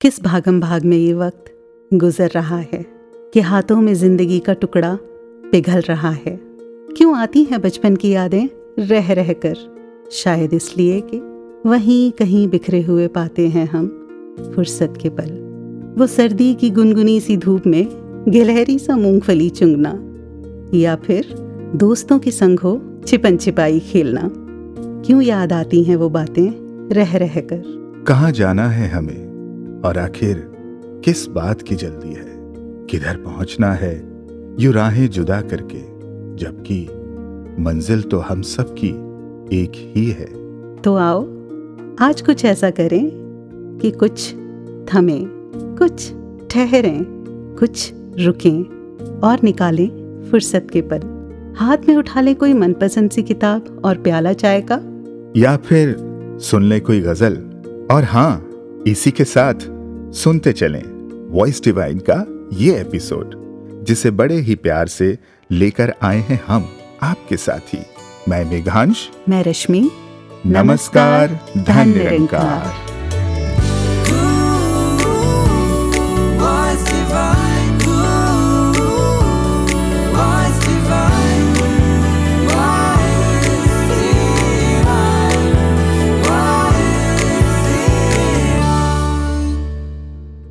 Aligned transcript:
किस 0.00 0.22
भागम 0.22 0.60
भाग 0.60 0.84
में 0.84 0.96
ये 0.96 1.14
वक्त 1.14 1.44
गुजर 1.94 2.30
रहा 2.34 2.56
है 2.56 2.84
कि 3.34 3.40
हाथों 3.40 3.80
में 3.80 3.94
ज़िंदगी 3.94 4.38
का 4.38 4.52
टुकड़ा 4.52 4.98
पिघल 5.52 5.80
रहा 5.80 6.10
है? 6.10 6.38
क्यों 6.96 7.16
आती 7.16 7.42
हैं 7.44 7.60
बचपन 7.60 7.96
की 7.96 8.10
यादें 8.10 8.48
रह 8.78 9.12
रह 9.12 9.32
कर? 9.32 9.56
शायद 10.12 10.54
इसलिए 10.54 11.00
कि 11.00 11.18
वहीं 11.68 12.12
कहीं 12.12 12.48
बिखरे 12.48 12.82
हुए 12.82 13.08
पाते 13.08 13.48
हैं 13.48 13.66
हम 13.66 13.88
फुर्सत 14.54 14.94
के 15.02 15.08
पल। 15.08 15.30
वो 15.98 16.06
सर्दी 16.06 16.54
की 16.54 16.70
गुनगुनी 16.70 17.20
सी 17.20 17.36
धूप 17.36 17.66
में 17.66 17.86
गिलहरी 18.28 18.78
सा 18.78 18.96
मूंगफली 18.96 19.50
चुंगना, 19.50 19.98
या 20.78 20.96
फिर 20.96 21.34
दोस्तों 21.76 22.18
के 22.18 22.30
संग 22.30 22.58
हो 22.58 22.80
छिपन 23.06 23.36
छिपाई 23.36 23.80
खेलना। 23.80 24.30
क्यों 25.06 25.22
याद 25.22 25.52
आती 25.52 25.84
हैं 25.84 25.96
वो 25.96 26.08
बातें 26.08 26.48
रह 26.94 27.16
रह 27.16 27.40
कर? 27.40 27.62
कहाँ 28.08 28.32
जाना 28.32 28.68
है 28.68 28.88
हमें? 28.88 29.27
और 29.84 29.98
आखिर 29.98 30.52
किस 31.04 31.26
बात 31.26 31.62
की 31.62 31.74
जल्दी 31.74 32.08
है? 32.08 32.38
किधर 32.86 33.16
पहुँचना 33.16 33.72
है? 33.72 34.08
यू 34.60 34.72
राहें 34.72 35.10
जुदा 35.10 35.40
करके 35.40 35.80
जबकि 36.36 36.88
मंजिल 37.62 38.02
तो 38.02 38.18
हम 38.18 38.42
सब 38.42 38.74
की 38.78 38.88
एक 39.62 39.72
ही 39.74 40.06
है। 40.10 40.26
तो 40.76 40.96
आओ 40.96 41.22
आज 42.00 42.22
कुछ 42.26 42.44
ऐसा 42.44 42.70
करें 42.70 43.10
कि 43.82 43.90
कुछ 43.90 44.34
थमें 44.94 45.26
कुछ 45.78 46.12
ठहरें 46.50 47.04
कुछ 47.58 47.92
रुकें 48.18 48.62
और 49.20 49.38
निकालें 49.44 49.88
फुर्सत 50.30 50.66
के 50.72 50.80
पल। 50.80 51.00
हाथ 51.56 51.78
में 51.88 51.96
उठा 51.96 52.20
लें 52.20 52.36
कोई 52.36 52.52
मनपसंद 52.52 53.10
सी 53.10 53.22
किताब 53.22 53.82
और 53.84 53.98
प्याला 53.98 54.32
चाय 54.32 54.60
का। 54.60 54.80
या 55.36 55.56
फिर 55.56 55.96
सुन 56.40 56.62
ले 56.62 56.80
कोई 56.80 57.00
गज़ल। 57.00 57.36
और 57.90 58.04
हाँ 58.04 58.47
इसी 58.86 59.10
के 59.10 59.24
साथ 59.24 59.54
सुनते 60.12 60.52
चलें 60.52 60.82
वॉइस 61.30 61.62
डिवाइन 61.64 61.98
का 62.10 62.48
ये 62.52 62.80
एपिसोड 62.80 63.30
जिसे 63.84 64.10
बड़े 64.10 64.34
ही 64.34 64.54
प्यार 64.54 64.86
से 64.86 65.18
लेकर 65.50 65.94
आए 66.02 66.18
हैं 66.18 66.44
हम 66.46 66.72
आपके 67.02 67.36
साथ 67.36 67.74
ही। 67.74 67.82
मैं 68.28 68.44
मेघांश। 68.44 69.10
मैं 69.28 69.44
रश्मि। 69.44 69.90
नमस्कार 70.46 71.40
धन 71.58 71.88
निरंकार। 71.88 72.88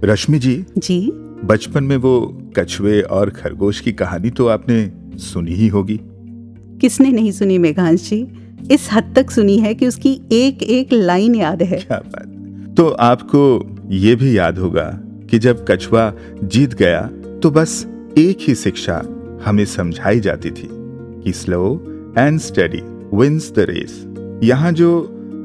रश्मि 0.04 0.40
जी 0.40 0.56
जी। 0.78 1.00
बचपन 1.46 1.84
में 1.84 1.96
वो 1.98 2.20
कछुए 2.58 3.00
और 3.02 3.30
खरगोश 3.30 3.80
की 3.80 3.92
कहानी 3.94 4.30
तो 4.30 4.48
आपने 4.48 4.92
सुनी 5.20 5.54
ही 5.54 5.68
होगी। 5.68 6.00
किसने 6.82 7.12
नहीं 7.12 7.32
सुनी 7.32 7.58
मेघांश 7.58 8.10
जी? 8.10 8.28
इस 8.72 8.88
हद 8.94 9.12
तक 9.16 9.32
सुनी 9.32 9.58
है 9.58 9.74
कि 9.74 9.88
उसकी 9.88 10.12
एक 10.34 10.64
एक 10.64 10.94
लाइन 10.94 11.36
याद 11.36 11.62
है। 11.64 11.78
क्या 11.78 11.98
बात। 11.98 12.76
तो 12.78 12.88
आपको 12.90 13.42
ये 13.92 14.16
भी 14.16 14.38
याद 14.38 14.58
होगा 14.58 14.90
कि 15.30 15.40
जब 15.40 15.66
कछुआ 15.70 16.12
जीत 16.44 16.74
गया 16.74 17.02
तो 17.42 17.52
बस 17.52 17.86
एक 18.18 18.38
ही 18.42 18.56
शिक्षा 18.56 19.02
हमें 19.46 19.66
समझाई 19.66 20.20
जाती 20.20 20.52
थी 20.52 20.68
कि 21.24 21.32
slow 21.34 21.64
and 22.18 22.40
steady 22.40 22.82
wins 23.14 23.52
the 23.56 23.66
race 23.70 24.04
यहाँ 24.44 24.72
जो 24.72 24.92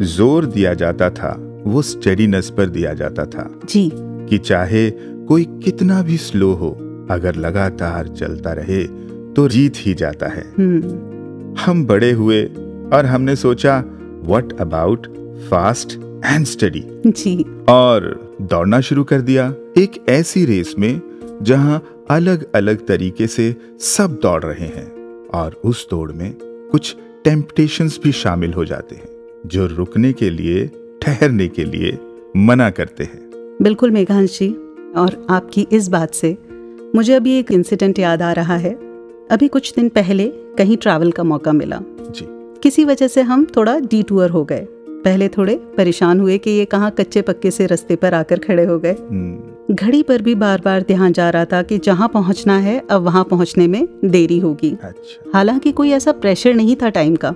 ज़ोर 0.00 0.46
दिया 0.46 0.74
जाता 0.74 1.10
था 1.10 1.34
वो 1.66 1.82
स्टेडीनेस 1.82 2.50
पर 2.50 2.66
दिया 2.68 2.92
जाता 2.94 3.24
था। 3.26 3.50
जी। 3.68 3.90
कि 4.28 4.38
चाहे 4.38 4.90
कोई 5.26 5.44
कितना 5.44 6.02
भी 6.02 6.16
स्लो 6.16 6.52
हो 6.52 6.70
अगर 7.10 7.34
लगातार 7.34 8.08
चलता 8.08 8.52
रहे 8.52 8.84
तो 9.34 9.48
जीत 9.48 9.72
ही 9.76 9.94
जाता 9.94 10.26
है। 10.26 10.44
हम्म। 10.58 11.56
हम 11.60 11.86
बड़े 11.86 12.10
हुए 12.12 12.44
और 12.92 13.06
हमने 13.06 13.36
सोचा 13.36 13.84
what 14.24 14.60
about 14.60 15.06
fast 15.50 15.92
and 16.26 16.44
steady 16.46 16.84
जी। 17.06 17.44
और 17.68 18.36
दौड़ना 18.42 18.80
शुरू 18.80 19.04
कर 19.04 19.20
दिया। 19.20 19.54
एक 19.78 20.04
ऐसी 20.08 20.44
रेस 20.44 20.74
में 20.78 21.00
जहाँ 21.42 21.82
अलग 22.10 22.52
अलग 22.54 22.86
तरीके 22.86 23.26
से 23.26 23.56
सब 23.80 24.18
दौड़ 24.22 24.42
रहे 24.44 24.66
हैं 24.66 24.90
और 25.34 25.60
उस 25.64 25.88
दौड़ 25.90 26.12
में 26.12 26.34
कुछ 26.72 26.96
टेम्पटेशंस 27.24 28.00
भी 28.04 28.12
शामिल 28.12 28.52
हो 28.52 28.64
जाते 28.64 28.94
हैं 28.94 29.08
जो 29.46 29.66
रुकने 29.66 30.12
के 30.12 30.30
लिए 30.30 30.70
ठहरने 31.02 31.48
के 31.48 31.64
लिए 31.64 31.98
मना 32.36 32.70
करते 32.70 33.04
हैं। 33.04 33.31
बिल्कुल 33.62 33.90
मेघांश 33.90 34.38
जी 34.38 34.48
और 34.96 35.26
आपकी 35.30 35.66
इस 35.72 35.88
बात 35.88 36.14
से 36.14 36.36
मुझे 36.94 37.14
अभी 37.14 37.38
एक 37.38 37.52
इंसिडेंट 37.52 37.98
याद 37.98 38.22
आ 38.22 38.32
रहा 38.32 38.56
है। 38.56 38.72
अभी 39.30 39.48
कुछ 39.48 39.74
दिन 39.74 39.88
पहले 39.88 40.26
कहीं 40.58 40.76
ट्रैवल 40.76 41.10
का 41.10 41.22
मौका 41.22 41.52
मिला। 41.52 41.78
जी। 42.10 42.26
किसी 42.62 42.84
वजह 42.84 43.08
से 43.08 43.22
हम 43.22 43.46
थोड़ा 43.56 43.78
डिटूअर 43.78 44.30
हो 44.30 44.44
गए। 44.44 44.66
पहले 45.04 45.28
थोड़े 45.28 45.54
परेशान 45.76 46.20
हुए 46.20 46.38
कि 46.38 46.50
ये 46.50 46.64
कहाँ 46.64 46.90
कच्चे 46.90 47.22
पक्के 47.22 47.50
से 47.50 47.66
रास्ते 47.66 47.96
पर 47.96 48.14
आकर 48.14 48.38
खड़े 48.38 48.64
हो 48.64 48.78
गए। 48.78 48.92
हम्म, 48.92 49.74
घड़ी 49.74 50.02
पर 50.02 50.22
भी 50.22 50.34
बार 50.34 50.62
बार 50.64 50.82
ध्यान 50.82 51.12
जा 51.12 51.30
रहा 51.30 51.44
था 51.44 51.62
कि 51.62 51.78
जहाँ 51.78 52.08
पहुँचना 52.08 52.58
है 52.58 52.82
अब 52.90 53.02
वहाँ 53.02 53.24
पहुँचने 53.24 53.66
में 53.66 53.88
देरी 54.04 54.38
होगी। 54.38 54.70
अच्छा। 54.82 55.30
हालाँकि 55.34 55.72
कोई 55.72 55.90
ऐसा 55.90 56.12
प्रेशर 56.12 56.54
नहीं 56.54 56.76
था 56.82 56.88
टाइम 56.88 57.16
का। 57.16 57.28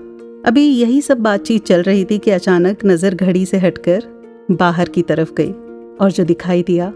अभी 0.47 0.67
यही 0.67 1.01
सब 1.03 1.19
बातचीत 1.19 1.67
चल 1.67 1.83
रही 1.83 2.05
थी 2.05 2.19
कि 2.19 2.31
अचानक 2.31 2.85
नज़र 2.85 3.15
घड़ी 3.15 3.47
से 3.47 3.59
हटकर 3.59 4.03
बाहर 4.51 4.89
की 4.89 5.03
तरफ़ 5.03 5.33
गई। 5.33 5.55
और 6.01 6.13
जो 6.13 6.25
दिखाई 6.25 6.63
दिया 6.63 6.93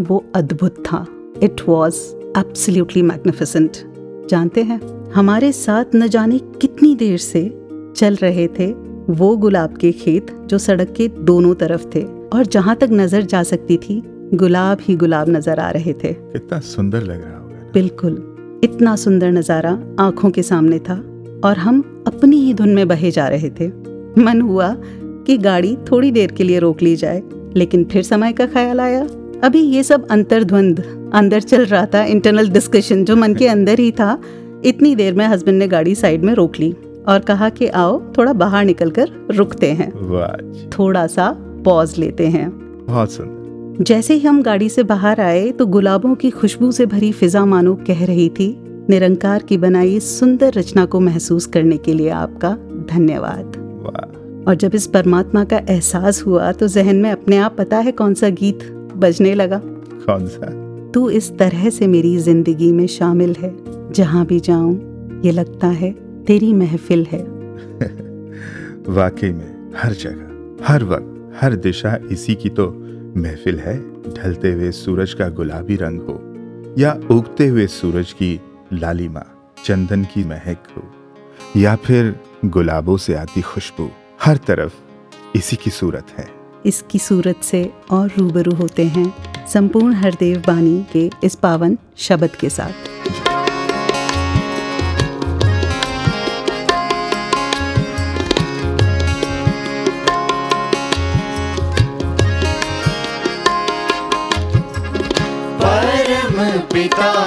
वो 0.00 0.24
अद्भुत 0.34 0.82
था। 0.86 1.06
इट 1.42 1.60
वॉज़ 1.68 1.96
एब्सोल्युटली 2.38 3.02
मैग्निफिसेंट 3.02 3.76
जानते 4.30 4.62
हैं 4.62 4.80
हमारे 5.12 5.50
साथ 5.52 5.94
न 5.94 6.08
जाने 6.08 6.38
कितनी 6.60 6.94
देर 6.94 7.18
से 7.18 7.48
चल 7.96 8.14
रहे 8.14 8.46
थे 8.58 8.72
वो 9.10 9.36
गुलाब 9.36 9.76
के 9.76 9.92
खेत 9.94 10.30
जो 10.46 10.58
सड़क 10.58 10.92
के 10.92 11.08
दोनों 11.08 11.54
तरफ़ 11.54 11.84
थे। 11.94 12.02
और 12.28 12.46
जहाँ 12.46 12.76
तक 12.76 12.88
नज़र 12.92 13.22
जा 13.24 13.42
सकती 13.42 13.76
थी 13.78 14.02
गुलाब 14.34 14.78
ही 14.82 14.96
गुलाब 14.96 15.28
नज़र 15.28 15.60
आ 15.60 15.70
रहे 15.70 15.92
थे। 15.94 16.12
कितना 16.12 16.58
सुंदर 16.60 17.02
लग 17.02 17.22
रहा 17.22 17.38
होगा 17.38 17.70
बिल्कुल 17.74 18.60
इतना 18.64 18.94
सुंदर 18.96 19.30
नज़ारा 19.32 19.78
आँखों 20.00 20.30
के 20.30 20.42
सामने 20.42 20.78
था 20.78 20.94
और 21.44 21.58
हम 21.58 21.80
अपनी 22.06 22.36
ही 22.36 22.52
धुन 22.54 22.74
में 22.74 22.86
बहे 22.88 23.10
जा 23.10 23.28
रहे 23.28 23.50
थे। 23.50 23.68
मन 24.22 24.40
हुआ 24.40 24.74
कि 25.26 25.36
गाड़ी 25.38 25.76
थोड़ी 25.90 26.10
देर 26.10 26.32
के 26.32 26.44
लिए 26.44 26.58
रोक 26.58 26.82
ली 26.82 26.94
जाए। 26.96 27.22
लेकिन 27.56 27.84
फिर 27.84 28.02
समय 28.02 28.32
का 28.32 28.46
ख्याल 28.46 28.80
आया। 28.80 29.06
अभी 29.44 29.60
ये 29.60 29.82
सब 29.82 30.06
अंतर्द्वंद 30.08 30.82
अंदर 31.14 31.40
चल 31.40 31.64
रहा 31.64 31.86
था 31.86 32.04
इंटरनल 32.04 32.48
डिस्कशन 32.48 33.04
जो 33.04 33.16
मन 33.16 33.34
के 33.34 33.48
अंदर 33.48 33.78
ही 33.78 33.90
था। 33.92 34.18
इतनी 34.64 34.94
देर 34.94 35.14
में 35.14 35.26
हस्बैंड 35.26 35.58
ने 35.58 35.68
गाड़ी 35.68 35.94
साइड 35.94 36.22
में 36.22 36.34
रोक 36.34 36.58
ली 36.58 36.74
और 37.08 37.18
कहा 37.18 37.48
कि 37.48 37.66
आओ 37.66 38.00
थोड़ा 38.18 38.32
बाहर 38.32 38.64
निकलकर 38.64 39.10
रुकते 39.30 39.72
हैं। 39.72 39.90
थोड़ा 40.68 41.06
सा 41.06 41.30
पॉज 41.64 41.98
लेते 41.98 42.26
हैं। 42.26 42.50
बहुत 42.86 43.12
सुंदर 43.12 43.84
जैसे 43.84 44.14
ही 44.14 44.20
हम 44.20 44.42
गाड़ी 44.42 44.68
से 44.68 44.82
बाहर 44.82 45.20
आए 45.20 45.50
तो 45.50 45.66
गुलाबों 45.66 46.14
की 46.14 46.30
खुशबू 46.30 46.70
से 46.72 46.86
भरी 46.86 47.12
फिजा 47.12 47.44
मानो 47.44 47.74
कह 47.86 48.04
रही 48.06 48.28
थी 48.28 48.56
निरंकार 48.90 49.42
की 49.42 49.56
बनाई 49.58 50.00
सुंदर 50.00 50.52
रचना 50.52 50.84
को 50.84 51.00
महसूस 51.00 51.46
करने 51.46 51.76
के 51.76 51.92
लिए 51.92 52.08
आपका 52.10 52.50
धन्यवाद। 52.90 53.52
वाह। 53.56 54.25
और 54.48 54.54
जब 54.54 54.74
इस 54.74 54.86
परमात्मा 54.86 55.44
का 55.44 55.58
एहसास 55.58 56.22
हुआ 56.26 56.52
तो 56.52 56.68
जहन 56.68 56.96
में 56.96 57.10
अपने 57.10 57.36
आप 57.36 57.56
पता 57.58 57.78
है 57.78 57.92
कौन 57.92 58.14
सा 58.14 58.28
गीत 58.28 58.58
बजने 58.96 59.34
लगा। 59.34 59.60
कौन 59.64 60.26
सा? 60.26 60.50
तू 60.92 61.10
इस 61.10 61.38
तरह 61.38 61.70
से 61.70 61.86
मेरी 61.86 62.16
ज़िंदगी 62.18 62.72
में 62.72 62.86
शामिल 62.86 63.34
है 63.38 63.54
जहाँ 63.92 64.26
भी 64.26 64.40
जाऊँ 64.40 64.74
ये 65.24 65.32
लगता 65.32 65.66
है 65.66 65.90
तेरी 66.24 66.52
महफिल 66.52 67.06
है। 67.12 67.20
वाकई 68.94 69.32
में 69.32 69.72
हर 69.76 69.92
जगह 69.92 70.72
हर 70.72 70.84
वक्त 70.84 71.32
हर 71.40 71.54
दिशा 71.56 71.98
इसी 72.10 72.34
की 72.34 72.48
तो 72.48 72.68
महफिल 73.16 73.58
है 73.58 73.76
ढलते 74.14 74.52
हुए 74.52 74.70
सूरज 74.70 75.14
का 75.14 75.28
गुलाबी 75.28 75.76
रंग 75.76 76.00
हो 76.00 76.20
या 76.78 76.92
उगते 77.10 77.46
हुए 77.46 77.66
सूरज 77.66 78.12
की 78.12 78.40
लालिमा 78.72 79.24
चंदन 79.64 80.04
की 80.04 80.24
महक 80.24 80.68
हो 80.76 80.82
या 81.60 81.76
फिर 81.76 82.14
गुलाबों 82.44 82.96
से 82.96 83.14
आती 83.14 83.40
खुशबू। 83.40 83.88
हर 84.22 84.36
तरफ़ 84.36 84.72
इसी 85.36 85.56
की 85.56 85.70
सूरत 85.70 86.06
है। 86.18 86.28
इसकी 86.66 86.98
सूरत 86.98 87.42
से 87.42 87.72
और 87.90 88.10
रूबरू 88.18 88.54
होते 88.54 88.86
हैं 88.86 89.06
संपूर्ण 89.46 89.94
हरदेव 89.94 90.42
बानी 90.46 90.86
के 90.92 91.10
इस 91.24 91.34
पावन 91.34 91.78
शब्द 91.98 92.36
के 92.36 92.50
साथ। 92.50 92.84
पिता 106.72 107.25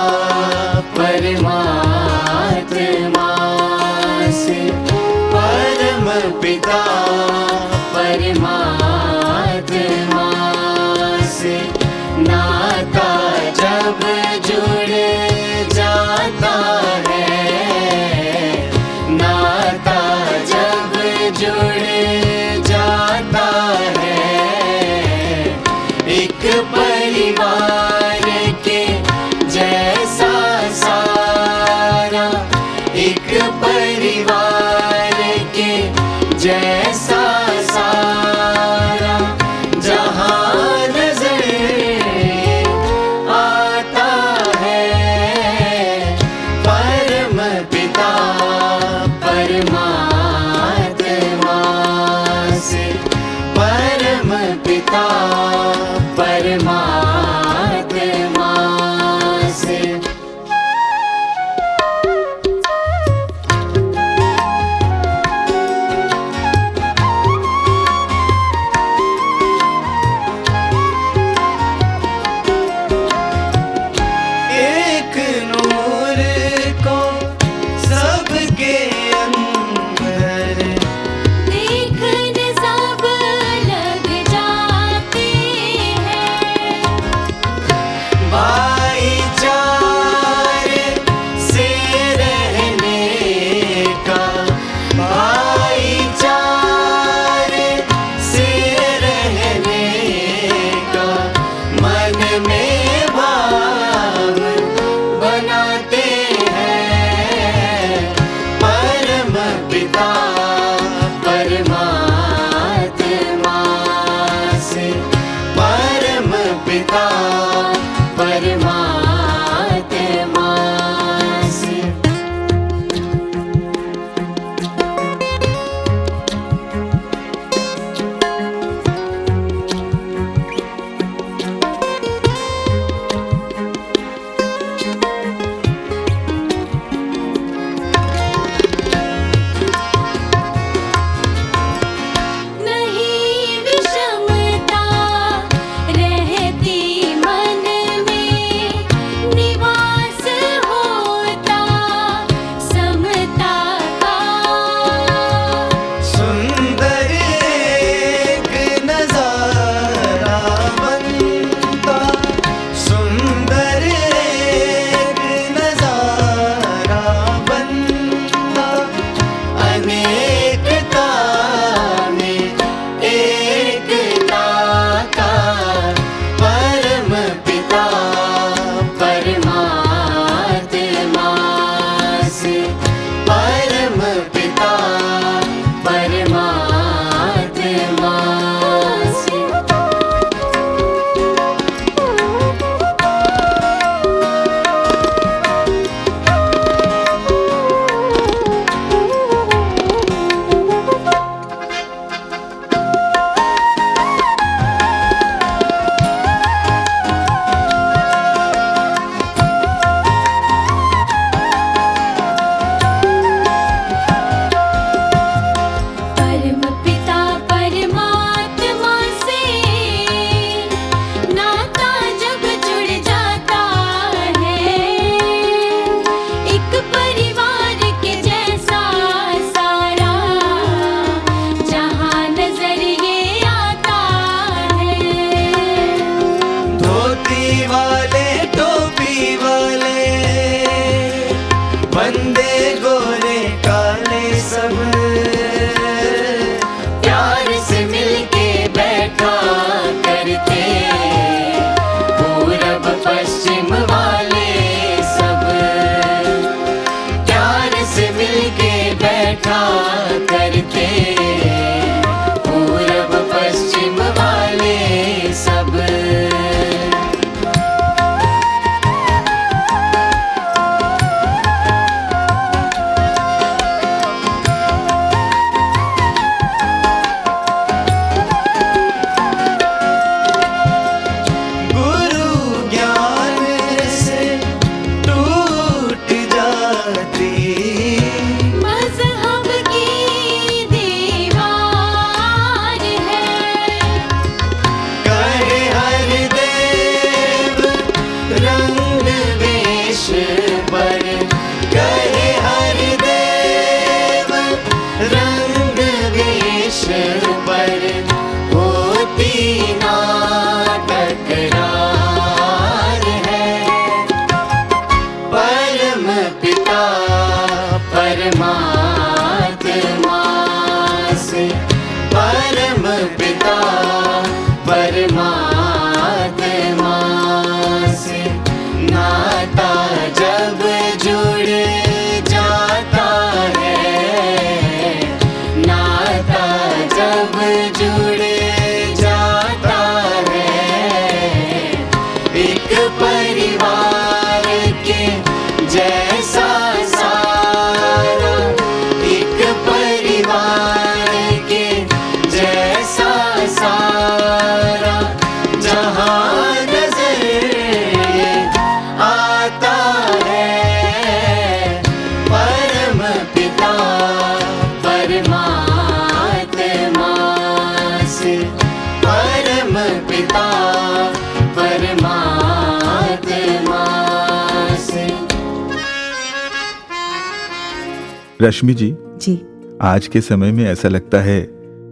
रश्मि 378.59 378.73
जी 378.73 378.95
जी। 379.21 379.39
आज 379.81 380.07
के 380.07 380.21
समय 380.21 380.51
में 380.51 380.63
ऐसा 380.65 380.89
लगता 380.89 381.19
है 381.21 381.39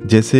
जैसे 0.05 0.39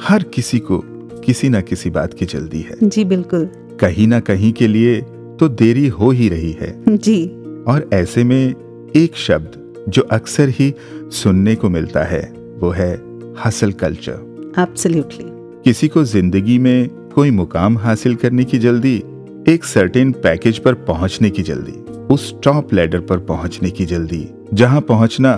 हर 0.00 0.22
किसी 0.22 0.58
को 0.58 0.78
किसी 1.20 1.48
ना 1.48 1.60
किसी 1.60 1.90
बात 1.90 2.12
की 2.14 2.26
जल्दी 2.26 2.60
है। 2.60 2.76
जी 2.82 3.04
बिल्कुल। 3.04 3.44
कहीं 3.80 4.06
ना 4.08 4.20
कहीं 4.20 4.52
के 4.52 4.66
लिए 4.68 5.00
तो 5.40 5.48
देरी 5.48 5.86
हो 5.88 6.10
ही 6.10 6.28
रही 6.28 6.52
है। 6.52 6.72
जी। 6.88 7.24
और 7.68 7.88
ऐसे 7.92 8.24
में 8.24 8.54
एक 8.96 9.16
शब्द 9.16 9.84
जो 9.88 10.02
अक्सर 10.02 10.48
ही 10.48 10.72
सुनने 11.12 11.54
को 11.54 11.68
मिलता 11.68 12.04
है 12.04 12.22
वो 12.58 12.70
है 12.70 12.92
हसल 13.44 13.72
कल्चर 13.72 14.52
एब्सोल्युटली 14.58 15.26
किसी 15.64 15.88
को 15.88 16.04
ज़िंदगी 16.04 16.58
में 16.58 16.88
कोई 17.14 17.30
मुकाम 17.30 17.78
हासिल 17.78 18.14
करने 18.14 18.44
की 18.44 18.58
जल्दी 18.58 18.96
एक 19.48 19.64
सर्टेन 19.64 20.12
पैकेज 20.12 20.58
पर 20.58 20.74
पहुँचने 20.84 21.30
की 21.30 21.42
जल्दी 21.42 21.80
उस 22.14 22.34
टॉप 22.44 22.72
लेडर 22.74 23.00
पर 23.00 23.18
पहुँचने 23.18 23.70
की 23.70 23.84
जल्दी 23.86 24.28
जहाँ 24.54 24.80
पहुँचना 24.80 25.34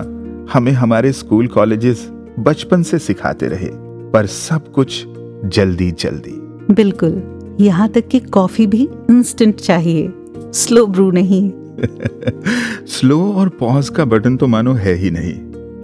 हमें 0.53 0.71
हमारे 0.71 1.11
स्कूल 1.11 1.47
कॉलेजेस 1.47 2.11
बचपन 2.39 2.83
से 2.83 2.99
सिखाते 2.99 3.47
रहे 3.47 3.69
पर 4.11 4.25
सब 4.25 4.71
कुछ 4.71 5.03
जल्दी 5.45 5.91
जल्दी। 5.91 6.33
बिल्कुल। 6.73 7.23
यहाँ 7.59 7.89
तक 7.89 8.07
कि 8.07 8.19
कॉफ़ी 8.19 8.67
भी 8.67 8.89
इंस्टेंट 9.09 9.55
चाहिए। 9.55 10.13
स्लो 10.37 10.87
ब्रू 10.87 11.11
नहीं। 11.11 11.51
स्लो 12.85 13.33
और 13.33 13.49
पॉज 13.49 13.89
का 13.89 14.05
बटन 14.05 14.37
तो 14.37 14.47
मानो 14.47 14.73
है 14.73 14.93
ही 14.93 15.11
नहीं। 15.11 15.33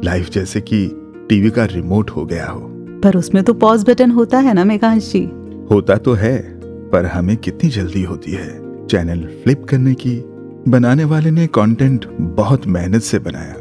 लाइफ 0.03 0.29
जैसे 0.29 0.62
कि 0.62 0.91
टीवी 1.29 1.50
का 1.50 1.65
रिमोट 1.65 2.10
हो 2.10 2.25
गया 2.25 2.46
हो। 2.46 2.70
पर 3.03 3.17
उसमें 3.17 3.43
तो 3.43 3.53
पॉज 3.53 3.89
बटन 3.89 4.12
होता 4.12 4.39
है 4.39 4.53
ना 4.53 4.63
मेघांश 4.63 5.13
जी? 5.13 5.29
होता 5.72 5.96
तो 5.96 6.13
है 6.13 6.60
पर 6.89 7.05
हमें 7.05 7.38
कितनी 7.38 7.70
जल्दी 7.70 8.03
होती 8.03 8.32
है। 8.32 8.63
चैनल 8.88 9.20
फ्लिप 9.20 9.63
करने 9.63 9.93
की 9.93 10.24
बनाने 10.72 11.03
वाले 11.03 11.32
ने 11.32 11.48
कंटेंट 11.48 12.05
बहुत 12.22 12.67
मेहनत 12.67 13.01
से 13.01 13.20
बनाया। 13.20 13.55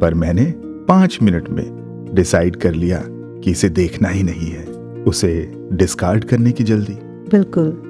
पर 0.00 0.14
मैंने 0.14 0.54
पाँच 0.88 1.18
मिनट 1.22 1.48
में 1.50 1.64
डिसाइड 2.12 2.56
कर 2.56 2.74
लिया 2.74 3.02
कि 3.06 3.50
इसे 3.50 3.68
देखना 3.68 4.08
ही 4.08 4.22
नहीं 4.22 4.50
है। 4.50 4.64
उसे 5.04 5.52
डिस्कार्ड 5.72 6.24
करने 6.24 6.52
की 6.52 6.64
जल्दी। 6.64 6.94
बिल्कुल। 7.30 7.82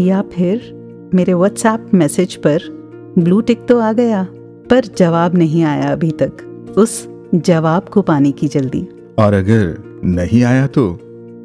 या 0.00 0.22
फिर 0.22 0.78
मेरे 1.14 1.34
व्हाट्सएप 1.34 1.86
मैसेज 1.94 2.34
पर 2.36 2.58
ब्लू 3.18 3.40
टिक 3.40 3.66
तो 3.66 3.78
आ 3.78 3.92
गया 3.92 4.26
पर 4.70 4.84
जवाब 4.84 5.34
नहीं 5.34 5.62
आया 5.62 5.92
अभी 5.92 6.10
तक। 6.10 6.32
उस 6.78 7.08
जवाब 7.34 7.88
को 7.88 8.02
पाने 8.02 8.32
की 8.32 8.48
जल्दी। 8.48 8.88
और 9.18 9.34
अगर 9.34 9.82
नहीं 10.04 10.44
आया 10.44 10.66
तो 10.66 10.98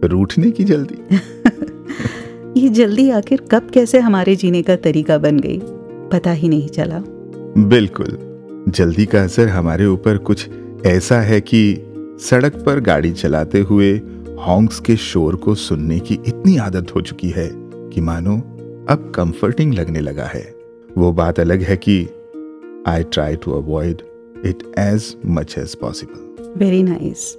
रूठने 0.04 0.52
की 0.52 0.64
जल्दी। 0.64 1.16
ये 2.58 2.70
जल्दी 2.70 3.10
आखिर 3.10 3.42
कब 3.52 3.70
कैसे 3.70 4.00
हमारे 4.00 4.36
जीने 4.36 4.62
का 4.62 4.76
तरीका 4.76 5.18
बन 5.18 5.40
गई 5.40 5.60
पता 6.12 6.32
ही 6.32 6.50
नहीं 6.50 6.68
चला। 6.68 7.04
बिल्कुल। 7.58 8.33
जल्दी 8.70 9.06
का 9.06 9.24
असर 9.24 9.48
हमारे 9.48 9.86
ऊपर 9.86 10.18
कुछ 10.18 10.50
ऐसा 10.86 11.20
है 11.22 11.42
कि 11.42 11.64
सड़क 12.20 12.56
पर 12.56 12.80
गाड़ी 12.80 13.12
चलाते 13.12 13.60
हुए 13.60 13.92
हॉन्क्स 14.40 14.80
के 14.80 14.96
शोर 14.96 15.36
को 15.36 15.56
सुनने 15.56 16.00
की 16.00 16.14
इतनी 16.14 16.58
आदत 16.58 16.96
हो 16.96 17.02
चुकी 17.02 17.30
है 17.30 17.50
कि 17.54 18.02
मानो 18.02 18.36
अब 18.90 19.12
कंफर्टिंग 19.16 19.74
लगने 19.74 20.00
लगा 20.00 20.24
है। 20.24 20.44
वो 20.98 21.12
बात 21.12 21.40
अलग 21.40 21.62
है 21.62 21.78
कि 21.78 22.02
I 22.88 23.04
try 23.04 23.36
to 23.36 23.52
avoid 23.52 24.02
it 24.46 24.64
as 24.80 25.16
much 25.26 25.56
as 25.58 25.76
possible 25.76 26.52
very 26.58 26.84
nice 26.84 27.34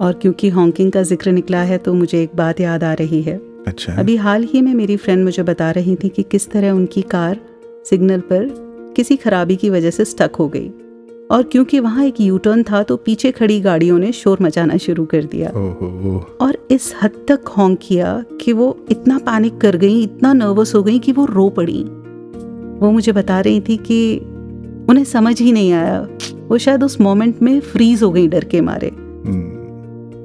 और 0.00 0.18
क्योंकि 0.22 0.48
हॉन्किंग 0.48 0.92
का 0.92 1.02
ज़िक्र 1.02 1.32
निकला 1.32 1.62
है 1.62 1.78
तो 1.78 1.94
मुझे 1.94 2.22
एक 2.22 2.36
बात 2.36 2.60
याद 2.60 2.84
आ 2.84 2.92
रही 2.92 3.22
है। 3.22 3.40
अच्छा। 3.66 3.92
अभी 3.92 4.16
हाल 4.16 4.44
ही 4.44 4.60
में 4.60 4.74
मेरी 4.74 4.96
फ्रेंड 4.96 5.24
मुझे 5.24 5.42
बता 5.42 5.70
रही 5.70 5.96
थी 5.96 6.08
कि 6.08 6.22
किस 6.22 6.50
तरह 6.50 6.70
उनकी 6.70 7.02
कार 7.02 7.40
सिग्नल 7.90 8.20
पर 8.20 8.65
किसी 8.96 9.16
खराबी 9.16 9.56
की 9.56 9.70
वजह 9.70 9.90
से 9.90 10.04
स्टक 10.04 10.30
हो 10.38 10.48
गई। 10.48 10.70
और 11.30 11.42
क्योंकि 11.42 11.80
वहाँ 11.80 12.04
एक 12.04 12.20
यू 12.20 12.38
टर्न 12.38 12.62
था 12.62 12.82
तो 12.82 12.96
पीछे 12.96 13.30
खड़ी 13.30 13.60
गाड़ियों 13.60 13.98
ने 13.98 14.12
शोर 14.12 14.38
मचाना 14.42 14.76
शुरू 14.76 15.04
कर 15.04 15.24
दिया। 15.24 15.50
और 16.40 16.58
इस 16.70 16.94
हद 17.02 17.10
तक 17.28 17.48
हॉन्क 17.48 17.78
किया 17.82 18.24
कि 18.40 18.52
वो 18.52 18.86
इतना 18.90 19.18
पैनिक 19.18 19.58
कर 19.58 19.76
गई 19.76 20.02
इतना 20.02 20.32
नर्वस 20.32 20.74
हो 20.74 20.82
गई 20.82 20.98
कि 20.98 21.12
वो 21.12 21.24
रो 21.24 21.48
पड़ी। 21.48 21.82
वो 22.78 22.90
मुझे 22.90 23.12
बता 23.12 23.40
रही 23.40 23.60
थी 23.60 23.76
कि 23.76 24.18
उन्हें 24.90 25.04
समझ 25.04 25.40
ही 25.40 25.52
नहीं 25.52 25.72
आया। 25.72 26.08
वो 26.48 26.58
शायद 26.58 26.84
उस 26.84 27.00
मोमेंट 27.00 27.42
में 27.42 27.60
फ्रीज 27.60 28.02
हो 28.02 28.12
गई 28.12 28.28
डर 28.28 28.44
के 28.44 28.60
मारे। 28.60 28.88
हम्म, 28.88 29.42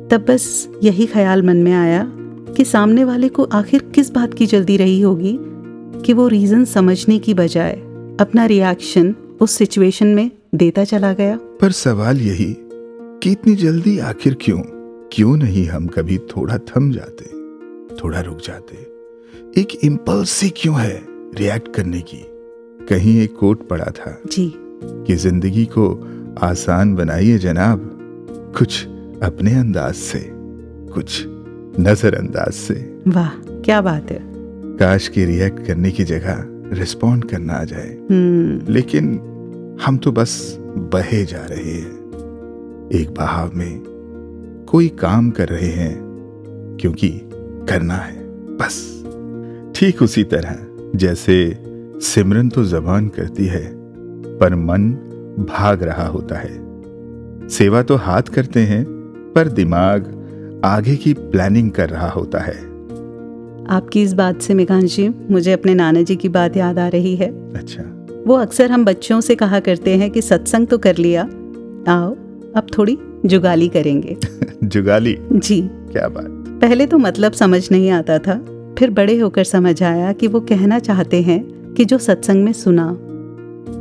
तब 0.08 0.25
बस 0.30 0.70
यही 0.84 1.06
ख्याल 1.06 1.44
मन 1.44 1.58
में 1.58 1.74
आया 1.74 2.12
कि 2.58 2.66
सामने 2.66 3.04
वाले 3.04 3.28
को 3.28 3.44
आखिर 3.44 3.82
किस 3.96 4.12
बात 4.12 4.34
की 4.34 4.46
जल्दी 4.46 4.78
रही 4.78 5.01
होगी 5.01 5.40
कि 6.06 6.13
वो 6.13 6.28
रीजन 6.28 6.66
समझने 6.66 7.20
की 7.20 7.34
बजाय 7.34 7.91
अपना 8.22 8.46
रिएक्शन 8.46 9.16
उस 9.42 9.51
सिचुएशन 9.51 10.08
में 10.08 10.32
देता 10.56 10.84
चला 10.84 11.13
गया। 11.13 11.40
पर 11.62 11.72
सवाल 11.72 12.22
यही 12.22 12.58
कि 13.24 13.32
इतनी 13.32 13.56
जल्दी 13.56 14.00
आखिर 14.00 14.38
क्यों? 14.42 14.58
क्यों 15.13 15.38
नहीं 15.38 15.66
हम 15.68 15.88
कभी 15.88 16.18
थोड़ा 16.18 16.58
थम 16.58 16.92
जाते 16.92 17.25
थोड़ा 17.96 18.22
रुक 18.22 18.38
जाते? 18.38 18.75
एक 19.62 19.68
इम्पल्स 19.84 20.30
सी 20.30 20.50
क्यों 20.50 20.80
है 20.82 21.06
रिएक्ट 21.36 21.75
करने 21.75 22.01
की? 22.01 22.25
कहीं 22.90 23.22
एक 23.22 23.36
कोट 23.36 23.68
पड़ा 23.68 23.86
था 23.86 24.22
जी। 24.32 24.54
कि 24.84 25.16
ज़िंदगी 25.16 25.66
को 25.66 26.10
आसान 26.42 26.96
बनाइए 26.96 27.38
जनाब 27.38 27.98
कुछ 28.58 28.86
अपने 29.24 29.56
अंदाज 29.56 29.94
से 29.94 30.30
कुछ 30.94 31.25
नजरअंदाज 31.80 32.54
से। 32.54 33.04
वाह 33.08 33.30
क्या 33.62 33.82
बात 33.82 34.12
है। 34.12 34.20
काश 34.78 35.08
के 35.08 35.25
रिएक्ट 35.25 35.68
करने 35.68 35.92
की 35.92 36.04
जगह 36.04 36.46
रिस्पॉन्ड 36.74 37.25
करना 37.25 37.54
आ 37.54 37.63
जाए। 37.63 37.98
हम्म। 38.12 38.74
लेकिन 38.74 39.08
हम 39.86 39.98
तो 39.98 40.12
बस 40.12 40.58
बहे 40.62 41.25
जा 41.25 41.46
रहे 41.46 41.72
हैं। 41.72 42.01
एक 42.94 43.13
बहाव 43.18 43.51
में 43.54 43.82
कोई 44.70 44.88
काम 44.88 45.30
कर 45.30 45.48
रहे 45.48 45.68
हैं 45.68 46.01
क्योंकि 46.82 47.10
करना 47.70 47.94
है 47.94 48.24
बस। 48.58 49.04
ठीक 49.75 50.01
उसी 50.01 50.24
तरह 50.24 50.56
जैसे 50.96 51.58
सिमरन 52.00 52.50
तो 52.50 52.63
जबान 52.63 53.08
करती 53.08 53.46
है 53.46 53.74
पर 54.38 54.56
मन 54.56 54.92
भाग 55.40 55.84
रहा 55.84 56.08
होता 56.08 56.36
है। 56.36 56.62
सेवा 57.50 57.82
तो 57.82 57.96
हाथ 57.96 58.22
करते 58.22 58.60
हैं 58.60 58.86
पर 59.36 59.48
दिमाग 59.48 60.18
आगे 60.66 60.96
की 60.96 61.13
प्लानिंग 61.13 61.72
कर 61.72 61.90
रहा 61.90 62.10
होता 62.10 62.40
है। 62.40 62.71
आपकी 63.70 64.01
इस 64.01 64.13
बात 64.13 64.41
से 64.41 64.53
मेघांश 64.53 64.96
जी 64.96 65.10
मुझे 65.32 65.51
अपने 65.51 65.74
नाना 65.74 66.01
जी 66.01 66.15
की 66.15 66.30
बात 66.30 66.58
याद 66.58 66.80
आ 66.80 66.88
रही 66.88 67.15
है। 67.15 67.53
अच्छा। 67.53 68.08
वो 68.27 68.36
अक्सर 68.36 68.72
हम 68.72 68.86
बच्चों 68.86 69.22
से 69.22 69.36
कहा 69.36 69.60
करते 69.60 69.91
हैं 69.91 70.12
कि 70.12 70.22
सत्संग 70.22 70.68
तो 70.68 70.77
कर 70.77 70.98
लिया 70.98 71.24
आओ 71.88 72.15
अब 72.56 72.68
थोड़ी 72.77 72.98
जुगाली 73.25 73.68
करेंगे। 73.68 74.18
जुगाली? 74.63 75.18
जी। 75.32 75.62
क्या 75.62 76.08
बात। 76.08 76.62
पहले 76.62 76.86
तो 76.88 76.98
मतलब 76.98 77.32
समझ 77.32 77.72
नहीं 77.72 77.89
आता 77.89 78.20
था 78.20 78.46
फिर 78.80 78.89
बड़े 78.89 79.18
होकर 79.20 79.44
समझ 79.44 79.84
आया 79.84 80.13
कि 80.13 80.27
वो 80.27 80.39
कहना 80.39 80.80
चाहते 80.80 81.22
हैं 81.22 81.74
कि 81.74 81.86
जो 81.86 81.98
सत्संग 81.98 82.44
में 82.44 82.53
सुना 82.53 82.91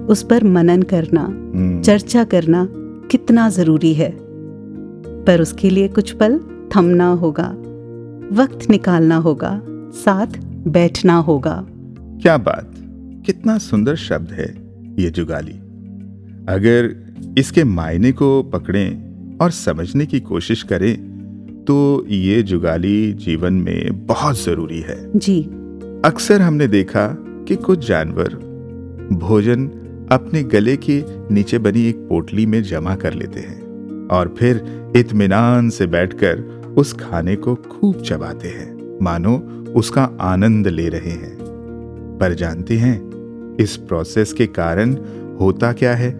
उस 0.06 0.22
पर 0.22 0.44
मनन 0.44 0.82
करना 0.82 1.20
हम्म, 1.20 1.82
चर्चा 1.82 2.24
करना 2.24 2.68
कितना 3.10 3.48
ज़रूरी 3.48 3.94
है। 3.94 4.16
पर 5.24 5.40
उसके 5.40 5.70
लिए 5.70 5.88
कुछ 5.88 6.10
पल 6.10 6.40
थमना 6.76 7.08
होगा। 7.12 7.54
वक्त 8.32 8.70
निकालना 8.70 9.16
होगा 9.16 9.60
साथ 9.94 10.38
बैठना 10.68 11.14
होगा। 11.14 11.66
क्या 12.22 12.36
बात 12.36 12.74
कितना 13.26 13.58
सुंदर 13.58 13.96
शब्द 13.96 14.32
है 14.32 14.48
ये 15.02 15.10
जुगाली। 15.10 15.52
अगर 16.48 17.34
इसके 17.38 17.64
मायने 17.64 18.12
को 18.12 18.42
पकड़ें 18.42 19.38
और 19.38 19.50
समझने 19.50 20.06
की 20.06 20.20
कोशिश 20.20 20.62
करें 20.62 21.64
तो 21.64 22.06
ये 22.08 22.42
जुगाली 22.42 23.12
जीवन 23.12 23.54
में 23.54 24.06
बहुत 24.06 24.44
ज़रूरी 24.44 24.80
है। 24.80 25.18
जी। 25.18 25.42
अक्सर 26.04 26.40
हमने 26.40 26.66
देखा 26.68 27.06
कि 27.48 27.56
कुछ 27.56 27.88
जानवर 27.88 28.34
भोजन 29.12 29.66
अपने 30.12 30.42
गले 30.42 30.76
के 30.76 31.02
नीचे 31.34 31.58
बनी 31.58 31.84
एक 31.86 31.96
पोटली 31.96 32.46
में 32.46 32.62
जमा 32.62 32.94
कर 32.94 33.12
लेते 33.12 33.40
हैं 33.40 34.08
और 34.08 34.34
फिर 34.38 34.92
इत्मीनान 34.96 35.70
से 35.70 35.86
बैठकर 35.86 36.59
उस 36.76 36.92
खाने 36.92 37.36
को 37.36 37.54
खूब 37.54 38.02
चबाते 38.02 38.48
हैं। 38.48 38.98
मानो 39.02 39.38
उसका 39.76 40.16
आनंद 40.20 40.68
ले 40.68 40.88
रहे 40.88 41.10
हैं। 41.10 41.38
पर 42.20 42.34
जानते 42.34 42.74
हैं 42.74 43.10
इस 43.56 43.76
प्रोसेस 43.76 44.32
के 44.32 44.46
कारण 44.46 44.96
होता 45.40 45.72
क्या 45.72 45.94
है? 45.94 46.10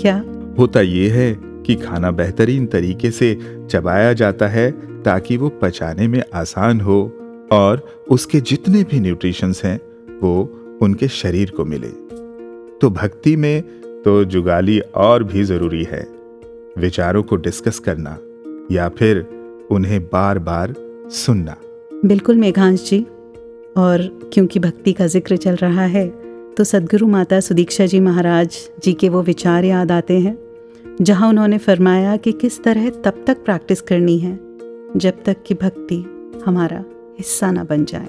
क्या? 0.00 0.24
होता 0.58 0.80
ये 0.80 1.08
है 1.08 1.38
कि 1.42 1.74
खाना 1.74 2.10
बेहतरीन 2.10 2.66
तरीके 2.66 3.10
से 3.10 3.38
चबाया 3.70 4.12
जाता 4.12 4.48
है 4.48 4.70
ताकि 5.02 5.36
वो 5.36 5.48
पचाने 5.48 6.08
में 6.08 6.22
आसान 6.34 6.80
हो 6.80 7.12
और 7.52 8.04
उसके 8.10 8.40
जितने 8.40 8.82
भी 8.82 9.00
न्यूट्रिशंस 9.00 9.64
हैं 9.64 9.80
वो 10.22 10.60
उनके 10.82 11.08
शरीर 11.08 11.50
को 11.50 11.64
मिले। 11.64 11.88
तो 12.78 12.90
भक्ति 12.90 13.36
में 13.36 13.62
तो 14.04 14.24
जुगाली 14.24 14.80
और 14.80 15.24
भी 15.24 15.44
ज़रूरी 15.44 15.84
है। 15.84 16.08
विचारों 16.78 17.22
को 17.22 17.36
डिस्कस 17.36 17.78
करना 17.78 18.18
या 18.72 18.88
फिर 18.88 19.39
उन्हें 19.70 20.00
बार 20.04 20.38
बार 20.40 20.74
सुनना। 21.14 21.56
बिल्कुल 22.04 22.36
मेघांश 22.36 22.88
जी, 22.90 23.00
और 23.76 24.02
क्योंकि 24.32 24.58
भक्ति 24.60 24.92
का 24.92 25.06
ज़िक्र 25.06 25.36
चल 25.36 25.56
रहा 25.56 25.84
है 25.86 26.08
तो 26.56 26.64
सदगुरु 26.64 27.06
माता 27.06 27.40
सुदीक्षा 27.40 27.86
जी 27.86 28.00
महाराज 28.00 28.56
जी 28.84 28.92
के 28.92 29.08
वो 29.08 29.22
विचार 29.22 29.64
याद 29.64 29.92
आते 29.92 30.18
हैं, 30.18 30.36
जहाँ 31.00 31.28
उन्होंने 31.28 31.58
फरमाया 31.58 32.16
कि 32.16 32.32
किस 32.32 32.62
तरह 32.62 32.88
तब 33.04 33.24
तक 33.26 33.44
प्रैक्टिस 33.44 33.80
करनी 33.82 34.18
है, 34.18 34.38
जब 34.96 35.22
तक 35.24 35.42
कि 35.46 35.54
भक्ति 35.54 36.02
हमारा 36.44 36.84
हिस्सा 37.18 37.50
ना 37.50 37.64
बन 37.64 37.84
जाए। 37.84 38.08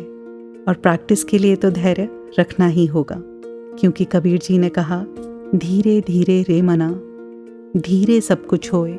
और 0.68 0.74
प्रैक्टिस 0.74 1.24
के 1.24 1.38
लिए 1.38 1.56
तो 1.56 1.70
धैर्य 1.72 2.08
रखना 2.40 2.68
ही 2.68 2.86
होगा, 2.86 3.16
क्योंकि 3.80 4.06
कबीर 4.06 4.40
जी 4.40 4.58
ने 4.58 4.70
कहा 4.70 5.04
धीरे 5.56 6.00
धीरे 6.02 6.42
रे 6.50 6.62
मना, 6.62 6.90
धीरे 7.78 8.20
सब 8.22 8.46
कुछ 8.48 8.72
होए 8.74 8.98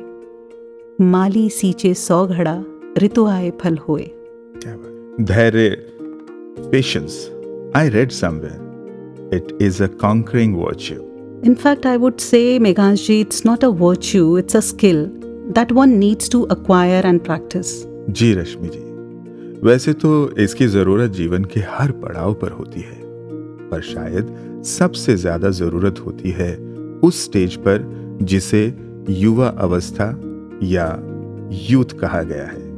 माली 1.01 1.49
सींचे 1.49 1.93
सौ 1.93 2.25
घड़ा 2.25 2.61
ऋतु 3.01 3.25
आए 3.27 3.49
फल 3.61 3.77
होए। 3.87 4.03
धैर्य 5.21 5.69
patience 6.71 7.15
I 7.75 7.89
read 7.89 8.11
somewhere 8.11 9.31
it 9.35 9.57
is 9.61 9.81
a 9.83 9.87
conquering 10.01 10.55
virtue 10.55 11.01
In 11.43 11.55
fact, 11.61 11.85
I 11.85 11.97
would 12.01 12.21
say, 12.21 12.59
Meghanshi, 12.65 13.15
it's 13.21 13.43
not 13.47 13.63
a 13.67 13.69
virtue, 13.79 14.37
it's 14.41 14.55
a 14.55 14.61
skill 14.61 14.99
that 15.55 15.71
one 15.77 15.95
needs 16.03 16.29
to 16.35 16.41
acquire 16.55 17.01
and 17.09 17.23
practice. 17.23 17.71
जी 18.09 18.33
रश्मि 18.33 18.69
जी। 18.73 18.81
वैसे 19.67 19.93
तो 19.93 20.11
इसकी 20.39 20.67
ज़रूरत 20.67 21.11
जीवन 21.11 21.45
के 21.53 21.59
हर 21.69 21.91
पड़ाव 22.03 22.33
पर 22.43 22.51
होती 22.59 22.81
है 22.81 22.99
पर 23.71 23.81
शायद 23.81 24.61
सबसे 24.65 25.15
ज़्यादा 25.15 25.49
ज़रूरत 25.61 25.99
होती 26.05 26.31
है 26.41 26.55
उस 27.03 27.23
स्टेज 27.25 27.55
पर 27.67 27.89
जिसे 28.21 28.61
युवा 29.09 29.47
अवस्था 29.67 30.11
या 30.63 30.99
यूथ 31.69 31.99
कहा 31.99 32.23
गया 32.23 32.43
है। 32.43 32.71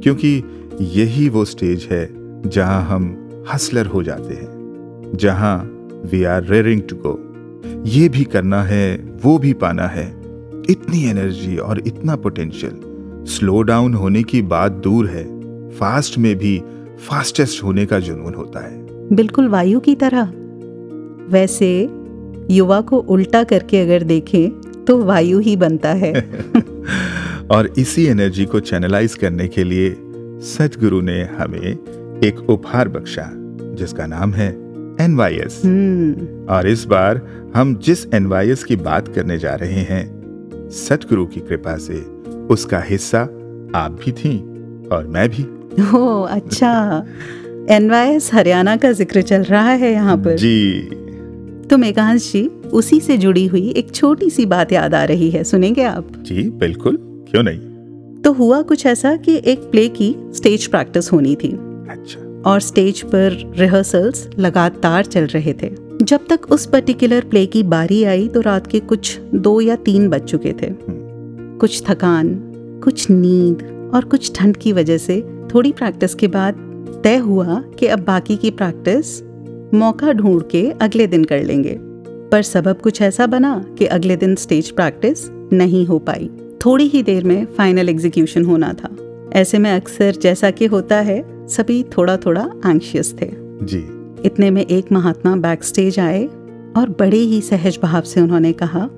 क्योंकि 0.00 0.42
यही 0.80 1.28
वो 1.28 1.44
स्टेज 1.44 1.88
है 1.90 2.08
जहाँ 2.48 2.82
हम 2.82 3.28
हसलर 3.52 3.86
हो 3.86 4.02
जाते 4.02 4.34
हैं, 4.34 5.12
जहाँ 5.14 5.58
we 6.12 6.24
are 6.24 6.44
raring 6.44 6.82
to 6.82 6.96
go 6.96 7.24
ये 7.86 8.08
भी 8.08 8.24
करना 8.24 8.62
है, 8.62 8.96
वो 9.24 9.38
भी 9.38 9.52
पाना 9.52 9.86
है, 9.86 10.06
इतनी 10.70 11.04
एनर्जी 11.04 11.56
और 11.56 11.82
इतना 11.86 12.16
पोटेंशियल 12.16 12.80
स्लो 13.24 13.62
डाउन 13.62 13.94
होने 13.94 14.22
की 14.22 14.42
बात 14.42 14.72
दूर 14.72 15.06
है 15.06 15.24
फास्ट 15.70 16.18
में 16.18 16.36
भी 16.36 16.62
फास्टेस्ट 17.08 17.64
होने 17.64 17.86
का 17.86 17.98
जुनून 17.98 18.34
होता 18.34 18.60
है। 18.60 18.86
बिल्कुल 19.12 19.48
वायु 19.48 19.80
की 19.80 19.94
तरह। 19.94 20.32
वैसे 21.28 21.88
युवा 22.50 22.80
को 22.80 22.98
उल्टा 22.98 23.44
करके 23.44 23.80
अगर 23.80 24.02
देखें 24.02 24.67
तो 24.88 24.98
वायु 24.98 25.38
ही 25.38 25.56
बनता 25.56 25.92
है। 25.92 26.12
और 27.50 27.72
इसी 27.78 28.06
एनर्जी 28.06 28.44
को 28.44 28.60
चैनलाइज 28.60 29.14
करने 29.14 29.48
के 29.48 29.64
लिए 29.64 29.96
सतगुरु 30.42 31.00
ने 31.00 31.22
हमें 31.38 32.20
एक 32.24 32.46
उपहार 32.50 32.88
बख्शा 32.88 33.30
जिसका 33.74 34.06
नाम 34.06 34.32
है 34.32 34.48
एनवाईएस 35.00 35.60
हम्म। 35.64 36.46
और 36.54 36.68
इस 36.68 36.84
बार 36.84 37.20
हम 37.56 37.74
जिस 37.76 38.06
एनवाईएस 38.14 38.64
की 38.64 38.76
बात 38.76 39.08
करने 39.08 39.38
जा 39.38 39.54
रहे 39.54 39.82
हैं 39.82 40.04
सतगुरु 40.70 41.26
की 41.26 41.40
कृपा 41.40 41.76
से 41.76 42.00
उसका 42.50 42.80
हिस्सा 42.80 43.20
आप 43.74 43.98
भी 44.04 44.12
थी 44.12 44.38
और 44.92 45.06
मैं 45.06 45.28
भी। 45.28 45.42
ओ 45.96 46.22
अच्छा। 46.22 47.06
एनवाईएस 47.70 48.30
हरियाणा 48.34 48.76
का 48.76 48.92
ज़िक्र 48.92 49.22
चल 49.22 49.42
रहा 49.42 49.70
है 49.70 49.92
यहाँ 49.92 50.16
पर। 50.16 50.36
जी। 50.36 50.90
तो 51.70 51.78
मेघांश 51.78 52.32
जी 52.32 52.46
उसी 52.72 53.00
से 53.00 53.16
जुड़ी 53.18 53.46
हुई 53.46 53.68
एक 53.70 53.90
छोटी 53.94 54.30
सी 54.30 54.46
बात 54.46 54.72
याद 54.72 54.94
आ 54.94 55.04
रही 55.04 55.30
है 55.30 55.44
सुनेंगे 55.44 55.82
आप? 55.82 56.12
जी 56.16 56.50
बिल्कुल। 56.50 56.96
क्यों 57.30 57.42
नहीं? 57.42 57.58
तो 58.22 58.32
हुआ 58.32 58.62
कुछ 58.62 58.86
ऐसा 58.86 59.16
कि 59.16 59.40
एक 59.44 59.70
प्ले 59.70 59.88
की 59.88 60.14
स्टेज 60.34 60.66
प्रैक्टिस 60.66 61.12
होनी 61.12 61.36
थी। 61.36 61.48
अच्छा। 61.90 62.50
और 62.50 62.60
स्टेज 62.60 63.02
पर 63.02 63.54
रिहर्सल्स 63.58 64.28
लगातार 64.38 65.04
चल 65.04 65.26
रहे 65.26 65.52
थे। 65.52 65.70
जब 66.02 66.26
तक 66.30 66.40
उस 66.50 66.66
पर्टिकुलर 66.66 67.24
प्ले 67.24 67.46
की 67.46 67.62
बारी 67.62 68.04
आई 68.04 68.28
तो 68.28 68.40
रात 68.40 68.66
के 68.66 68.80
कुछ 68.80 69.18
दो 69.34 69.60
या 69.60 69.76
तीन 69.76 70.08
बज 70.08 70.20
चुके 70.20 70.52
थे। 70.52 70.72
कुछ 71.58 71.82
थकान 71.88 72.34
कुछ 72.84 73.10
नींद 73.10 73.90
और 73.94 74.04
कुछ 74.04 74.32
ठंड 74.34 74.56
की 74.56 74.72
वजह 74.72 74.98
से 74.98 75.20
थोड़ी 75.54 75.72
प्रैक्टिस 75.72 76.14
के 76.14 76.28
बाद 76.28 76.54
तय 77.04 77.16
हुआ 77.16 77.62
कि 77.78 77.86
अब 77.86 77.98
बाकी 77.98 78.36
की 78.36 78.50
प्रैक्टिस 78.50 79.22
मौका 79.74 80.12
ढूंढ 80.12 80.42
के 80.42 80.70
अगले 80.70 81.06
दिन 81.06 81.24
कर 81.24 81.42
लेंगे। 81.42 81.76
पर 82.32 82.42
सबब 82.42 82.78
कुछ 82.78 83.02
ऐसा 83.02 83.26
बना 83.26 83.64
कि 83.78 83.86
अगले 83.86 84.16
दिन 84.16 84.34
स्टेज 84.34 84.70
प्रैक्टिस 84.70 85.28
नहीं 85.52 85.86
हो 85.86 85.98
पाई। 85.98 86.30
थोड़ी 86.66 86.84
ही 86.84 87.02
देर 87.02 87.24
में 87.24 87.46
फाइनल 87.46 87.88
एग्जीक्यूशन 87.88 88.44
होना 88.44 88.72
था। 88.72 88.96
ऐसे 89.32 89.58
में 89.58 89.70
अक्सर 89.70 90.12
जैसा 90.12 90.50
कि 90.50 90.66
होता 90.66 90.96
है 91.00 91.46
सभी 91.46 91.82
थोड़ा 91.82 92.16
थोड़ा 92.16 92.50
एंशियस 92.66 93.14
थे। 93.22 93.30
जी। 93.62 93.78
इतने 94.24 94.50
में 94.50 94.66
एक 94.66 94.92
महात्मा 94.92 95.36
बैक 95.36 95.64
स्टेज 95.64 95.98
आए 95.98 96.24
और 96.76 96.96
बड़े 96.98 97.16
ही 97.16 97.40
सहज 97.40 97.78
भाव 97.82 98.02
से 98.02 98.20
उन्होंने 98.20 98.52
कहा 98.52 98.88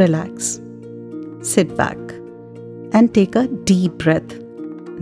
relax 0.00 0.44
sit 1.48 1.72
back 1.72 2.92
and 2.94 3.08
take 3.08 3.36
a 3.36 3.42
deep 3.42 3.92
breath 3.92 4.38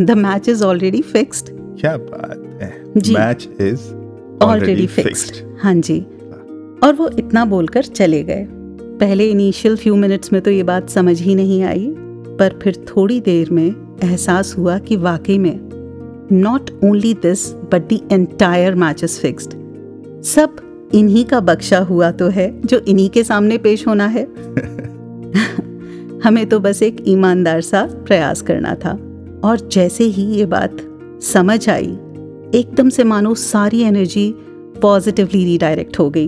the 0.00 0.10
match 0.10 0.48
is 0.48 0.64
already 0.64 1.02
fixed 1.02 1.48
क्या 1.80 1.96
बात 1.96 2.58
है। 2.62 2.70
मैच 2.96 3.48
इज़ 3.60 4.05
ऑलरेडी 4.42 4.86
फिक्स्ड 4.86 5.34
हाँ 5.60 5.74
जी। 5.74 6.00
और 6.82 6.94
वो 6.94 7.10
इतना 7.18 7.44
बोलकर 7.44 7.82
चले 7.82 8.22
गए। 8.22 8.46
पहले 9.00 9.30
इनिशियल 9.30 9.76
फ्यू 9.76 9.96
मिनट्स 9.96 10.32
में 10.32 10.42
तो 10.42 10.50
ये 10.50 10.62
बात 10.62 10.90
समझ 10.90 11.20
ही 11.22 11.34
नहीं 11.34 11.62
आई 11.62 11.94
पर 12.38 12.58
फिर 12.62 12.76
थोड़ी 12.76 13.20
देर 13.20 13.50
में 13.50 13.96
एहसास 14.04 14.54
हुआ 14.58 14.78
कि 14.78 14.96
वाकई 14.96 15.38
में 15.38 15.60
not 16.32 16.70
only 16.84 17.14
this 17.14 17.52
but 17.52 17.88
the 17.88 18.02
entire 18.12 18.74
match 18.74 19.04
is 19.04 19.20
fixed 19.20 19.50
सब 20.22 20.56
इन्हीं 20.94 21.24
का 21.24 21.40
बख्शा 21.40 21.78
हुआ 21.78 22.10
तो 22.10 22.28
है 22.28 22.60
जो 22.62 22.78
इन्हीं 22.78 23.10
के 23.10 23.24
सामने 23.24 23.58
पेश 23.58 23.86
होना 23.86 24.06
है। 24.06 24.24
हमें 26.24 26.46
तो 26.46 26.60
बस 26.60 26.82
एक 26.82 26.96
ईमानदार 27.08 27.60
सा 27.60 27.88
प्रयास 28.06 28.42
करना 28.42 28.74
था। 28.74 28.90
और 29.44 29.68
जैसे 29.72 30.04
ही 30.04 30.22
ये 30.22 30.46
बात 30.46 30.76
समझ 31.22 31.68
आई 31.68 31.98
एकदम 32.54 32.88
से 32.88 33.04
मानो 33.04 33.34
सारी 33.34 33.80
एनर्जी 33.80 34.34
पॉजिटिवली 34.82 35.44
रीडायरेक्ट 35.44 35.98
हो 35.98 36.10
गई। 36.10 36.26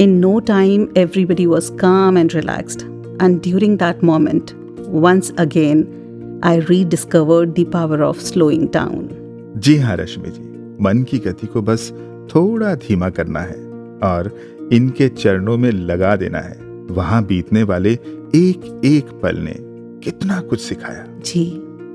In 0.00 0.10
no 0.10 0.40
time 0.40 0.88
everybody 0.96 1.46
was 1.46 1.72
calm 1.72 2.18
and 2.18 2.32
relaxed 2.34 2.82
and 3.22 3.40
during 3.42 3.78
that 3.78 4.04
moment 4.04 4.50
once 4.88 5.32
again 5.38 6.40
I 6.44 6.60
rediscovered 6.60 7.50
the 7.50 7.64
power 7.72 8.00
of 8.00 8.20
slowing 8.20 8.68
down 8.74 9.08
जी 9.56 9.76
हाँ 9.76 9.96
रश्मि 9.96 10.30
जी। 10.30 10.76
मन 10.80 11.02
की 11.02 11.18
गति 11.18 11.46
को 11.46 11.62
बस 11.62 11.92
थोड़ा 12.34 12.74
धीमा 12.74 13.10
करना 13.10 13.40
है 13.40 13.64
और 14.04 14.36
इनके 14.72 15.08
चरणों 15.08 15.56
में 15.56 15.70
लगा 15.70 16.16
देना 16.16 16.38
है। 16.38 16.60
वहाँ 16.90 17.24
बीतने 17.24 17.62
वाले 17.62 17.92
एक 18.34 18.80
एक 18.84 19.20
पल 19.22 19.36
ने 19.36 19.56
कितना 20.04 20.40
कुछ 20.40 20.60
सिखाया। 20.60 21.06
जी। 21.24 21.50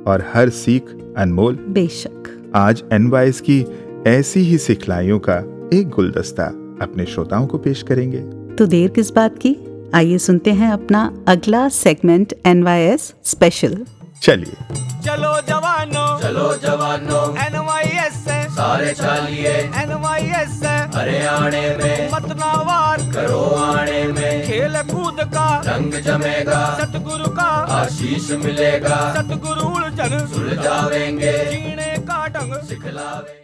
और 0.08 0.24
हर 0.34 0.50
सीख 0.50 0.86
अनमोल। 1.18 1.56
बेशक। 1.70 2.41
आज 2.56 2.84
एनवाइस 2.94 3.42
की 3.42 3.66
ऐसी 4.08 4.40
ही 4.40 4.58
सिखलाइयों 4.58 5.20
का 5.20 5.38
एक 5.78 5.90
गुलदस्ता 5.90 6.44
अपने 6.82 7.06
श्रोताओं 7.06 7.48
को 7.48 7.58
पेश 7.58 7.84
करेंगे। 7.84 8.20
तो 8.56 8.66
देर 8.66 8.90
किस 8.90 9.12
बात 9.12 9.36
की? 9.46 9.56
आइए 9.94 10.18
सुनते 10.18 10.52
हैं 10.52 10.72
अपना 10.72 11.24
अगला 11.28 11.70
सेगमेंट 11.70 12.34
एनवाईएस 12.46 13.14
स्पेशल 13.24 13.86
चलिए। 14.22 14.76
चलो 15.02 15.42
जवानों। 15.42 16.20
चलो 16.20 16.56
जवानों। 16.58 17.61
सारे 18.62 18.94
चालिए। 18.94 19.52
एनवाईएस 19.82 20.60
से 20.60 20.74
हरियाणे 20.96 21.62
में। 21.78 22.10
मत 22.12 22.26
नावार 22.32 22.98
करो 23.14 23.44
आने 23.56 24.04
में। 24.04 24.48
खेल 24.48 24.76
कूद 24.82 25.22
का। 25.34 25.48
रंग 25.68 25.94
जमेगा। 25.94 26.60
सतगुरु 26.80 27.30
का। 27.30 27.50
आशीष 27.76 28.32
मिलेगा। 28.32 28.98
सतगुरु 29.14 29.68
उलझन। 29.70 30.28
सुलझावेंगे। 30.28 31.32
जीने 31.46 31.94
का 32.02 32.28
ढंग। 32.28 32.54
सिखलावेंगे। 32.64 33.40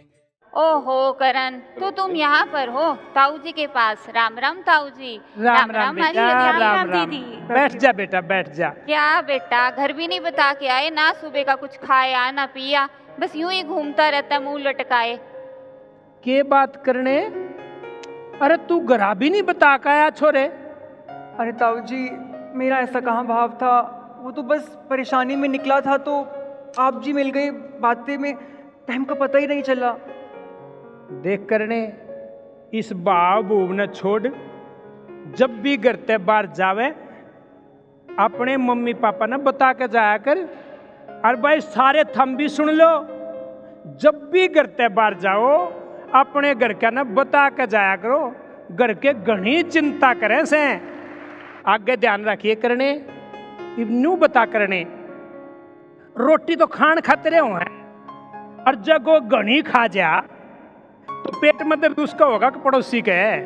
ओहो 0.52 1.12
करण 1.12 1.58
तो 1.80 1.90
तुम 1.90 2.14
यहाँ 2.16 2.44
पर 2.46 2.68
हो। 2.68 2.92
ताऊ 3.14 3.36
जी 3.38 3.52
के 3.52 3.66
पास। 3.66 4.06
राम 4.16 4.38
राम 4.38 4.60
ताऊ 4.60 4.88
जी 4.90 5.20
राम 5.38 5.70
राम 5.70 6.02
हरी 6.02 6.18
बेटा 6.18 6.58
राम 6.58 6.90
राम। 6.90 7.10
दीदी। 7.10 7.24
बैठ 7.48 7.76
जा 7.76 7.92
बेटा 7.92 8.20
बैठ 8.20 8.54
जा। 8.54 8.68
क्या 8.68 9.20
बेटा 9.20 9.70
घर 9.70 9.92
भी 9.92 10.08
नहीं 10.08 10.20
बता 10.20 10.52
के 10.52 10.68
आए 10.68 10.90
ना 10.90 11.10
सुबह 11.12 11.42
का 11.42 11.54
कुछ 11.54 11.76
खाया 11.76 12.30
ना 12.30 12.46
पिया। 12.46 12.88
बस 13.20 13.34
यूँ 13.36 13.52
ही 13.52 13.62
घूमता 13.64 14.08
रहता 14.08 14.38
मुँह 14.40 14.62
लटकाए। 14.62 15.16
के 16.24 16.42
बात 16.42 16.76
करने? 16.84 17.18
अरे 18.42 18.56
तू 18.68 18.78
गरा 18.80 19.12
भी 19.14 19.30
नहीं 19.30 19.42
बता 19.42 19.76
के 19.76 19.88
आया 19.90 20.10
छोरे? 20.10 20.44
अरे 21.38 21.52
ताऊ 21.52 21.80
जी 21.80 22.08
मेरा 22.58 22.78
ऐसा 22.78 23.00
कहाँ 23.00 23.26
भाव 23.26 23.48
था? 23.62 24.20
वो 24.22 24.30
तो 24.30 24.42
बस 24.42 24.68
परेशानी 24.90 25.36
में 25.36 25.48
निकला 25.48 25.80
था 25.80 25.96
तो 25.98 26.14
आप 26.78 27.00
जी 27.02 27.12
मिल 27.12 27.30
गए 27.30 27.50
बातें 27.80 28.16
में 28.18 28.34
टाइम 28.88 29.04
का 29.04 29.14
पता 29.14 29.38
ही 29.38 29.46
नहीं 29.46 29.62
चला। 29.62 29.90
देख 31.22 31.46
करने 31.50 31.80
इस 32.78 32.92
भाव 32.92 33.42
भूव 33.42 33.72
ने 33.72 33.86
छोड़ 33.86 34.28
जब 35.36 35.60
भी 35.62 35.76
घर 35.76 35.96
ते 36.06 36.18
बाहर 36.20 36.46
जावे 36.52 36.88
अपने 38.08 38.56
मम्मी 38.56 38.94
पापा 38.96 39.26
ने 39.26 39.36
बता 39.44 39.72
के 39.72 39.88
जाया 39.88 40.16
कर। 40.18 40.38
और 41.24 41.36
भाई 41.36 41.60
सारे 41.60 42.04
थम 42.04 42.36
भी 42.36 42.48
सुन 42.48 42.70
लो। 42.70 42.90
जब 43.96 44.28
भी 44.32 44.48
घर 44.48 44.66
ते 44.66 44.88
बाहर 44.88 45.14
जाओ 45.14 45.66
अपने 46.14 46.54
घर 46.54 46.72
का 46.72 46.90
ना 46.90 47.04
बता 47.04 47.48
के 47.48 47.66
जाया 47.66 47.96
करो। 47.96 48.20
घर 48.72 48.92
के 48.94 49.12
घनी 49.14 49.62
चिंता 49.62 50.14
करें 50.14 50.44
से। 50.44 50.62
आगे 51.66 51.96
ध्यान 51.96 52.24
रखिए 52.24 52.54
करने। 52.54 52.90
न्यू 53.78 54.16
बता 54.16 54.44
करने। 54.44 54.80
रोटी 56.16 56.56
तो 56.56 56.66
खान 56.66 57.00
खाते 57.00 57.36
हो 57.38 57.54
हैं। 57.54 58.64
और 58.64 58.74
जब 58.74 59.08
वो 59.08 59.20
घनी 59.20 59.62
खा 59.62 59.86
जा 59.86 60.20
तो 61.08 61.40
पेट 61.40 61.62
में 61.62 61.80
दर्द 61.80 61.98
उसका 61.98 62.26
होगा 62.26 62.50
कि 62.50 62.60
पड़ोसी 62.60 63.02
का 63.02 63.12
है? 63.12 63.38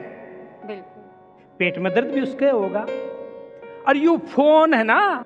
पेट 1.59 1.79
में 1.79 1.95
दर्द 1.95 2.09
भी 2.09 2.21
उसके 2.21 2.49
होगा। 2.49 2.87
और 3.89 3.97
यू 3.97 4.17
फ़ोन 4.19 4.75
है 4.75 4.85
ना 4.85 5.25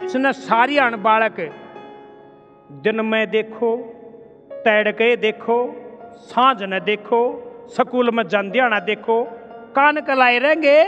इसने 0.00 0.32
सारी 0.34 0.76
अण 0.78 0.96
बालक 1.02 1.36
दिन 2.82 3.00
में 3.04 3.30
देखो 3.30 3.76
तड़के 4.64 5.14
देखो 5.18 5.56
साँझ 6.24 6.62
न 6.62 6.78
देखो 6.84 7.20
स्कूल 7.74 8.10
में 8.10 8.22
जान 8.28 8.50
ध्यान 8.50 8.78
देखो 8.86 9.22
कान 9.76 10.00
कलाए 10.02 10.38
रहेंगे 10.38 10.78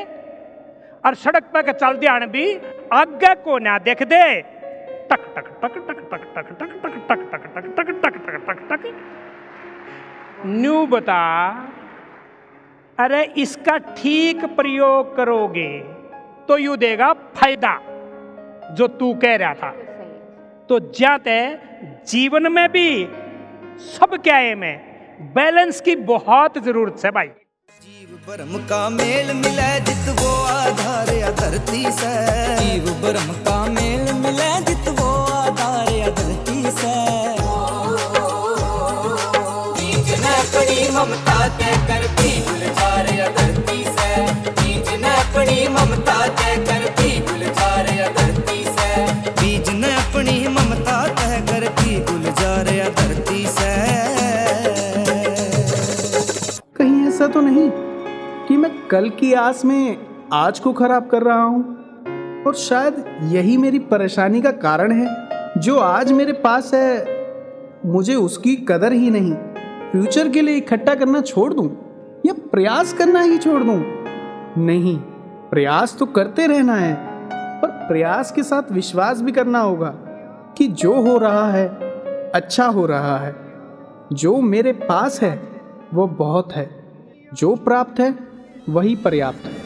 और 1.04 1.14
सड़क 1.16 1.44
पे 1.52 1.62
के 1.62 1.72
चल 1.74 1.96
ध्यान 1.98 2.26
भी 2.30 2.46
आगे 2.92 3.34
को 3.44 3.58
ना 3.60 3.78
देख 3.80 4.02
दे 4.04 4.24
टक 5.10 5.24
टक 5.36 5.48
टक 5.62 5.76
टक 5.88 6.00
टक 6.10 6.24
टक 6.34 6.56
टक 6.58 6.82
टक 6.82 6.98
टक 7.08 7.30
टक 7.30 7.46
टक 7.52 7.70
टक 7.76 7.90
टक 8.02 8.18
टक 8.26 8.46
टक 8.48 8.66
टक 8.70 10.44
न्यू 10.46 10.86
बता 10.88 11.22
अरे 12.98 13.22
इसका 13.38 13.76
ठीक 13.94 14.44
प्रयोग 14.56 15.16
करोगे 15.16 15.70
तो 16.48 16.58
यू 16.58 16.76
देगा 16.76 17.12
फ़ायदा 17.32 17.78
जो 18.70 18.86
तू 18.88 19.12
कह 19.14 19.34
रहा 19.36 19.54
था। 19.54 19.68
है 19.68 19.84
तो 20.70 20.78
जाते 20.94 21.34
जीवन 22.08 22.52
में 22.52 22.68
भी 22.72 22.88
सब 23.88 24.10
क्या 24.24 24.36
है 24.36 24.54
में? 24.54 24.74
बैलेंस 25.34 25.80
की 25.80 25.94
बहुत 26.08 26.58
ज़रूरत 26.58 26.96
है 27.04 27.10
भाई। 27.10 27.26
जीव 27.26 28.10
ब्रह्म 28.26 28.54
का 28.66 28.88
मेल 28.90 29.28
मिले 29.34 29.70
जित 29.80 30.04
वो 30.20 30.32
आधार 30.46 31.08
या 31.14 31.30
धरती 31.30 31.82
से। 31.92 32.12
जीव 32.56 32.84
ब्रह्म 33.02 33.32
का 33.44 33.56
मेल 33.66 34.04
मिले 34.14 34.52
जित 34.64 34.88
वो 35.00 35.10
आधार 35.32 35.88
या 35.92 36.08
धरती 36.10 36.60
से। 36.70 36.94
बीज 39.76 40.08
न 40.20 40.26
पड़ी 40.54 40.80
ममता 40.96 41.38
ते 41.58 41.70
करती 41.88 42.11
कल 58.92 59.10
की 59.10 59.32
आस 59.32 59.64
में 59.64 59.98
आज 60.32 60.58
को 60.58 60.72
खराब 60.72 61.06
कर 61.06 61.22
रहा 61.22 61.42
हूँ। 61.42 61.64
और 62.42 62.54
शायद 62.54 63.04
यही 63.22 63.56
मेरी 63.56 63.78
परेशानी 63.78 64.42
का 64.42 64.50
कारण 64.50 64.92
है। 64.92 65.28
जो 65.60 65.78
आज 65.78 66.12
मेरे 66.12 66.32
पास 66.32 66.74
है, 66.74 67.06
मुझे 67.86 68.14
उसकी 68.14 68.56
कदर 68.56 68.92
ही 68.92 69.10
नहीं। 69.10 69.34
फ्यूचर 69.90 70.28
के 70.28 70.40
लिए 70.40 70.56
इकट्ठा 70.56 70.94
करना 70.94 71.20
छोड़ 71.20 71.54
दूँ? 71.54 71.66
या 72.26 72.34
प्रयास 72.52 72.92
करना 72.92 73.20
ही 73.20 73.38
छोड़ 73.38 73.62
दूँ? 73.62 73.84
नहीं, 74.58 74.98
प्रयास 75.50 75.96
तो 75.98 76.06
करते 76.06 76.46
रहना 76.46 76.74
है। 76.74 76.94
पर 77.60 77.68
प्रयास 77.68 78.32
के 78.32 78.42
साथ 78.42 78.72
विश्वास 78.72 79.22
भी 79.22 79.32
करना 79.32 79.58
होगा 79.58 79.90
कि 80.58 80.68
जो 80.68 81.00
हो 81.00 81.18
रहा 81.18 81.50
है 81.50 81.68
अच्छा 82.34 82.66
हो 82.66 82.86
रहा 82.86 83.18
है। 83.18 83.36
जो 84.12 84.40
मेरे 84.40 84.72
पास 84.72 85.22
है, 85.22 85.42
वो 85.94 86.06
बहुत 86.06 86.52
है। 86.52 86.70
जो 87.34 87.54
प्राप्त 87.54 88.00
है 88.00 88.31
वही 88.68 88.94
पर्याप्त 88.96 89.46
है। 89.48 89.61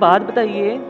बात 0.00 0.22
बताइए 0.22 0.80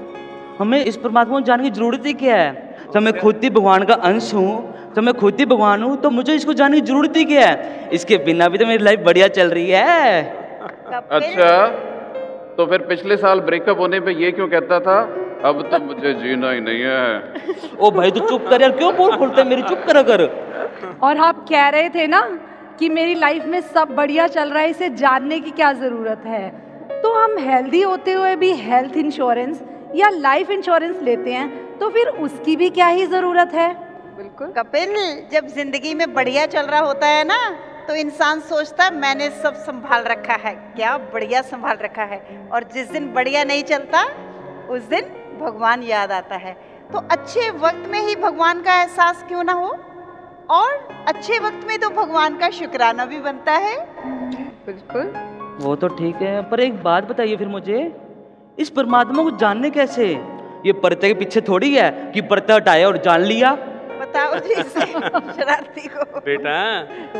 हमें 0.58 0.84
इस 0.84 0.96
परमात्मा 0.96 1.34
को 1.34 1.44
जानने 1.46 1.64
की 1.64 1.70
ज़रूरत 1.70 2.06
ही 2.06 2.12
क्या 2.14 2.36
है? 2.36 2.50
जब 2.94 3.02
मैं 3.02 3.12
खुद 3.20 3.40
ही 3.44 3.50
भगवान 3.50 3.84
का 3.84 3.94
अंश 4.08 4.32
हूँ 4.34 4.52
जब 4.96 5.02
मैं 5.02 5.14
खुद 5.14 5.40
ही 5.40 5.44
भगवान 5.46 5.82
हूँ 5.82 5.96
तो 5.96 6.10
मुझे 6.10 6.34
इसको 6.34 6.52
जानने 6.52 6.80
की 6.80 6.86
ज़रूरत 6.86 7.16
ही 7.16 7.24
क्या 7.24 7.46
है? 7.46 7.88
इसके 7.92 8.16
बिना 8.24 8.48
भी 8.48 8.58
तो 8.58 8.66
मेरी 8.66 8.84
लाइफ 8.84 9.00
बढ़िया 9.06 9.28
चल 9.28 9.50
रही 9.50 9.70
है। 9.70 10.22
अच्छा 11.10 11.66
तो 12.56 12.66
फिर 12.66 12.78
पिछले 12.86 13.16
साल 13.16 13.40
ब्रेकअप 13.40 13.78
होने 13.80 14.00
पे 14.00 14.12
ये 14.14 14.30
क्यों 14.32 14.48
कहता 14.48 14.80
था 14.80 15.00
अब 15.48 15.60
तो 15.70 15.78
मुझे 15.84 16.12
जीना 16.14 16.50
ही 16.50 16.60
नहीं 16.60 16.82
है। 16.82 17.76
ओ 17.80 17.90
भाई 17.90 18.10
तू 18.10 18.20
तो 18.20 18.28
चुप 18.28 18.48
कर 18.50 18.62
यार 18.62 18.72
क्यों 18.72 18.94
बोल 18.96 19.16
खोलते 19.16 19.44
मेरी? 19.44 19.62
चुप 19.62 19.84
करा 19.86 20.02
कर 20.10 20.24
और 21.02 21.18
आप 21.28 21.44
कह 21.48 21.68
रहे 21.68 21.88
थे 21.88 22.06
ना 22.06 22.20
कि 22.78 22.88
मेरी 22.88 23.14
लाइफ 23.14 23.46
में 23.46 23.60
सब 23.60 23.94
बढ़िया 23.96 24.26
चल 24.28 24.50
रहा 24.50 24.62
है 24.62 24.70
इसे 24.70 24.88
जानने 24.96 25.38
की 25.40 25.50
क्या 25.50 25.72
ज़रूरत 25.74 26.22
है? 26.26 26.69
तो 27.02 27.12
हम 27.14 27.38
हेल्दी 27.40 27.82
होते 27.82 28.12
हुए 28.12 28.34
भी 28.36 28.52
हेल्थ 28.58 28.96
इंश्योरेंस 28.96 29.62
या 29.94 30.08
लाइफ 30.10 30.50
इंश्योरेंस 30.50 30.96
लेते 31.02 31.32
हैं 31.32 31.78
तो 31.78 31.88
फिर 31.90 32.08
उसकी 32.18 32.56
भी 32.56 32.68
क्या 32.70 32.86
ही 32.88 33.06
ज़रूरत 33.06 33.54
है? 33.54 33.72
बिल्कुल। 34.16 34.52
कपिल 34.52 34.94
जब 35.32 35.46
ज़िंदगी 35.48 35.94
में 35.94 36.12
बढ़िया 36.14 36.46
चल 36.46 36.66
रहा 36.66 36.80
होता 36.80 37.06
है 37.06 37.24
ना 37.24 37.38
तो 37.88 37.94
इंसान 37.94 38.40
सोचता 38.40 38.84
है 38.84 38.94
मैंने 38.96 39.28
सब 39.32 39.54
संभाल 39.56 40.02
रखा 40.04 40.34
है। 40.40 40.54
क्या 40.76 40.96
बढ़िया 41.12 41.40
संभाल 41.42 41.76
रखा 41.76 42.02
है? 42.04 42.20
और 42.52 42.64
जिस 42.74 42.90
दिन 42.90 43.12
बढ़िया 43.12 43.44
नहीं 43.44 43.62
चलता 43.62 44.02
उस 44.70 44.82
दिन 44.84 45.04
भगवान 45.40 45.82
याद 45.82 46.12
आता 46.12 46.36
है। 46.36 46.52
तो 46.92 46.98
अच्छे 47.10 47.48
वक्त 47.58 47.88
में 47.90 48.00
ही 48.00 48.16
भगवान 48.18 48.62
का 48.62 48.80
एहसास 48.82 49.24
क्यों 49.28 49.44
ना 49.44 49.52
हो? 49.52 49.70
और 50.50 51.04
अच्छे 51.08 51.38
वक्त 51.38 51.66
में 51.66 51.78
तो 51.78 51.88
भगवान 51.92 52.38
का 52.38 52.50
शुक्राना 52.50 53.04
भी 53.06 53.20
बनता 53.20 53.52
है। 53.54 53.76
बिल्कुल। 54.66 55.12
वो 55.60 55.74
तो 55.76 55.88
ठीक 55.90 56.16
है 56.16 56.42
पर 56.50 56.60
एक 56.60 56.82
बात 56.82 57.08
बताइए 57.08 57.36
फिर 57.36 57.48
मुझे। 57.48 57.80
इस 58.58 58.70
परमात्मा 58.70 59.22
को 59.22 59.30
जानने 59.38 59.70
कैसे? 59.70 60.06
ये 60.66 60.72
पर्दे 60.74 61.08
के 61.08 61.14
पीछे 61.14 61.40
थोड़ी 61.40 61.74
है 61.74 61.90
कि 62.12 62.20
पर्दा 62.22 62.54
हटाया 62.54 62.86
और 62.86 62.96
जान 62.98 63.20
लिया। 63.22 63.52
बताओ 64.00 64.38
जी 64.38 64.54
शरारती 64.54 65.88
को। 65.88 66.20
बेटा 66.20 66.54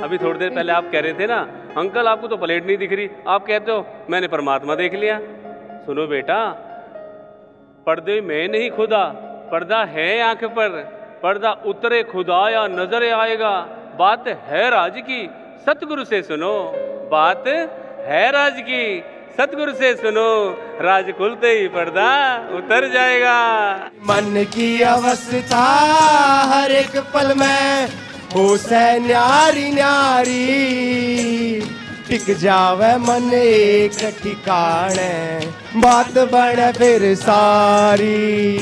अभी 0.03 0.19
थोड़ी 0.19 0.39
देर 0.39 0.51
पहले 0.51 0.73
आप 0.73 0.91
कह 0.93 1.01
रहे 1.01 1.13
थे 1.15 1.27
ना 1.27 1.39
अंकल 1.77 2.09
आपको 2.09 2.29
तो 2.29 2.37
प्लेट 2.37 2.67
नहीं 2.67 2.77
दिख 2.79 2.93
रही। 2.93 3.09
आप 3.29 3.47
कहते 3.47 3.73
हो 3.73 4.07
मैंने 4.11 4.29
परमात्मा 4.29 4.75
देख 4.75 4.95
लिया। 4.95 5.19
सुनो 5.87 6.07
बेटा 6.07 6.39
पर्दे 7.87 8.21
में 8.21 8.49
नहीं 8.49 8.71
खुदा 8.71 9.05
पर्दा 9.53 9.83
है 9.87 10.09
आँख 10.23 10.45
पर। 10.57 10.81
पर्दा 11.23 11.53
उतरे 11.67 12.03
खुदा 12.05 12.49
या 12.49 12.67
नज़र 12.71 13.11
आएगा। 13.15 13.53
बात 13.99 14.29
है 14.45 14.69
राज 14.71 15.01
की 15.03 15.21
सतगुरु 15.67 16.05
से 16.05 16.23
सुनो। 16.23 16.55
बात 17.11 17.45
है 18.07 18.31
राज 18.31 18.61
की। 18.61 19.03
सतगुरु 19.37 19.73
से 19.73 19.95
सुनो, 19.95 20.31
राज 20.81 21.11
खुलते 21.11 21.49
ही 21.49 21.69
पर्दा 21.69 22.09
उतर 22.57 22.89
जाएगा। 22.93 23.37
मन 24.03 24.45
की 24.55 24.81
अवस्था 24.83 25.65
हर 26.53 26.73
एक 26.73 26.97
पल 27.15 27.35
में 27.35 27.89
हो 28.35 28.57
से 28.57 28.99
न्यारी 28.99 29.71
न्यारी। 29.71 30.41
टिक 32.09 32.37
जावे 32.39 32.97
मन 32.97 33.31
एक 33.35 33.99
ठिकाने 34.23 35.13
बात 35.77 36.19
बने 36.33 36.73
फिर 36.73 37.15
सारी। 37.15 38.59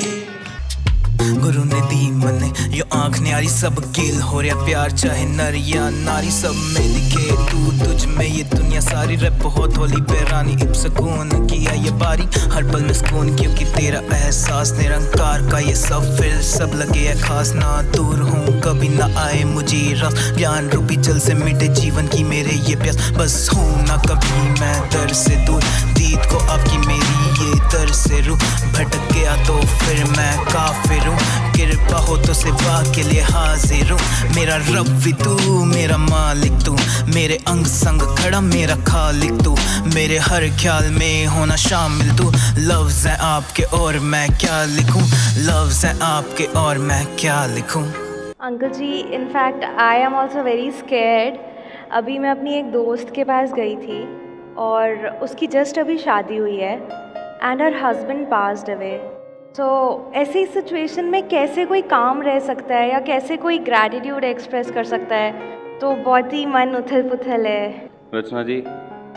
गुरु 1.29 1.65
ने 1.65 1.81
दी 1.81 2.11
मने, 2.11 2.53
यो 2.77 2.85
आँख 2.95 3.19
न्यारी, 3.21 3.49
सब 3.49 3.79
गिल 3.97 4.21
हो 4.21 4.41
रहा 4.41 4.65
प्यार, 4.65 4.91
चाहे 4.91 5.25
नर 5.27 5.55
या 5.55 5.89
नारी, 5.91 6.31
सब 6.31 6.55
में 6.75 6.95
दिखे 6.95 7.27
तू, 7.51 7.85
तुझ 7.85 8.05
में 8.07 8.27
ये 8.27 8.43
दुनिया 8.45 8.81
सारी 8.81 9.17
रैप 9.17 9.39
बहुत 9.43 9.77
होली 9.79 10.01
बेरानी 10.03 10.53
इब 10.53 10.73
सुकून 10.73 11.29
किया 11.47 11.73
ये 11.73 11.91
बारी, 11.91 12.25
हर 12.55 12.71
पल 12.73 12.83
में 12.83 12.93
सुकून, 12.95 13.35
क्योंकि 13.37 13.65
तेरा 13.65 14.01
एहसास, 14.17 14.73
निरंकार 14.73 15.51
का 15.51 15.59
ये 15.59 15.75
सब 15.75 16.17
फिर 16.19 16.41
सब 16.43 16.71
लगे 16.75 17.07
है 17.09 17.21
खास, 17.23 17.53
ना 17.55 17.83
दूर 17.97 18.21
हूँ, 18.21 18.61
कभी 18.61 18.89
ना 18.89 19.13
आए 19.25 19.43
मुझे 19.45 19.83
रस, 20.03 20.33
ज्ञान 20.39 20.71
रूपी 20.71 20.97
जल 20.97 21.19
से 21.19 21.35
मिटे 21.35 21.69
जीवन 21.69 22.07
की 22.09 22.25
मेरे 22.25 22.55
ये 22.69 22.77
प्यास, 22.77 23.11
बस 23.19 23.49
हूँ 23.55 23.87
ना 23.87 23.97
कभी 24.09 24.61
मैं 24.61 24.81
दर 24.91 25.13
से 25.15 25.37
दूर 25.47 25.63
दीद 25.95 26.19
को 26.33 26.39
आपकी 26.39 26.79
मेरी 26.87 27.17
ये 27.45 27.55
दर 27.73 27.93
से 27.93 28.21
रू 28.27 28.35
भटक 28.35 29.13
गया 29.13 29.37
तो 29.47 29.55
फिर 29.55 29.87
हूँ 29.87 29.88
हो 32.09 32.17
तो 32.17 32.35
सेवा 32.35 32.83
के 32.95 33.03
लिए 33.03 33.21
हाजिर 33.21 33.91
हूँ। 33.93 34.01
मेरा 34.35 34.57
रब 34.57 34.89
भी 35.05 35.13
तू, 35.13 35.65
मेरा 35.65 35.97
मालिक 35.97 36.53
तू। 36.67 36.77
मेरे 37.15 37.37
अंग 37.49 37.67
संग 37.67 38.03
खड़ा, 38.19 38.41
मेरा 38.41 38.75
खालिक 38.85 39.43
तू। 39.45 39.57
मेरे 39.95 40.19
हर 40.19 40.49
ख्याल 40.61 40.91
में 40.91 41.27
होना 41.27 41.57
शामिल 41.57 42.17
तू। 42.17 42.31
लफ्ज 42.59 43.07
है 43.07 43.17
आपके 43.19 43.63
और 43.63 43.99
मैं 43.99 44.29
क्या 44.31 44.65
लिखूं? 44.65 45.03
लफ्ज 45.39 45.85
है 45.85 45.99
आपके 46.03 46.45
और 46.45 46.79
मैं 46.79 47.07
क्या 47.17 47.47
लिखूं? 47.47 47.83
Uncle 48.41 48.69
ji 48.69 48.93
in fact 49.15 49.65
I 49.81 49.97
am 49.97 50.15
also 50.15 50.43
very 50.43 50.71
scared 50.71 51.39
अभी 51.93 52.19
मैं 52.19 52.31
अपनी 52.31 52.55
एक 52.55 52.73
दोस्त 52.73 53.13
के 53.15 53.25
पास 53.25 53.53
गई 53.53 53.77
थी 53.77 54.03
और 54.59 55.07
उसकी 55.23 55.47
जस्ट 55.47 55.79
अभी 55.79 55.99
शादी 55.99 56.37
हुई 56.37 56.57
है 56.57 56.75
and 57.43 57.63
her 57.63 57.81
husband 57.85 58.27
passed 58.27 58.71
away 58.71 59.18
तो 59.59 60.13
ऐसी 60.15 60.45
सिचुएशन 60.47 61.05
में 61.05 61.29
कैसे 61.29 61.65
कोई 61.67 61.81
काम 61.83 62.21
रह 62.23 62.39
सकता 62.39 62.75
है 62.75 62.91
या 62.91 62.99
कैसे 63.01 63.37
कोई 63.37 63.59
ग्रैटिट्यूड 63.59 64.25
एक्सप्रेस 64.25 64.71
कर 64.71 64.85
सकता 64.85 65.17
है? 65.17 65.33
तो 65.81 65.95
बहुत 65.95 66.33
ही 66.33 66.45
मन 66.47 66.75
उथल 66.77 67.03
पुथल 67.03 67.47
है। 67.47 67.89
Rachna 68.15 68.43
ji 68.43 68.63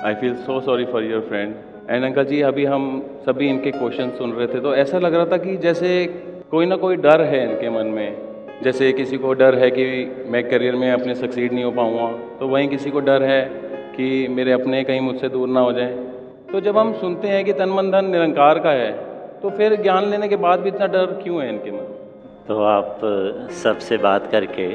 I 0.05 0.13
feel 0.13 0.33
so 0.37 0.59
sorry 0.61 0.85
for 0.85 1.03
your 1.03 1.21
friend 1.21 1.53
and 1.89 2.05
uncle 2.05 2.25
जी, 2.25 2.41
अभी 2.41 2.65
हम 2.65 3.03
सभी 3.25 3.49
इनके 3.49 3.71
क्वेश्चन 3.71 4.09
सुन 4.09 4.31
रहे 4.31 4.47
थे 4.47 4.59
तो 4.59 4.73
ऐसा 4.75 4.99
लग 4.99 5.15
रहा 5.15 5.25
था 5.25 5.37
कि 5.37 5.55
जैसे 5.57 5.91
कोई 6.51 6.65
ना 6.65 6.75
कोई 6.75 6.95
डर 6.95 7.21
है 7.21 7.43
इनके 7.43 7.69
मन 7.69 7.93
में। 7.97 8.17
जैसे 8.63 8.91
किसी 8.93 9.17
को 9.17 9.33
डर 9.33 9.55
है 9.55 9.69
कि 9.71 9.85
मैं 10.27 10.43
करियर 10.49 10.75
में 10.75 10.91
अपने 10.91 11.15
सक्सीड 11.15 11.53
नहीं 11.53 11.63
हो 11.63 11.71
पाऊँगा 11.71 12.11
तो 12.39 12.47
वहीं 12.47 12.67
किसी 12.67 12.91
को 12.91 12.99
डर 13.01 13.23
है 13.23 13.41
कि 13.95 14.27
मेरे 14.31 14.51
अपने 14.51 14.83
कहीं 14.83 15.01
मुझसे 15.01 15.29
दूर 15.29 15.47
ना 15.49 15.59
हो 15.59 15.71
जाएँ। 15.73 15.93
तो 16.51 16.61
जब 16.61 16.77
हम 16.77 16.93
सुनते 16.93 17.27
हैं 17.27 17.45
कि 17.45 17.53
तन 17.53 17.69
मन 17.69 17.91
धन 17.91 18.11
निरंकार 18.11 18.59
का 18.59 18.71
है 18.71 18.91
तो 19.41 19.49
फिर 19.49 19.81
ज्ञान 19.81 20.09
लेने 20.09 20.27
के 20.27 20.35
बाद 20.35 20.59
भी 20.59 20.69
इतना 20.69 20.87
डर 20.87 21.05
क्यों 21.05 21.41
है 21.43 21.49
इनके 21.49 21.71
मन? 21.71 21.85
तो 22.47 22.63
आप 22.63 22.99
सबसे 23.63 23.97
बात 23.97 24.31
करके 24.31 24.65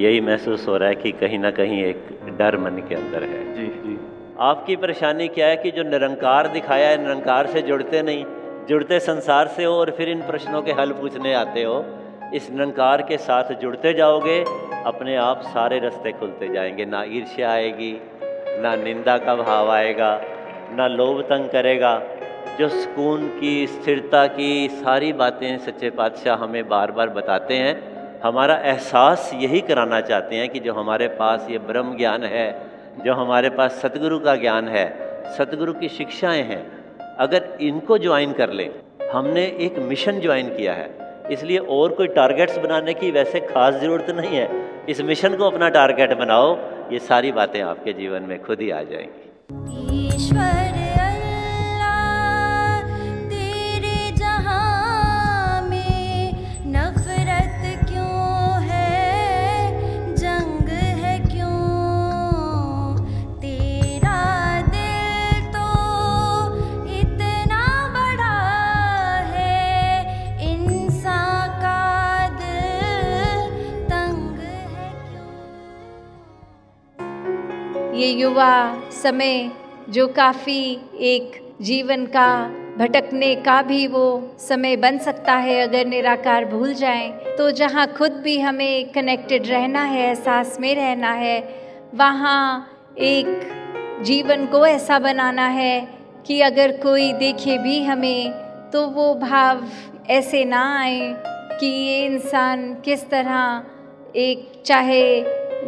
यही 0.00 0.20
महसूस 0.20 0.68
हो 0.68 0.76
रहा 0.76 0.88
है 0.88 0.94
कि 0.94 1.12
कहीं 1.12 1.38
ना 1.38 1.50
कहीं 1.50 1.84
एक 1.84 2.08
डर 2.38 2.56
मन 2.56 2.82
के 2.88 2.94
अंदर 2.94 3.22
है। 3.22 3.54
जी 3.54 3.66
जी। 3.66 3.98
आपकी 4.40 4.76
परेशानी 4.76 5.28
क्या 5.28 5.46
है 5.46 5.56
कि 5.56 5.70
जो 5.70 5.82
निरंकार 5.82 6.48
दिखाया 6.48 6.88
है 6.88 7.02
निरंकार 7.02 7.46
से 7.46 7.62
जुड़ते 7.62 8.02
नहीं 8.02 8.24
जुड़ते 8.68 9.00
संसार 9.00 9.46
से 9.46 9.64
हो 9.64 9.74
और 9.74 9.90
फिर 9.90 10.08
इन 10.08 10.20
प्रश्नों 10.20 10.62
के 10.62 10.72
हल 10.72 10.92
पूछने 10.92 11.34
आते 11.34 11.62
हो 11.62 11.84
इस 12.34 12.50
निरंकार 12.50 13.02
के 13.02 13.16
साथ 13.16 13.52
जुड़ते 13.52 13.92
जाओगे 13.94 14.44
अपने 14.84 15.16
आप 15.16 15.42
सारे 15.42 15.78
रास्ते 15.78 16.12
खुलते 16.12 16.48
जाएँगे। 16.48 16.84
ना 16.84 17.02
ईर्ष्या 17.08 17.50
आएगी 17.50 17.92
ना 18.62 18.74
निंदा 18.76 19.18
का 19.18 19.34
भाव 19.34 19.70
आएगा 19.70 20.20
ना 20.72 20.86
लोभ 20.88 21.20
तंग 21.22 21.48
करेगा 21.48 22.02
जो 22.58 22.68
सुकून 22.68 23.28
की, 23.28 23.66
स्थिरता 23.66 24.26
की 24.26 24.68
सारी 24.68 25.12
बातें 25.12 25.58
सच्चे 25.58 25.90
पातशाह 25.90 26.36
हमें 26.36 26.68
बार 26.68 26.92
बार 26.92 27.08
बताते 27.08 27.54
हैं। 27.54 27.94
हमारा 28.20 28.54
एहसास 28.54 29.30
यही 29.34 29.60
कराना 29.60 30.00
चाहते 30.00 30.36
हैं 30.36 30.48
कि 30.48 30.60
जो 30.60 30.74
हमारे 30.74 31.08
पास 31.08 31.46
ये 31.50 31.58
ब्रह्म 31.58 31.96
ज्ञान 31.96 32.24
है, 32.24 32.60
जो 33.04 33.14
हमारे 33.14 33.50
पास 33.50 33.70
सतगुरु 33.70 34.18
का 34.18 34.36
ज्ञान 34.36 34.68
है, 34.68 35.14
सतगुरु 35.38 35.72
की 35.72 35.88
शिक्षाएँ 35.88 36.42
हैं, 36.42 36.84
अगर 37.16 37.58
इनको 37.60 37.98
ज्वाइन 37.98 38.32
कर 38.32 38.50
लें, 38.50 38.70
हमने 39.12 39.42
एक 39.42 39.78
मिशन 39.78 40.20
ज्वाइन 40.20 40.48
किया 40.48 40.72
है। 40.72 40.90
इसलिए 41.32 41.58
और 41.58 41.92
कोई 41.92 42.06
टारगेट्स 42.06 42.58
बनाने 42.58 42.94
की 42.94 43.10
वैसे 43.10 43.40
खास 43.40 43.74
ज़रूरत 43.74 44.10
नहीं 44.10 44.36
है। 44.36 44.48
इस 44.88 45.00
मिशन 45.00 45.36
को 45.36 45.44
अपना 45.44 45.68
टारगेट 45.68 46.12
बनाओ, 46.12 46.58
ये 46.92 46.98
सारी 46.98 47.32
बातें 47.32 47.62
आपके 47.62 47.92
जीवन 47.92 48.22
में 48.22 48.42
खुद 48.42 48.60
ही 48.60 48.70
आ 48.70 48.82
जाएँगी। 48.82 49.23
युवा 78.14 78.82
समय 79.02 79.50
जो 79.88 80.08
काफ़ी 80.08 80.80
एक 81.00 81.54
जीवन 81.62 82.06
का 82.06 82.48
भटकने 82.78 83.34
का 83.34 83.62
भी 83.62 83.86
वो 83.86 84.36
समय 84.38 84.76
बन 84.76 84.98
सकता 84.98 85.32
है 85.32 85.60
अगर 85.60 85.86
निराकार 85.86 86.44
भूल 86.44 86.74
जाएँ 86.74 87.10
तो 87.10 87.50
जहाँ 87.50 87.86
खुद 87.86 88.12
भी 88.12 88.40
हमें 88.40 88.92
कनेक्टेड 88.92 89.46
रहना 89.46 89.82
है, 89.82 90.08
एहसास 90.08 90.56
में 90.60 90.74
रहना 90.74 91.12
है, 91.12 91.38
वहाँ 91.94 92.70
एक 92.98 93.26
जीवन 94.02 94.46
को 94.46 94.66
ऐसा 94.66 94.98
बनाना 94.98 95.46
है 95.46 95.88
कि 96.26 96.40
अगर 96.40 96.70
कोई 96.70 97.12
देखे 97.12 97.58
भी 97.58 97.84
हमें 97.84 98.30
तो 98.72 98.86
वो 98.86 99.14
भाव 99.14 99.64
ऐसे 100.10 100.44
ना 100.44 100.80
आए 100.80 101.14
कि 101.60 101.66
ये 101.66 102.06
इंसान 102.06 102.74
किस 102.74 103.10
तरह 103.10 103.62
एक, 104.16 104.62
चाहे 104.66 105.20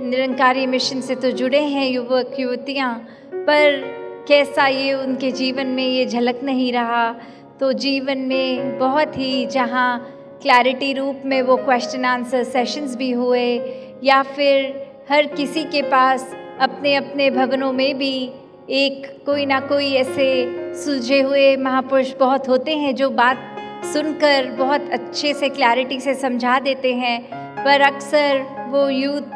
निरंकारी 0.03 0.67
मिशन 0.67 1.01
से 1.01 1.15
तो 1.15 1.31
जुड़े 1.31 1.61
हैं 1.61 1.91
युवक, 1.91 2.37
युवतियाँ, 2.41 3.09
पर 3.35 3.81
कैसा 4.29 4.67
ये 4.67 4.95
उनके 4.95 5.31
जीवन 5.31 5.67
में 5.67 5.87
ये 5.89 6.07
झलक 6.07 6.41
नहीं 6.43 6.73
रहा? 6.73 7.15
तो 7.61 7.73
जीवन 7.73 8.19
में 8.19 8.79
बहुत 8.79 9.19
ही 9.19 9.47
जहाँ 9.47 10.13
क्लैरिटी 10.43 10.93
रूप 10.93 11.23
में 11.25 11.43
वो 11.43 11.57
क्वेश्चन 11.57 12.05
आंसर 12.05 12.45
सेशंस 12.45 12.97
भी 12.97 13.11
हुए, 13.11 13.61
या 14.05 14.23
फिर 14.23 14.87
हर 15.11 15.27
किसी 15.27 15.65
के 15.65 15.83
पास 15.83 16.37
अपने 16.61 16.95
अपने 16.95 17.31
भवनों 17.31 17.73
में 17.73 17.99
भी 17.99 18.31
एक 18.71 19.23
कोई 19.27 19.47
ना 19.47 19.61
कोई 19.61 19.93
ऐसे 19.93 20.47
सुलझे 20.75 21.21
हुए 21.21 21.57
महापुरुष 21.57 22.15
बहुत 22.15 22.49
होते 22.49 22.77
हैं 22.77 22.95
जो 22.95 23.11
बात 23.11 23.57
सुनकर 23.85 24.51
बहुत 24.51 24.91
अच्छे 24.93 25.35
से 25.35 25.49
क्लैरिटी 25.49 26.01
से 26.01 26.15
समझा 26.15 26.59
देते 26.59 26.95
हैं। 26.95 27.23
पर 27.65 27.81
अक्सर 27.81 28.47
वो 28.69 28.89
यूथ 28.89 29.36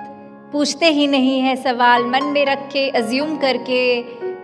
पूछते 0.53 0.87
ही 0.87 1.07
नहीं 1.07 1.41
है 1.41 1.55
सवाल, 1.57 2.05
मन 2.05 2.25
में 2.25 2.45
रख 2.47 2.69
के 2.73 2.89
अज्यूम 2.89 3.37
करके, 3.37 3.99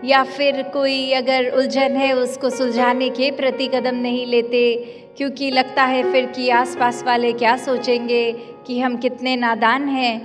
या 0.09 0.23
फिर 0.25 0.63
कोई 0.63 1.13
अगर 1.13 1.51
उलझन 1.51 1.97
है, 1.97 2.13
उसको 2.13 2.51
सुलझाने 2.51 3.09
के 3.11 3.31
प्रति 3.31 3.67
कदम 3.67 3.95
नहीं 3.95 4.27
लेते, 4.27 4.75
क्योंकि 5.17 5.51
लगता 5.51 5.83
है 5.83 6.03
फिर 6.13 6.27
कि 6.27 6.49
आसपास 6.51 7.03
वाले 7.07 7.33
क्या 7.33 7.57
सोचेंगे 7.57 8.33
कि 8.67 8.79
हम 8.81 8.97
कितने 8.97 9.37
नादान 9.37 9.89
हैं। 9.89 10.19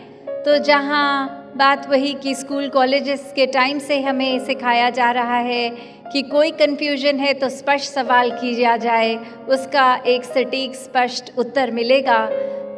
तो 0.43 0.57
जहाँ 0.57 1.37
बात 1.57 1.89
वही 1.89 2.13
कि 2.13 2.35
स्कूल 2.35 2.67
कॉलेजेस 2.69 3.31
के 3.35 3.45
टाइम 3.45 3.79
से 3.79 3.99
हमें 4.01 4.39
सिखाया 4.39 4.89
जा 4.89 5.11
रहा 5.11 5.37
है 5.37 5.69
कि 6.13 6.21
कोई 6.21 6.51
कन्फ्यूज़न 6.51 7.19
है 7.19 7.33
तो 7.33 7.49
स्पष्ट 7.49 7.91
सवाल 7.91 8.31
किया 8.31 8.77
जाए, 8.77 9.15
उसका 9.49 9.95
एक 10.07 10.23
सटीक 10.23 10.75
स्पष्ट 10.75 11.31
उत्तर 11.37 11.71
मिलेगा। 11.71 12.19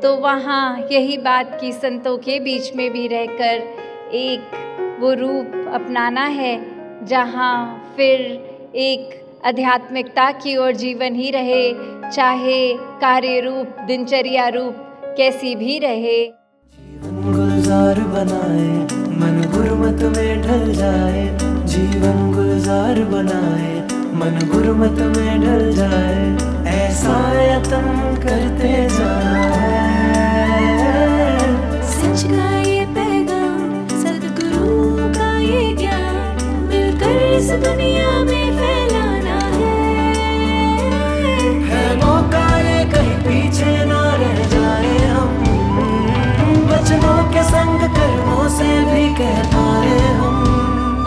तो 0.04 0.16
वहाँ 0.16 0.88
यही 0.92 1.18
बात 1.18 1.58
कि 1.62 1.72
संतों 1.72 2.18
के 2.18 2.40
बीच 2.40 2.76
में 2.76 2.92
भी 2.92 3.08
रहकर 3.08 3.62
एक 4.14 4.98
वो 5.02 5.14
रूप 5.14 5.72
अपनाना 5.74 6.26
है, 6.26 6.56
जहाँ 7.06 7.54
फिर 7.98 8.22
एक 8.76 9.22
आध्यात्मिकता 9.46 10.32
की 10.32 10.56
ओर 10.58 10.72
जीवन 10.72 11.16
ही 11.16 11.32
रहे, 11.32 11.72
चाहे 12.12 12.74
कार्य 12.74 13.40
रूप, 13.40 13.78
दिनचर्या 13.88 14.48
रूप 14.48 14.76
कैसी 15.18 15.56
भी 15.56 15.80
रहे। 15.80 16.26
गुलजार 17.06 18.00
बनाए, 18.00 18.68
मन 19.20 19.42
गुरमत 19.56 20.18
में 20.18 20.42
ढल 20.42 20.74
जाए। 20.74 21.26
जीवन 21.66 22.32
गुलजार 22.36 23.04
बनाए, 23.06 23.74
मन 24.14 24.50
गुरमत 24.54 25.18
में 25.18 25.42
ढल 25.42 25.72
जाए। 25.72 26.22
ऐसा 26.76 27.18
यतन 27.44 28.16
करते 28.16 28.90
जाना 28.90 29.93
इस 37.44 37.50
दुनिया 37.52 38.10
में 38.24 38.58
फैलाना 38.58 39.40
है। 39.54 39.72
है 41.70 41.82
मौका 41.96 42.44
ये 42.58 42.86
कहीं 42.86 43.18
पीछे 43.24 43.74
ना 43.86 44.00
रह 44.22 44.38
जाए 44.54 44.94
हम। 45.08 45.34
वचनों 46.70 47.18
के 47.34 47.44
संग 47.44 47.82
कर्मों 47.98 48.48
से 48.50 48.70
भी 48.86 49.04
कह 49.16 49.42
पाए 49.56 49.98
हम। 50.20 50.38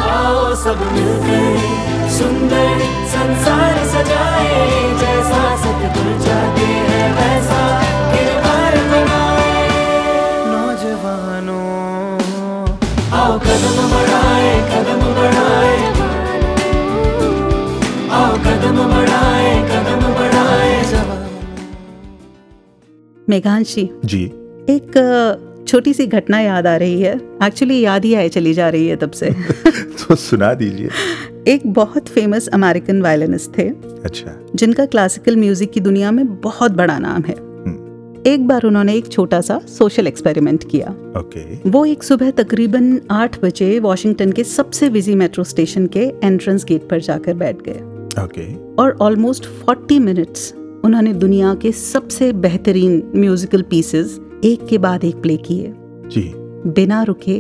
आओ 0.09 0.55
सब 0.65 0.83
मिलकर 0.93 2.11
सुंदर 2.19 2.85
संसार 3.15 3.85
सजाए, 3.95 4.61
जैसा 5.01 5.43
सतगुरु 5.57 6.19
चाहते 6.27 6.86
मेघांशी। 23.29 23.91
जी। 24.05 24.25
एक 24.71 24.93
छोटी 25.69 25.95
सी 25.95 26.07
घटना 26.07 26.41
याद 26.41 26.67
आ 26.67 26.77
रही 26.77 27.01
है। 27.01 27.21
एक्चुअली 27.43 27.81
याद 27.81 28.05
ही 28.05 28.15
आए 28.15 28.29
चली 28.29 28.55
जा 28.55 28.69
रही 28.69 28.89
है 28.89 28.97
तब 28.97 29.11
से। 29.11 29.31
तो 30.09 30.15
सुना 30.15 30.55
दीजिए। 30.55 30.89
एक 31.49 31.67
बहुत 31.67 32.09
फ़ेमस 32.09 32.49
अमेरिकन 32.49 33.03
वायलिनिस्ट 33.03 33.59
थे। 33.59 33.69
अच्छा। 34.05 34.47
जिनका 34.55 34.87
क्लासिकल 34.87 35.37
म्यूज़िक 35.37 35.73
की 35.73 35.81
दुनिया 35.81 36.11
में 36.11 36.41
बहुत 36.41 36.73
बड़ा 36.73 36.99
नाम 36.99 37.23
है। 37.23 37.47
एक 38.27 38.47
बार 38.49 38.63
उन्होंने 38.63 38.95
एक 38.95 39.09
छोटा 39.09 39.41
सा 39.41 39.59
सोशल 39.59 40.07
एक्सपेरिमेंट 40.07 40.71
किया। 40.71 40.89
ओके। 41.17 41.71
वो 41.71 41.85
एक 41.85 42.03
सुबह 42.03 42.31
तकरीबन 42.31 43.01
आठ 43.11 43.45
बजे 43.45 43.79
वॉशिंगटन 43.79 44.33
के 44.33 44.45
सबसे 44.45 44.89
बिज़ी 44.89 45.15
मेट्रो 45.15 45.45
स्टेशन 45.45 45.87
के 45.87 46.13
एंट्रेंस 46.25 46.65
गेट 46.65 46.89
पर 46.89 47.01
जाकर 47.01 47.35
बैठ 47.35 47.57
गए। 47.69 47.81
ओके। 48.23 48.55
और 48.83 48.99
ऑलमोस्ट 49.01 49.47
40 49.71 49.99
मिनट्स 49.99 50.55
उन्होंने 50.87 51.13
दुनिया 51.13 51.55
के 51.55 51.71
सबसे 51.73 52.33
बेहतरीन 52.33 53.03
म्यूजिकल 53.17 53.63
पीसेस 53.63 54.19
एक 54.45 54.67
के 54.67 54.79
बाद 54.79 55.05
एक 55.05 55.17
प्ले 55.23 55.37
किए। 55.37 55.73
जी। 56.11 56.23
बिना 56.71 57.03
रुके 57.03 57.37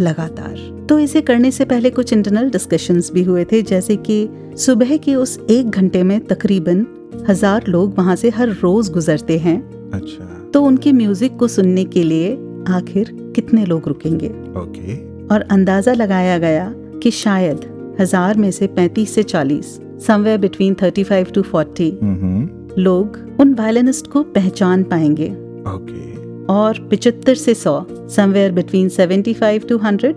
लगातार। 0.00 0.86
तो 0.88 0.98
इसे 0.98 1.20
करने 1.20 1.50
से 1.50 1.64
पहले 1.64 1.90
कुछ 1.90 2.12
इंटरनल 2.12 2.50
डिस्कशंस 2.50 3.10
भी 3.12 3.22
हुए 3.22 3.44
थे 3.44 3.62
जैसे 3.62 3.96
कि 3.96 4.28
सुबह 4.56 4.96
के 4.96 5.14
उस 5.14 5.38
एक 5.50 5.70
घंटे 5.70 6.02
में 6.02 6.18
तकरीबन 6.26 6.86
हज़ार 7.28 7.66
लोग 7.68 7.98
वहाँ 7.98 8.16
से 8.16 8.30
हर 8.30 8.48
रोज 8.52 8.90
गुजरते 8.90 9.38
हैं। 9.38 9.58
अच्छा। 9.92 10.50
तो 10.54 10.62
उनके 10.62 10.92
म्यूज़िक 10.92 11.36
को 11.36 11.48
सुनने 11.48 11.84
के 11.84 12.02
लिए 12.02 12.32
आखिर 12.68 13.16
कितने 13.34 13.64
लोग 13.64 13.88
रुकेंगे? 13.88 14.28
ओके। 14.58 14.96
और 15.34 15.48
अंदाज़ा 15.50 15.92
लगाया 15.92 16.38
गया 16.38 16.72
कि 17.02 17.10
शायद 17.10 17.64
हज़ार 18.00 18.36
में 18.36 18.50
से 18.50 18.66
35 18.78 19.14
से 19.14 19.22
40 19.22 19.78
समवेयर 20.06 20.38
बिटवीन 20.38 20.74
35 20.74 21.32
टू 21.34 21.42
40 21.44 21.92
हम्म। 22.02 22.46
लोग 22.78 23.18
उन 23.40 23.54
वायलिनिस्ट 23.54 24.06
को 24.06 24.22
पहचान 24.22 24.82
पाएँगे। 24.84 25.28
ओके 25.70 26.08
और 26.46 26.78
75 26.92 27.34
से 27.34 27.54
100 27.54 28.08
समवेयर 28.10 28.52
बिटवीन 28.52 28.88
75 28.88 29.68
टू 29.68 29.78
100 29.78 30.14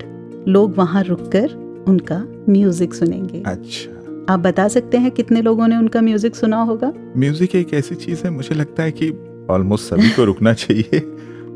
लोग 0.47 0.77
वहाँ 0.77 1.03
रुककर 1.03 1.49
उनका 1.87 2.23
म्यूज़िक 2.49 2.93
सुनेंगे। 2.93 3.43
अच्छा। 3.45 4.33
आप 4.33 4.39
बता 4.39 4.67
सकते 4.67 4.97
हैं 4.97 5.11
कितने 5.11 5.41
लोगों 5.41 5.67
ने 5.67 5.77
उनका 5.77 6.01
म्यूज़िक 6.01 6.35
सुना 6.35 6.61
होगा? 6.61 6.91
म्यूज़िक 7.17 7.55
एक 7.55 7.73
ऐसी 7.73 7.95
चीज़ 7.95 8.23
है 8.23 8.29
मुझे 8.29 8.55
लगता 8.55 8.83
है 8.83 8.91
कि 8.91 9.09
ऑलमोस्ट 9.49 9.93
सभी 9.93 10.09
को 10.09 10.23
रुकना 10.23 10.53
चाहिए 10.63 10.99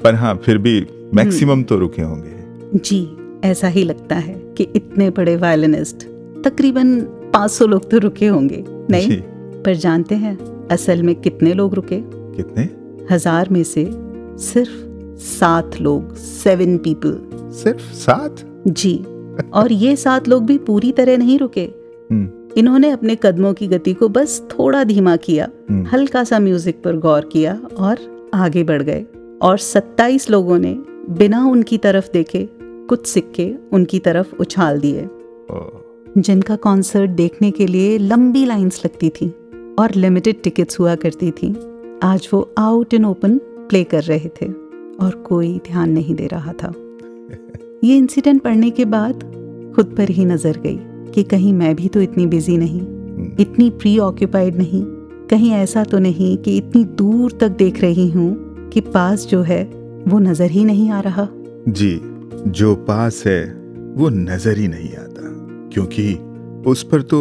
पर 0.03 0.15
हाँ 0.15 0.35
फिर 0.45 0.57
भी 0.57 0.79
मैक्सिमम 1.13 1.63
तो 1.63 1.77
रुके 1.77 2.01
होंगे। 2.01 2.79
जी 2.79 3.07
ऐसा 3.43 3.67
ही 3.67 3.83
लगता 3.83 4.15
है 4.15 4.33
कि 4.57 4.67
इतने 4.75 5.09
बड़े 5.09 5.35
वायलिनिस्ट 5.35 6.03
तकरीबन 6.43 6.99
500 7.35 7.67
लोग 7.67 7.89
तो 7.91 7.97
रुके 7.97 8.27
होंगे 8.27 8.63
नहीं। 8.91 9.21
पर 9.63 9.75
जानते 9.75 10.15
हैं 10.15 10.37
असल 10.71 11.03
में 11.03 11.15
कितने 11.15 11.53
लोग 11.53 11.73
रुके? 11.73 12.01
कितने? 12.35 12.69
हज़ार 13.11 13.49
में 13.49 13.63
से 13.63 13.89
सिर्फ़ 14.37 15.17
सात 15.17 15.79
लोग 15.81 16.15
सेवन 16.15 16.77
पीपल 16.77 17.19
सिर्फ़ 17.53 17.93
सात? 17.93 18.35
जी। 18.67 18.95
और 19.53 19.71
ये 19.71 19.95
सात 19.95 20.27
लोग 20.27 20.45
भी 20.45 20.57
पूरी 20.57 20.91
तरह 20.91 21.17
नहीं 21.17 21.39
रुके। 21.39 21.63
हम्म, 22.11 22.29
इन्होंने 22.57 22.89
अपने 22.89 23.15
कदमों 23.15 23.53
की 23.53 23.67
गति 23.67 23.93
को 23.93 24.09
बस 24.09 24.41
थोड़ा 24.51 24.83
धीमा 24.83 25.15
किया 25.15 25.49
हम्म। 25.69 25.85
हल्का 25.85 26.23
सा 26.23 26.39
म्यूज़िक 26.39 26.81
पर 26.83 26.97
गौर 26.97 27.29
किया 27.31 27.59
और 27.77 28.29
आगे 28.33 28.63
बढ़ 28.63 28.81
गए। 28.81 29.05
और 29.41 29.57
27 29.57 30.29
लोगों 30.29 30.59
ने 30.59 30.73
बिना 31.09 31.45
उनकी 31.45 31.77
तरफ़ 31.77 32.09
देखे 32.13 32.47
कुछ 32.61 33.07
सिक्के 33.07 33.53
उनकी 33.73 33.99
तरफ़ 33.99 34.35
उछाल 34.39 34.79
दिए। 34.79 35.07
जिनका 36.17 36.55
कॉन्सर्ट 36.55 37.11
देखने 37.11 37.51
के 37.51 37.67
लिए 37.67 37.97
लंबी 37.97 38.45
लाइंस 38.45 38.81
लगती 38.85 39.09
थी। 39.09 39.33
और 39.77 39.93
लिमिटेड 39.95 40.41
टिकट्स 40.43 40.79
हुआ 40.79 40.95
करती 40.95 41.31
थी। 41.31 41.53
आज 42.03 42.27
वो 42.33 42.41
आउट 42.57 42.93
इन 42.93 43.05
ओपन 43.05 43.37
प्ले 43.69 43.83
कर 43.83 44.03
रहे 44.03 44.29
थे 44.41 44.45
और 44.97 45.15
कोई 45.27 45.57
ध्यान 45.67 45.91
नहीं 45.91 46.15
दे 46.15 46.27
रहा 46.27 46.53
था। 46.53 46.73
ये 47.83 47.97
इंसिडेंट 47.97 48.41
पढ़ने 48.41 48.69
के 48.69 48.85
बाद 48.85 49.23
खुद 49.75 49.93
पर 49.97 50.09
ही 50.09 50.25
नज़र 50.25 50.57
गई 50.57 50.77
कि 51.13 51.23
कहीं 51.25 51.53
मैं 51.53 51.75
भी 51.75 51.87
तो 51.87 52.01
इतनी 52.01 52.25
बिज़ी 52.27 52.57
नहीं 52.57 52.81
इतनी 53.39 53.69
प्री 53.71 53.97
ऑक्यूपाइड 53.99 54.55
नहीं 54.55 54.83
कहीं 55.29 55.51
ऐसा 55.51 55.83
तो 55.83 55.99
नहीं 55.99 56.35
कि 56.37 56.57
इतनी 56.57 56.83
दूर 56.97 57.37
तक 57.41 57.57
देख 57.57 57.81
रही 57.81 58.09
हूँ 58.09 58.69
कि 58.73 58.81
पास 58.81 59.25
जो 59.27 59.41
है 59.41 59.63
वो 60.07 60.19
नज़र 60.19 60.51
ही 60.51 60.63
नहीं 60.65 60.89
आ 60.91 60.99
रहा। 60.99 61.27
जी 61.69 61.99
जो 62.51 62.75
पास 62.87 63.23
है 63.27 63.43
वो 63.97 64.09
नज़र 64.09 64.57
ही 64.57 64.67
नहीं 64.67 64.91
आता 64.95 65.29
क्योंकि 65.73 66.13
उस 66.69 66.83
पर 66.83 67.01
तो 67.03 67.19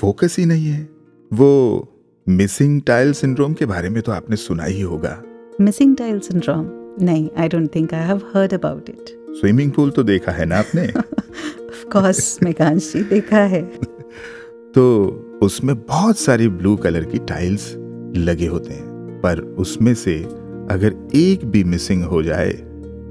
फोकस 0.00 0.36
ही 0.38 0.44
नहीं 0.46 0.66
है। 0.66 0.88
वो 1.32 1.88
मिसिंग 2.28 2.82
टाइल 2.82 3.12
सिंड्रोम 3.12 3.52
के 3.52 3.66
बारे 3.66 3.88
में 3.88 4.02
तो 4.02 4.12
आपने 4.12 4.36
सुना 4.36 4.64
ही 4.64 4.80
होगा। 4.80 5.22
मिसिंग 5.60 5.96
टाइल 5.96 6.20
सिंड्रोम 6.20 6.68
नहीं 7.04 7.30
I 7.38 7.48
don't 7.48 7.74
think 7.74 7.94
I 7.94 8.00
have 8.00 8.16
heard 8.16 8.54
about 8.54 8.88
it 8.88 9.04
swimming 9.30 9.72
pool 9.72 9.90
तो 9.90 10.02
देखा 10.02 10.32
है 10.32 10.46
ना 10.46 10.56
आपने? 10.56 10.86
ऑफ़ 10.86 11.84
कोर्स 11.84 12.42
मेकांश 12.42 12.92
देखा 12.96 13.38
है। 13.38 13.62
तो 14.74 15.08
उसमें 15.42 15.76
बहुत 15.76 16.18
सारी 16.18 16.48
ब्लू 16.48 16.76
कलर 16.76 17.04
की 17.04 17.18
टाइल्स 17.18 17.74
लगे 18.16 18.46
होते 18.46 18.74
हैं 18.74 19.20
पर 19.22 19.40
उसमें 19.40 19.94
से 19.94 20.22
अगर 20.70 21.08
एक 21.14 21.44
भी 21.44 21.64
मिसिंग 21.64 22.04
हो 22.04 22.22
जाए 22.22 22.50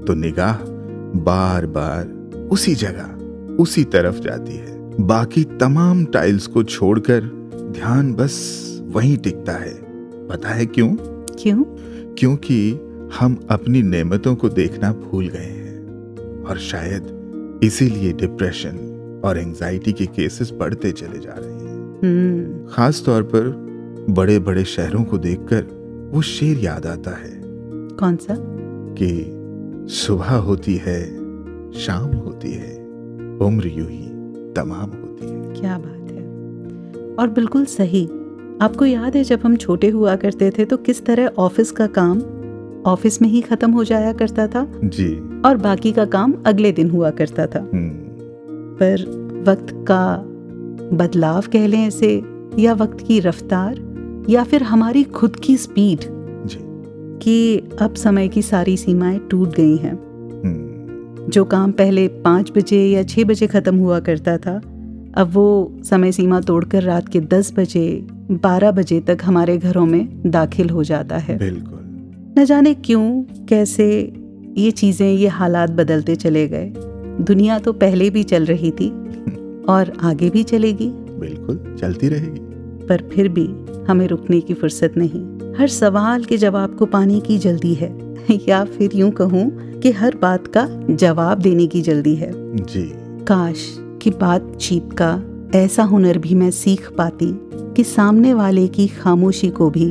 तो 0.06 0.14
निगाह 0.14 0.56
बार 1.22 1.66
बार 1.66 2.06
उसी 2.52 2.74
जगह 2.74 3.54
उसी 3.56 3.84
तरफ़ 3.84 4.18
जाती 4.18 4.52
है। 4.52 4.78
बाकी 5.00 5.44
तमाम 5.44 6.04
टाइल्स 6.04 6.46
को 6.46 6.62
छोड़कर 6.62 7.37
ध्यान 7.72 8.14
बस 8.14 8.64
वहीं 8.86 9.16
टिकता 9.16 9.52
है। 9.52 9.74
पता 10.26 10.48
है 10.48 10.66
क्यों? 10.66 10.96
क्यों? 11.42 11.64
क्योंकि 12.14 12.70
हम 13.20 13.46
अपनी 13.50 13.82
नेमतों 13.82 14.36
को 14.36 14.48
देखना 14.48 14.92
भूल 14.92 15.28
गए 15.28 15.38
हैं। 15.38 15.68
और 16.44 16.58
शायद 16.58 17.18
इसीलिए 17.62 18.12
डिप्रेशन 18.12 18.76
और 19.24 19.38
एंजाइटी 19.38 19.92
के 19.92 20.06
केसेस 20.06 20.52
बढ़ते 20.58 20.92
चले 20.92 21.18
जा 21.18 21.34
रहे 21.38 21.52
हैं। 21.52 22.00
हम्म। 22.02 22.66
खास 22.68 23.02
तौर 23.06 23.22
पर 23.22 23.68
बड़े 24.10 24.38
बड़े 24.38 24.64
शहरों 24.64 25.04
को 25.04 25.18
देखकर 25.18 25.78
वो 26.12 26.22
शेर 26.22 26.58
याद 26.58 26.86
आता 26.86 27.10
है। 27.10 27.40
कौन 27.96 28.16
सा? 28.16 28.36
कि 29.02 29.34
सुबह 29.94 30.34
होती 30.34 30.74
है 30.74 31.18
शाम 31.72 32.16
होती 32.16 32.52
है 32.52 32.76
उम्र 33.42 33.66
यू 33.66 33.84
ही 33.84 34.08
तमाम 34.52 34.90
होती 34.90 35.26
है। 35.26 35.60
क्या 35.60 35.78
बात। 35.78 35.97
और 37.18 37.28
बिल्कुल 37.28 37.64
सही। 37.64 38.04
आपको 38.62 38.86
याद 38.86 39.16
है 39.16 39.24
जब 39.24 39.40
हम 39.44 39.56
छोटे 39.56 39.88
हुआ 39.88 40.16
करते 40.16 40.50
थे 40.50 40.64
तो 40.64 40.76
किस 40.76 41.04
तरह 41.06 41.26
ऑफ़िस 41.38 41.70
का 41.72 41.86
काम 41.86 42.20
ऑफ़िस 42.86 43.22
में 43.22 43.28
ही 43.28 43.40
खत्म 43.40 43.70
हो 43.70 43.84
जाया 43.84 44.12
करता 44.12 44.46
था? 44.46 44.66
जी। 44.84 45.40
और 45.40 45.56
बाकी 45.56 45.92
का 45.92 46.04
काम 46.04 46.34
अगले 46.46 46.72
दिन 46.72 46.90
हुआ 46.90 47.10
करता 47.10 47.46
था। 47.46 47.70
पर 48.80 49.04
वक्त 49.48 49.66
का 49.72 50.16
बदलाव 50.96 51.44
कह 51.52 51.66
लें 51.66 51.86
इसे 51.86 52.22
या 52.58 52.72
वक्त 52.74 53.00
की 53.00 53.20
रफ्तार 53.20 54.26
या 54.28 54.44
फिर 54.44 54.62
हमारी 54.62 55.04
खुद 55.04 55.36
की 55.36 55.56
स्पीड 55.56 56.00
कि 57.22 57.68
अब 57.80 57.94
समय 57.94 58.28
की 58.28 58.42
सारी 58.42 58.76
सीमाएँ 58.76 59.18
टूट 59.30 59.48
गई 59.48 59.76
हैं। 59.76 59.96
जो 61.30 61.44
काम 61.44 61.72
पहले 61.72 62.08
पाँच 62.08 62.52
बजे 62.56 62.86
या 62.86 63.02
छः 63.02 63.24
बजे 63.24 63.46
ख़त्म 63.46 63.76
हुआ 63.76 64.00
करता 64.00 64.38
था 64.38 64.60
अब 65.14 65.30
वो 65.32 65.72
समय 65.84 66.12
सीमा 66.12 66.40
तोड़कर 66.40 66.82
रात 66.82 67.08
के 67.08 67.20
दस 67.20 67.52
बजे 67.56 68.06
बारह 68.30 68.70
बजे 68.70 69.00
तक 69.00 69.18
हमारे 69.24 69.58
घरों 69.58 69.86
में 69.86 70.30
दाखिल 70.30 70.70
हो 70.70 70.84
जाता 70.84 71.16
है। 71.16 71.38
बिल्कुल। 71.38 71.78
न 72.38 72.44
जाने 72.44 72.74
क्यों 72.74 73.22
कैसे 73.48 74.12
ये 74.58 74.70
चीज़ें 74.70 75.12
ये 75.12 75.28
हालात 75.28 75.70
बदलते 75.70 76.16
चले 76.16 76.48
गए। 76.48 76.72
दुनिया 77.20 77.58
तो 77.58 77.72
पहले 77.72 78.10
भी 78.10 78.22
चल 78.22 78.44
रही 78.44 78.70
थी 78.70 78.88
और 79.68 79.92
आगे 80.00 80.30
भी 80.30 80.42
चलेगी। 80.42 80.88
बिल्कुल 80.94 81.76
चलती 81.80 82.08
रहेगी। 82.08 82.40
पर 82.86 83.10
फिर 83.12 83.28
भी 83.28 83.48
हमें 83.88 84.06
रुकने 84.08 84.40
की 84.40 84.54
फुर्सत 84.54 84.94
नहीं। 84.96 85.54
हर 85.58 85.68
सवाल 85.68 86.24
के 86.24 86.36
जवाब 86.36 86.76
को 86.76 86.86
पाने 86.86 87.20
की 87.20 87.38
जल्दी 87.38 87.74
है। 87.74 88.08
या 88.48 88.64
फिर 88.64 88.90
यूँ 88.94 89.10
कहूँ 89.10 89.50
कि 89.80 89.92
हर 89.92 90.16
बात 90.22 90.46
का 90.46 90.68
जवाब 90.90 91.38
देने 91.38 91.66
की 91.66 91.82
जल्दी 91.82 92.14
है। 92.14 92.30
जी। 92.56 92.92
काश 93.24 93.78
कि 94.02 94.10
बातचीत 94.10 94.88
का 95.00 95.10
ऐसा 95.58 95.82
हुनर 95.82 96.18
भी 96.18 96.34
मैं 96.34 96.50
सीख 96.50 96.90
पाती 96.92 97.30
कि 97.74 97.84
सामने 97.84 98.34
वाले 98.34 98.66
की 98.68 98.86
खामोशी 98.88 99.50
को 99.50 99.70
भी 99.70 99.90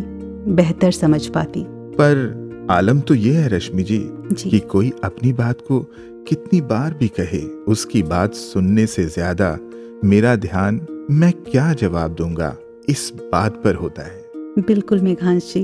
बेहतर 0.54 0.92
समझ 0.92 1.26
पाती। 1.28 1.64
पर 2.00 2.68
आलम 2.72 3.00
तो 3.00 3.14
ये 3.14 3.34
है 3.34 3.48
रश्मि 3.50 3.84
जी, 3.84 4.00
जी। 4.32 4.50
कि 4.50 4.60
कोई 4.60 4.92
अपनी 5.04 5.34
बात 5.34 5.62
को 5.62 5.80
कितनी 6.28 6.62
बार 6.62 6.94
भी 6.94 7.08
कहे 7.08 7.42
उसकी 7.68 8.04
बात 8.04 8.34
सुनने 8.34 8.86
से 8.88 9.06
ज़्यादा 9.06 9.58
मेरा 10.04 10.36
ध्यान 10.36 10.82
मैं 11.12 11.32
क्या 11.52 11.72
जवाब 11.74 12.16
दूँगा 12.16 12.56
इस 12.90 13.12
बात 13.32 13.62
पर 13.64 13.76
होता 13.76 14.04
है। 14.04 14.26
बिल्कुल 14.60 15.02
मेघांश 15.02 15.54
जी 15.54 15.64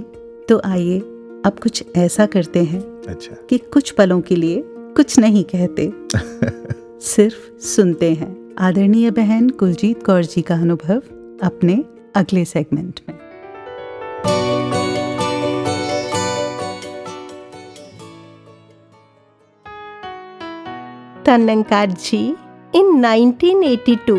तो 0.50 0.62
आइए 0.66 1.00
अब 1.46 1.60
कुछ 1.64 1.84
ऐसा 1.96 2.26
करते 2.26 2.64
हैं 2.64 2.82
अच्छा। 3.08 3.36
कि 3.50 3.58
कुछ 3.74 3.92
पलों 3.92 4.22
के 4.22 4.36
लिए 4.36 4.64
कुछ 4.96 5.20
नहीं 5.20 5.44
कहते। 5.56 5.92
सिर्फ़ 7.04 7.60
सुनते 7.60 8.14
हैं। 8.14 8.56
आदरणीय 8.60 9.12
बहन 9.12 9.50
कुलजीत 9.50 10.04
कौर 10.04 10.24
जी 10.24 10.42
का 10.42 10.56
अनुभव 10.56 11.02
अपने 11.44 11.74
अगले 12.16 12.46
सेगमेंट 12.46 13.00
में। 13.10 13.18
तनंकार 21.26 21.92
जी 21.92 22.24
इन 22.76 23.06
1982 23.06 24.18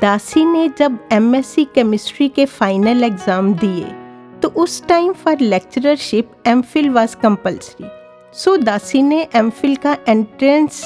दासी 0.00 0.44
ने 0.44 0.68
जब 0.78 0.98
एमएससी 1.12 1.64
केमिस्ट्री 1.64 2.28
के 2.28 2.44
फाइनल 2.44 3.04
एग्ज़ाम 3.04 3.54
दिए 3.54 3.90
तो 4.42 4.48
उस 4.48 4.82
time 4.88 5.12
for 5.12 5.40
lectureship 5.40 6.32
MPhil 6.46 6.90
was 6.90 7.14
compulsory 7.14 7.88
so 8.34 8.56
दासी 8.56 9.02
ने 9.02 9.26
एमफिल 9.34 9.76
का 9.76 9.96
एंट्रेंस 10.08 10.84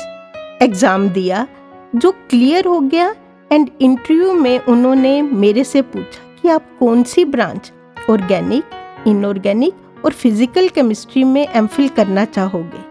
एग्ज़ाम 0.62 1.09
दिया, 1.09 1.46
जो 1.94 2.11
क्लियर 2.30 2.66
हो 2.66 2.80
गया 2.82 3.14
एंड 3.50 3.70
इंटरव्यू 3.80 4.32
में 4.34 4.59
उन्होंने 4.61 5.20
मेरे 5.22 5.64
से 5.64 5.82
पूछा 5.82 6.22
कि 6.40 6.48
आप 6.48 6.66
कौन 6.78 7.02
सी 7.02 7.24
ब्रांच, 7.26 7.72
ऑर्गेनिक, 8.11 8.64
इनऑर्गेनिक 9.07 10.05
और 10.05 10.12
फ़िज़िकल 10.12 10.68
केमिस्ट्री 10.68 11.24
में 11.24 11.46
एमफिल 11.46 11.88
करना 11.88 12.24
चाहोगे। 12.26 12.82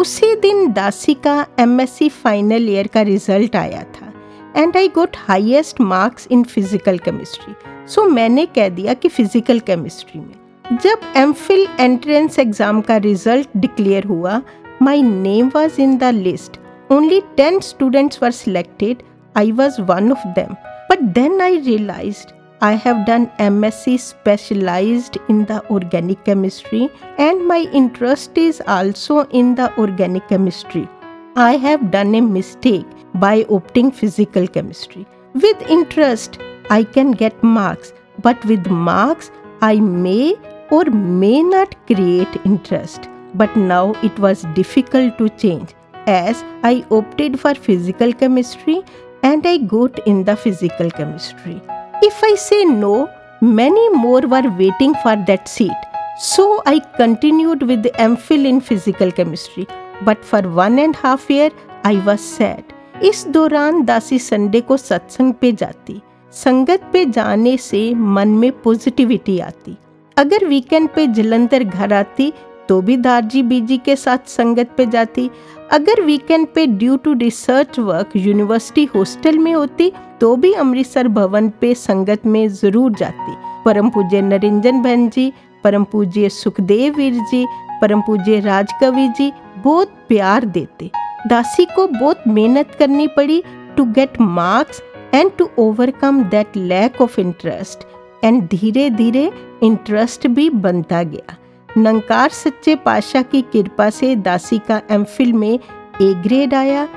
उसी 0.00 0.34
दिन 0.36 0.72
दासी 0.72 1.14
का 1.16 1.34
एमएससी 1.60 2.08
फाइनल 2.08 2.68
ईयर 2.68 2.86
का 2.86 3.02
रिज़ल्ट 3.02 3.56
आया 3.56 3.82
था 3.94 4.12
and 4.56 4.76
I 4.76 4.88
got 4.88 5.16
highest 5.18 5.80
marks 5.80 6.28
in 6.30 6.42
physical 6.44 6.98
chemistry 6.98 7.54
so 7.88 8.04
मैंने 8.04 8.46
कह 8.46 8.68
दिया 8.68 8.94
कि 8.94 9.08
फ़िज़िकल 9.08 9.60
केमिस्ट्री 9.60 10.20
में। 10.20 10.78
जब 10.78 11.12
एम 11.16 11.34
एंट्रेंस 11.80 12.38
एग्ज़ाम 12.38 12.80
का 12.80 12.96
रिज़ल्ट 12.98 13.48
डिक्लेयर 13.56 14.04
हुआ 14.04 14.40
my 14.82 15.02
name 15.02 15.50
was 15.54 15.80
in 15.80 15.96
the 15.98 16.04
list 16.14 16.58
Only 16.92 17.22
10 17.38 17.62
students 17.62 18.20
were 18.20 18.30
selected. 18.30 19.02
I 19.34 19.52
was 19.52 19.80
one 19.80 20.12
of 20.12 20.22
them. 20.34 20.58
But 20.90 21.14
then 21.14 21.40
I 21.40 21.52
realized 21.68 22.34
I 22.60 22.72
have 22.72 23.06
done 23.06 23.30
MSc 23.38 23.98
specialized 23.98 25.16
in 25.30 25.46
the 25.46 25.64
organic 25.70 26.22
chemistry 26.26 26.90
and 27.16 27.48
my 27.48 27.60
interest 27.72 28.36
is 28.36 28.60
also 28.66 29.24
in 29.40 29.54
the 29.54 29.74
organic 29.78 30.28
chemistry. 30.28 30.86
I 31.34 31.56
have 31.56 31.90
done 31.90 32.14
a 32.14 32.20
mistake 32.20 32.86
by 33.14 33.44
opting 33.44 33.94
physical 33.94 34.46
chemistry. 34.46 35.06
With 35.32 35.62
interest, 35.70 36.38
I 36.68 36.84
can 36.84 37.12
get 37.12 37.42
marks, 37.42 37.94
but 38.20 38.44
with 38.44 38.66
marks, 38.66 39.30
I 39.62 39.76
may 39.80 40.34
or 40.70 40.84
may 40.84 41.42
not 41.42 41.74
create 41.86 42.42
interest. 42.44 43.08
But 43.34 43.56
now 43.56 43.94
it 44.02 44.18
was 44.18 44.42
difficult 44.52 45.16
to 45.16 45.30
change. 45.30 45.74
As 46.06 46.42
I 46.62 46.84
opted 46.90 47.38
for 47.38 47.54
physical 47.54 48.12
chemistry 48.12 48.82
and 49.22 49.46
I 49.46 49.58
got 49.58 50.06
in 50.06 50.24
the 50.24 50.36
physical 50.36 50.90
chemistry. 50.90 51.60
If 52.02 52.22
I 52.22 52.34
say 52.34 52.64
no, 52.64 53.10
many 53.40 53.88
more 53.90 54.22
were 54.22 54.50
waiting 54.58 54.94
for 55.02 55.16
that 55.26 55.48
seat. 55.48 55.76
So 56.18 56.62
I 56.66 56.80
continued 56.96 57.62
with 57.62 57.82
the 57.82 57.90
MPhil 57.90 58.44
in 58.46 58.60
physical 58.60 59.10
chemistry. 59.12 59.66
But 60.04 60.24
for 60.24 60.42
one 60.42 60.78
and 60.78 60.96
half 60.96 61.30
year, 61.30 61.50
I 61.84 61.94
was 62.04 62.20
sad. 62.20 62.64
इस 63.02 63.26
दौरान 63.34 63.82
दासी 63.84 64.18
Sunday 64.18 64.60
को 64.60 64.76
सत्संग 64.76 65.32
पे 65.40 65.50
जाती 65.60 66.00
संगत 66.32 66.82
पे 66.92 67.04
जाने 67.04 67.56
से 67.56 67.82
मन 67.94 68.28
में 68.38 68.50
पॉजिटिविटी 68.62 69.38
आती 69.40 69.76
अगर 70.18 70.44
वीकेंड 70.48 70.88
पे 70.94 71.06
जलंधर 71.16 71.62
घर 71.64 71.92
आती 71.92 72.32
तो 72.68 72.80
भी 72.80 72.96
दारजी 72.96 73.42
बीजी 73.42 73.76
के 73.78 73.96
साथ 73.96 74.28
संगत 74.28 74.70
पे 74.76 74.86
जाती। 74.86 75.30
अगर 75.72 76.00
वीकेंड 76.02 76.46
पे 76.54 76.66
due 76.66 76.96
to 76.96 77.12
research 77.14 77.78
work 77.80 78.10
university 78.16 78.84
hostel 78.94 79.38
में 79.38 79.52
होती 79.54 79.92
तो 80.20 80.34
भी 80.36 80.52
अमृतसर 80.54 81.08
भवन 81.10 81.48
पे 81.60 81.74
संगत 81.74 82.26
में 82.26 82.46
ज़रूर 82.50 82.92
जाती। 82.94 83.34
परम 83.64 83.88
पूज्य 83.90 84.20
नरिंजन 84.22 84.82
बहन 84.82 85.08
जी, 85.08 85.32
परम 85.64 85.84
पूज्य 85.84 86.28
सुखदेव 86.28 86.94
वीर 86.96 87.14
जी, 87.30 87.46
परम 87.82 88.00
पूज्य 88.00 88.40
राजकवि 88.40 89.08
जी 89.08 89.32
बहुत 89.58 89.92
प्यार 90.08 90.44
देते। 90.46 90.90
दासी 91.28 91.64
को 91.66 91.86
बहुत 91.88 92.26
मेहनत 92.28 92.74
करनी 92.78 93.06
पड़ी 93.16 93.42
to 93.76 93.84
get 93.92 94.20
marks 94.20 94.82
and 95.14 95.30
to 95.38 95.48
overcome 95.58 96.22
that 96.24 96.56
lack 96.56 97.00
of 97.00 97.20
interest 97.20 97.86
and 98.24 98.42
धीरे 98.48 98.88
धीरे 98.90 99.30
इंटरेस्ट 99.62 100.26
भी 100.28 100.48
बनता 100.50 101.02
गया। 101.04 101.36
नंकार 101.76 102.30
सच्चे 102.30 102.74
पाशाह 102.76 103.22
की 103.22 103.40
कृपा 103.42 103.88
से 103.90 104.14
दासी 104.16 104.58
का 104.70 104.80
एम 104.90 105.04
में 105.38 105.52
ए 105.52 106.12
ग्रेड 106.14 106.54
आया। 106.54 106.88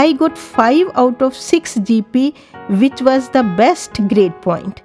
I 0.00 0.12
got 0.12 0.36
five 0.36 0.92
out 0.96 1.22
of 1.22 1.34
six 1.34 1.78
G 1.78 2.00
P 2.12 2.32
which 2.70 3.02
was 3.02 3.28
the 3.34 3.44
best 3.56 4.00
grade 4.02 4.32
point 4.44 4.80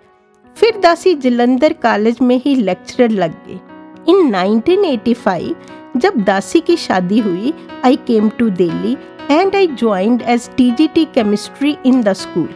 फिर 0.58 0.80
दासी 0.80 1.14
जलंधर 1.16 1.74
कॉलेज 1.74 2.18
में 2.22 2.42
ही 2.46 2.56
लेक्चरर 2.56 3.10
लग 3.10 3.36
गए। 3.48 3.60
इन 4.12 4.32
1985 4.36 5.54
जब 5.98 6.18
दासी 6.18 6.60
की 6.60 6.78
शादी 6.78 7.20
हुई 7.20 7.54
I 7.86 7.96
came 8.08 8.30
to 8.30 8.50
Delhi 8.50 8.98
and 9.32 9.56
I 9.56 9.68
joined 9.68 10.22
as 10.22 10.50
TGT 10.58 11.06
chemistry 11.06 11.78
in 11.86 12.02
the 12.02 12.14
school 12.14 12.50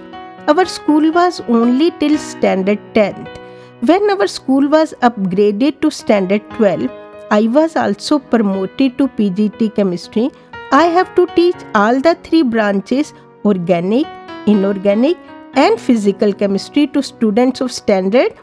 our 0.49 0.65
school 0.67 1.11
was 1.11 1.41
only 1.49 1.89
till 1.89 2.17
standard 2.17 2.79
tenth 2.93 3.40
When 3.80 4.10
our 4.10 4.26
school 4.26 4.68
was 4.68 4.94
upgraded 5.02 5.80
to 5.82 5.90
standard 5.90 6.42
12, 6.50 6.90
I 7.30 7.48
was 7.48 7.76
also 7.76 8.18
promoted 8.18 8.98
to 8.98 9.08
PGT 9.08 9.74
chemistry. 9.74 10.30
I 10.72 10.84
have 10.84 11.14
to 11.16 11.26
teach 11.34 11.56
all 11.74 12.00
the 12.00 12.14
three 12.22 12.42
branches 12.42 13.12
organic, 13.44 14.06
inorganic, 14.46 15.16
and 15.54 15.80
physical 15.80 16.32
chemistry 16.32 16.86
to 16.88 17.02
students 17.02 17.60
of 17.60 17.72
standard 17.72 18.34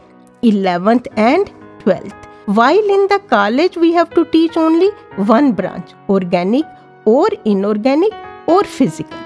11th 0.42 1.06
and 1.16 1.50
12th. 1.80 2.14
While 2.46 2.90
in 2.96 3.06
the 3.08 3.20
college, 3.30 3.76
we 3.76 3.92
have 3.92 4.10
to 4.10 4.24
teach 4.26 4.56
only 4.56 4.90
one 5.16 5.52
branch 5.52 5.92
organic 6.08 6.64
or 7.04 7.28
inorganic 7.44 8.12
or 8.46 8.64
physical. 8.64 9.18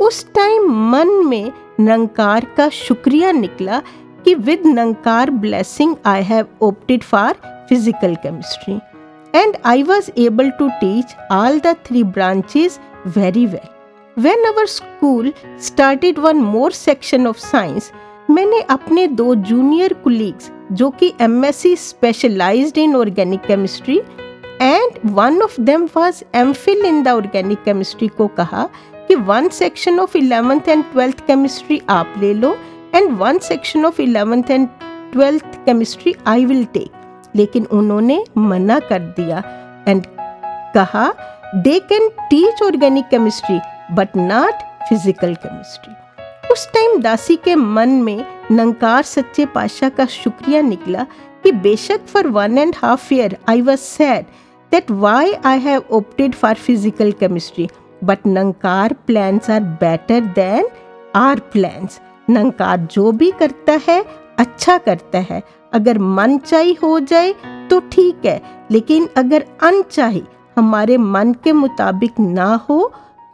उस 0.00 0.24
time 0.34 0.70
मन 0.90 1.08
में 1.28 1.52
नंकार 1.80 2.44
का 2.56 2.68
शुक्रिया 2.68 3.30
निकला 3.32 3.80
कि 4.25 4.33
with 4.35 4.67
Nirankar 4.67 5.29
blessing 5.41 5.95
I 6.05 6.23
have 6.23 6.47
opted 6.63 7.03
for 7.03 7.33
physical 7.69 8.15
chemistry 8.23 8.79
and 9.33 9.57
I 9.65 9.83
was 9.83 10.09
able 10.19 10.49
to 10.49 10.67
teach 10.79 11.15
all 11.31 11.59
the 11.59 11.75
three 11.85 12.03
branches 12.13 12.79
very 13.07 13.45
well 13.45 13.69
when 14.17 14.45
our 14.45 14.65
school 14.67 15.33
started 15.61 16.19
one 16.19 16.41
more 16.45 16.71
section 16.71 17.27
of 17.27 17.37
science 17.39 17.91
मैंने 18.29 18.59
अपने 18.69 19.07
दो 19.09 19.33
junior 19.35 19.93
colleagues 20.03 20.51
जो 20.71 20.89
कि 20.89 21.13
M 21.21 21.43
S 21.45 21.55
C 21.57 21.75
specialized 21.75 22.77
in 22.77 22.95
organic 22.95 23.41
chemistry 23.41 23.97
and 24.61 24.99
one 25.11 25.41
of 25.41 25.59
them 25.61 25.87
was 25.95 26.23
M 26.35 26.53
Phil 26.55 26.85
in 26.85 27.01
the 27.03 27.07
organic 27.09 27.63
chemistry 27.63 28.07
को 28.07 28.27
कहा 28.37 28.67
कि 29.07 29.15
one 29.27 29.49
section 29.51 29.99
of 29.99 30.17
eleventh 30.17 30.69
and 30.69 30.83
twelfth 30.91 31.25
chemistry 31.27 31.81
आप 31.89 32.13
ले 32.17 32.33
लो 32.33 32.55
and 32.95 33.11
one 33.17 33.39
section 33.41 33.85
of 33.85 34.01
eleventh 34.01 34.51
and 34.51 34.67
twelfth 35.13 35.55
chemistry 35.65 36.15
I 36.27 36.45
will 36.45 36.65
take 36.73 37.31
लेकिन 37.35 37.65
उन्होंने 37.71 38.23
मना 38.37 38.79
कर 38.89 38.99
दिया 39.17 39.43
एंड 39.87 40.05
कहा 40.75 41.07
they 41.55 41.79
can 41.89 42.09
teach 42.29 42.61
organic 42.63 43.05
chemistry 43.09 43.59
but 43.95 44.15
not 44.17 44.61
physical 44.89 45.33
chemistry 45.35 45.93
उस 46.51 46.67
टाइम 46.73 47.01
दासी 47.01 47.35
के 47.43 47.55
मन 47.55 47.89
में 48.03 48.25
नंकार 48.51 49.03
सच्चे 49.03 49.45
पाशाह 49.45 49.89
का 49.89 50.05
शुक्रिया 50.05 50.61
निकला 50.61 51.05
कि 51.43 51.51
बेशक 51.51 52.05
for 52.07 52.27
one 52.29 52.57
and 52.57 52.75
half 52.77 53.13
year 53.13 53.37
I 53.49 53.61
was 53.61 53.79
sad 53.79 54.25
that 54.71 54.91
why 54.91 55.33
I 55.45 55.59
have 55.59 55.83
opted 55.93 56.35
for 56.35 56.55
physical 56.57 57.11
chemistry 57.19 57.67
but 58.03 58.27
Nirankar 58.27 58.93
plans 59.07 59.49
are 59.49 59.61
better 59.81 60.19
than 60.35 60.67
our 61.15 61.39
plans 61.53 61.99
Nirankar 62.27 62.87
जो 62.91 63.11
भी 63.11 63.31
करता 63.39 63.79
है 63.87 64.03
अच्छा 64.39 64.77
करता 64.77 65.19
है। 65.29 65.41
अगर 65.73 65.97
मन 65.99 66.37
चाही 66.37 66.73
हो 66.73 66.99
जाए 67.01 67.33
तो 67.69 67.79
ठीक 67.91 68.25
है, 68.25 68.41
लेकिन 68.71 69.07
अगर 69.17 69.45
अनचाही 69.63 70.23
हमारे 70.57 70.97
मन 70.97 71.33
के 71.43 71.51
मुताबिक 71.51 72.19
ना 72.19 72.53
हो 72.69 72.91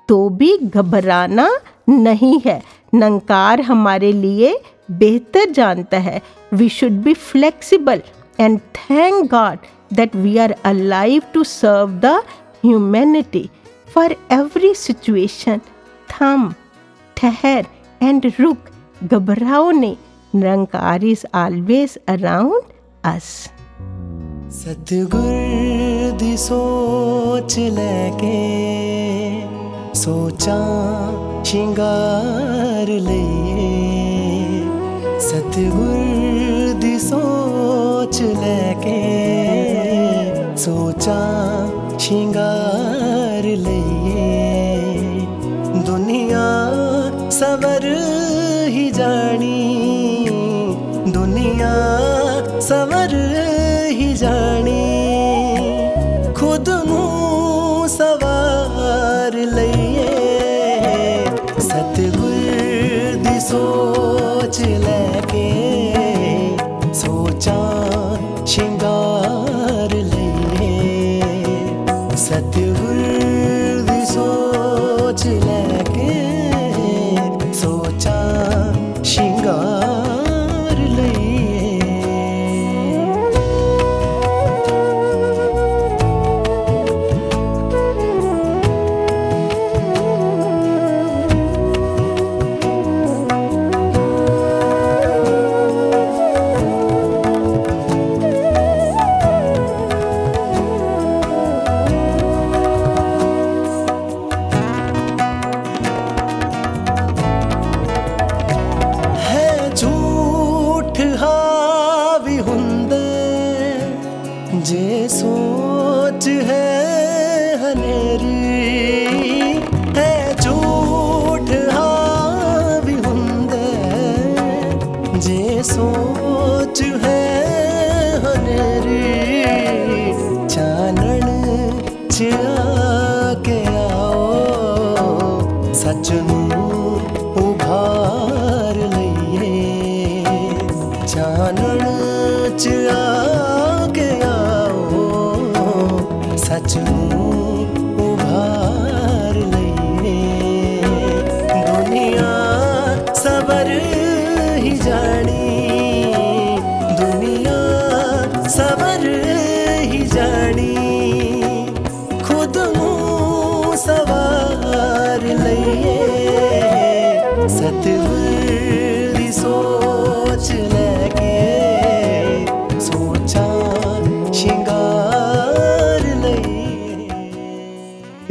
तो 0.09 0.17
भी 0.29 0.57
घबराना 0.57 1.49
नहीं 1.89 2.39
है। 2.45 2.61
नंकार 2.93 3.61
हमारे 3.61 4.11
लिए 4.11 4.59
बेहतर 4.91 5.49
जानता 5.51 5.97
है। 5.99 6.21
We 6.53 6.69
should 6.69 7.01
be 7.03 7.13
flexible 7.13 8.01
and 8.39 8.59
thank 8.75 9.29
God 9.31 9.65
that 9.93 10.15
we 10.15 10.37
are 10.37 10.55
alive 10.65 11.23
to 11.33 11.43
serve 11.43 11.99
the 12.05 12.21
humanity 12.65 13.49
for 13.87 14.15
every 14.31 14.73
situation 14.75 15.61
थम 16.09 16.51
ठहर 17.17 17.65
एंड 18.01 18.31
रुक 18.39 18.69
घबराओ 19.03 19.69
नहीं 19.71 19.95
Nirankar 20.35 21.03
is 21.05 21.25
always 21.37 21.97
around 22.09 22.71
us 23.05 23.27
Satguru 24.53 26.11
दी 26.19 26.35
सोच 26.37 27.57
लैके, 27.77 28.39
सोचा 29.99 30.57
शिंगार 31.43 32.87
लइए 33.07 33.69
सतगुर 35.27 36.73
दी 36.81 36.97
सोच 36.99 38.21
लैके, 38.21 38.97
सोचा 40.57 41.19
शिंगार 41.99 43.43
लइए 43.67 43.96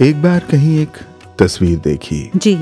एक 0.00 0.22
बार 0.22 0.38
कहीं 0.38 0.78
एक 0.78 0.88
तस्वीर 1.38 1.78
देखी। 1.78 2.30
जी। 2.36 2.56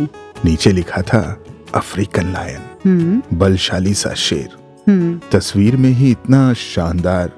नीचे 0.45 0.73
लिखा 0.73 1.03
था 1.03 1.45
अफ्रीकन 1.75 2.33
लायन। 2.33 2.91
हम्म। 2.91 3.39
बलशाली 3.39 3.95
सा 3.95 4.15
शेर। 4.15 4.49
हम्म। 4.89 5.21
तस्वीर 5.33 5.77
में 5.77 5.91
ही 5.91 6.11
इतना 6.11 6.53
शानदार 6.53 7.33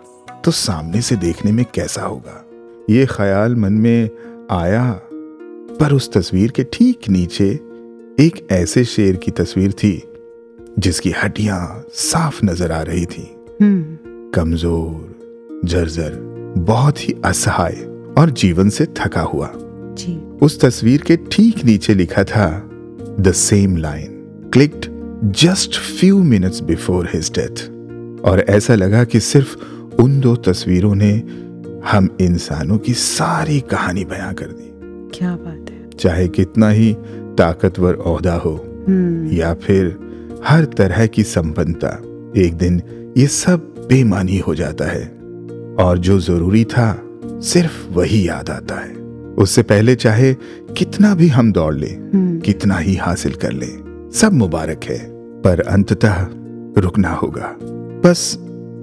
तो 0.45 0.51
सामने 0.51 1.03
से 1.03 1.17
देखने 1.17 1.53
में 1.53 1.67
कैसा 1.75 2.03
होगा? 2.03 2.45
ये 2.91 3.07
ख्याल 3.07 3.57
मन 3.57 3.73
में 3.73 4.11
आया 4.51 4.93
पर 5.81 5.93
उस 5.93 6.13
तस्वीर 6.13 6.51
के 6.51 6.65
ठीक 6.73 7.01
नीचे 7.09 7.61
एक 8.21 8.47
ऐसे 8.51 8.85
शेर 8.85 9.17
की 9.17 9.31
तस्वीर 9.31 9.73
थी 9.73 10.03
जिसकी 10.79 11.11
हड्डियाँ 11.11 11.85
साफ़ 11.95 12.45
नज़र 12.45 12.73
आ 12.73 12.81
रही 12.83 13.05
थी। 13.07 13.23
हम्म। 13.63 14.31
कमज़ोर 14.31 15.61
जर्जर 15.65 16.13
बहुत 16.59 17.01
ही 17.01 17.15
असहाय 17.25 17.75
और 18.19 18.31
जीवन 18.31 18.69
से 18.69 18.87
थका 18.99 19.21
हुआ। 19.21 19.51
जी। 19.55 20.17
उस 20.43 20.61
तस्वीर 20.61 21.03
के 21.03 21.17
ठीक 21.17 21.65
नीचे 21.65 21.95
लिखा 21.95 22.25
था 22.25 22.49
the 23.21 23.33
same 23.33 23.77
line 23.77 24.09
clicked 24.53 24.87
just 25.43 25.79
few 25.81 26.23
minutes 26.23 26.61
before 26.61 27.09
his 27.15 27.31
death 27.39 27.63
और 28.25 28.45
ऐसा 28.49 28.75
लगा 28.75 29.05
कि 29.05 29.21
सिर्फ़ 29.21 29.57
उन 30.03 30.21
दो 30.21 30.35
तस्वीरों 30.37 30.95
ने 30.95 31.13
हम 31.91 32.09
इंसानों 32.21 32.79
की 32.79 32.95
सारी 32.95 33.61
कहानी 33.61 34.05
बयां 34.05 34.35
कर 34.35 34.47
दी। 34.47 34.71
क्या 35.19 35.37
बात 35.37 35.71
है। 35.71 35.91
चाहे 35.91 36.29
कितना 36.29 36.71
ही 36.71 36.97
ताकतवर 37.39 37.95
ओहदा 37.95 38.35
हो 38.35 38.85
हम्म। 38.89 39.37
या 39.37 39.55
फिर 39.55 39.99
हर 40.47 40.65
तरह 40.65 41.07
की 41.07 41.23
संपन्नता। 41.23 42.03
एक 42.37 42.55
दिन 42.55 42.83
ये 43.17 43.27
सब 43.27 43.59
बेमानी 43.89 44.39
हो 44.39 44.55
जाता 44.55 44.85
है 44.85 45.07
और 45.79 45.99
जो 45.99 46.21
ज़रूरी 46.21 46.65
था 46.65 47.03
सिर्फ़ 47.25 47.91
वही 47.93 48.29
याद 48.29 48.51
आता 48.51 48.75
है। 48.75 48.95
उससे 49.39 49.63
पहले 49.63 49.95
चाहे 49.95 50.35
कितना 50.77 51.15
भी 51.15 51.29
हम 51.29 51.53
दौड़ 51.53 51.75
लें 51.75 52.11
हम्म। 52.13 52.41
कितना 52.41 52.79
ही 52.79 52.97
हासिल 52.97 53.33
कर 53.33 53.53
ले 53.53 53.69
सब 54.19 54.31
मुबारक 54.33 54.81
है। 54.85 55.17
पर 55.43 55.61
अंततः 55.61 56.27
रुकना 56.79 57.11
होगा। 57.11 57.57
बस 58.05 58.39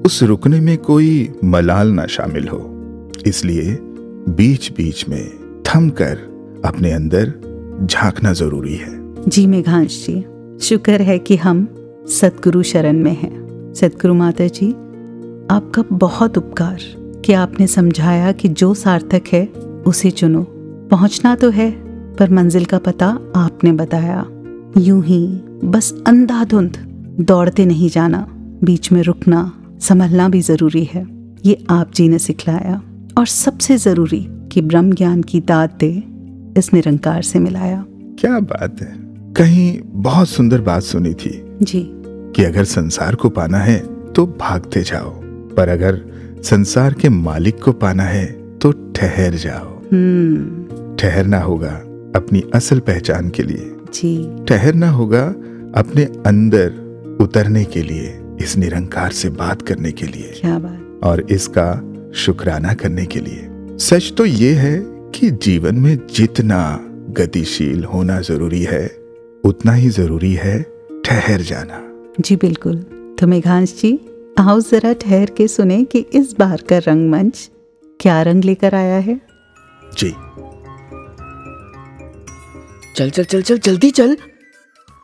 उस 0.06 0.24
रुकने 0.24 0.60
में 0.60 0.78
कोई 0.78 1.34
मलाल 1.44 1.88
ना 1.88 2.06
शामिल 2.06 2.48
हो। 2.48 2.70
इसलिए 3.28 3.78
बीच 4.30 4.72
बीच 4.72 5.10
में 5.10 5.32
थम 5.68 5.90
कर 5.90 6.20
अपने 6.66 6.92
अंदर 6.92 7.34
झांकना 7.86 8.34
ज़रूरी 8.34 8.76
है। 8.76 9.14
जी 9.30 9.48
मेघांश 9.48 10.08
जी, 10.10 10.26
शुक्र 10.60 11.02
है 11.02 11.20
कि 11.20 11.36
हम 11.36 11.68
सतगुरु 12.08 12.64
शरण 12.64 12.98
में 12.98 13.18
हैं। 13.18 13.44
सतगुरु 13.74 14.14
माता 14.14 14.48
जी, 14.48 14.72
आपका 15.52 15.84
बहुत 15.92 16.38
उपकार। 16.38 17.04
कि 17.26 17.34
आपने 17.34 17.68
समझाया 17.68 18.32
कि 18.32 18.48
जो 18.48 18.74
सार्थक 18.74 19.22
है, 19.34 19.46
उसे 19.88 20.12
चुनो। 20.12 20.48
पहुँचना 20.92 21.36
तो 21.36 21.50
है, 21.50 21.72
पर 22.16 22.30
मंजिल 22.30 22.66
का 22.66 22.78
पता 22.78 23.20
आपने 23.36 23.72
बताया। 23.72 24.26
यूँ 24.78 25.04
ही 25.04 25.28
बस 25.64 26.04
अंधाधुंध, 26.08 26.78
दौड़ते 27.20 27.66
नहीं 27.66 27.90
जाना, 27.90 28.28
बीच 28.64 28.92
में 28.92 29.04
रुकना, 29.04 29.64
संभलना 29.82 30.30
भी 30.30 30.42
ज़रूरी 30.42 30.84
है। 30.84 31.08
ये 31.46 31.66
आप 31.70 31.92
जी 31.96 32.10
ने 32.10 32.20
सिखलाया। 32.20 32.82
और 33.18 33.26
सबसे 33.26 33.78
ज़रूरी 33.78 34.28
कि 34.30 34.62
ब्रह्म 34.62 34.94
ज्ञान 34.94 35.22
की 35.22 35.40
दाद 35.40 35.70
दे 35.80 36.04
इस 36.58 36.74
निरंकार 36.74 37.22
से 37.22 37.40
मिलाया। 37.40 37.86
क्या 37.92 38.40
बात 38.40 38.82
है। 38.82 38.94
कहीं 39.34 39.80
बहुत 39.86 40.30
सुंदर 40.30 40.62
बात 40.62 40.84
सुनी 40.84 41.14
थी 41.14 41.58
जी। 41.62 41.88
कि 42.06 42.44
अगर 42.44 42.64
संसार 42.64 43.16
को 43.16 43.30
पाना 43.30 43.58
है 43.58 43.80
तो 44.14 44.26
भागते 44.26 44.82
जाओ। 44.82 45.10
पर 45.56 45.70
अगर 45.70 46.02
संसार 46.44 46.94
के 46.94 47.10
मालिक 47.10 47.64
को 47.64 47.72
पाना 47.72 48.04
है 48.04 48.58
तो 48.58 48.72
ठहर 48.72 49.34
जाओ। 49.34 49.82
हम्म। 49.94 50.96
ठहरना 50.96 51.40
होगा 51.40 51.72
अपनी 52.16 52.44
असल 52.56 52.80
पहचान 52.80 53.30
के 53.30 53.44
लिए। 53.44 53.72
जी। 53.94 54.46
ठहरना 54.46 54.90
होगा 54.90 55.26
अपने 55.76 56.04
अंदर 56.04 56.74
उतरने 57.22 57.64
के 57.64 57.82
लिए 57.82 58.20
इस 58.42 58.58
निरंकार 58.58 59.12
से 59.12 59.30
बात 59.30 59.62
करने 59.62 59.92
के 59.92 60.06
लिए। 60.06 60.34
क्या 60.42 60.60
बात। 60.60 61.00
और 61.04 61.26
इसका 61.30 61.94
शुक्राना 62.16 62.74
करने 62.74 63.06
के 63.06 63.20
लिए। 63.20 63.50
सच 63.78 64.14
तो 64.18 64.26
ये 64.26 64.54
है 64.54 64.93
कि 65.16 65.30
जीवन 65.32 65.76
में 65.76 66.08
जितना 66.08 66.78
गतिशील 67.10 67.84
होना 67.84 68.20
ज़रूरी 68.22 68.62
है 68.64 68.86
उतना 69.46 69.72
ही 69.74 69.90
ज़रूरी 69.90 70.34
है 70.34 70.62
ठहर 71.06 71.42
जाना। 71.42 71.82
जी 72.20 72.36
बिल्कुल। 72.36 72.78
तो 73.20 73.28
मेघांश 73.28 73.74
जी 73.82 74.00
आओ 74.40 74.60
जरा 74.60 74.94
ठहर 74.94 75.30
के 75.30 75.48
सुने 75.48 75.84
कि 75.84 76.00
इस 76.14 76.36
बार 76.40 76.62
का 76.62 76.78
रंगमंच 76.78 77.50
क्या 78.00 78.22
रंग 78.22 78.44
लेकर 78.44 78.76
आया 78.76 78.98
है? 78.98 79.22
जी। 79.98 80.10
चल 82.96 83.10
चल 83.10 83.24
चल 83.24 83.42
चल 83.42 83.58
जल्दी 83.58 83.92
चल। 83.92 84.18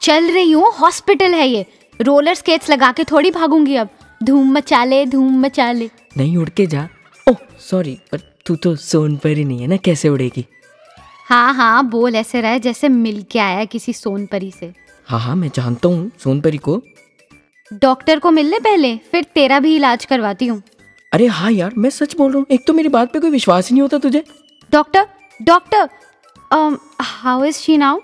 चल 0.02 0.32
रही 0.32 0.52
हूँ 0.52 0.72
हॉस्पिटल 0.80 1.34
है 1.34 1.48
ये। 1.48 1.66
रोलर 2.02 2.34
स्केट्स 2.34 2.70
लगा 2.70 2.92
के 2.92 3.04
थोड़ी 3.04 3.32
भागूँगी 3.32 3.76
अब। 3.76 3.90
धूम 4.24 4.52
मचा 4.54 4.84
ले 4.84 5.06
धूम 5.06 5.40
मचा 5.42 5.72
ले। 5.72 5.90
नहीं 6.18 6.38
उड़ 6.38 6.50
के 6.50 6.66
जा। 6.66 6.88
ओह 7.28 7.36
सॉरी 7.60 7.98
पर 8.12 8.18
तू 8.50 8.56
तो 8.56 8.76
सोन 8.76 9.16
पर 9.18 9.30
ही 9.30 9.44
नहीं 9.46 9.62
है 9.62 9.68
ना 9.68 9.78
कैसे 9.78 10.10
उड़ेगी? 10.10 10.46
हाँ 11.26 11.54
हाँ 11.54 11.84
बोल 11.90 12.16
ऐसे 12.16 12.42
रहे 12.42 12.60
जैसे 12.60 12.90
मिल 12.90 13.22
के 13.32 13.40
आया 13.40 13.58
है 13.58 13.66
किसी 13.66 13.94
सोनपरी 13.94 14.52
से। 14.52 14.74
हाँ 15.08 15.20
हाँ 15.20 15.36
मैं 15.36 15.50
जानता 15.56 15.90
हूँ 15.90 16.12
सोनपरी 16.20 16.58
को। 16.58 16.82
डॉक्टर 17.72 18.20
को 18.20 18.32
मिल 18.32 18.50
ले 18.50 18.60
पहले 18.60 18.96
फिर 19.12 19.24
तेरा 19.36 19.60
भी 19.60 19.76
इलाज 19.76 20.06
करवाती 20.06 20.48
हूँ। 20.48 20.62
अरे 21.12 21.28
हाँ 21.28 21.52
यार 21.52 21.74
मैं 21.78 21.90
सच 21.90 22.16
बोल 22.18 22.32
रहा 22.32 22.40
हूँ 22.40 22.48
एक 22.52 22.66
तो 22.68 22.74
मेरी 22.74 22.90
बात 22.90 23.14
पे 23.14 23.20
कोई 23.20 23.30
विश्वास 23.30 23.70
ही 23.70 23.74
नहीं 23.74 23.82
होता 23.82 23.98
तुझे। 23.98 24.24
Doctor 24.72 25.08
doctor 25.40 25.90
how 27.02 27.44
is 27.44 27.58
she 27.58 27.78
now 27.78 28.00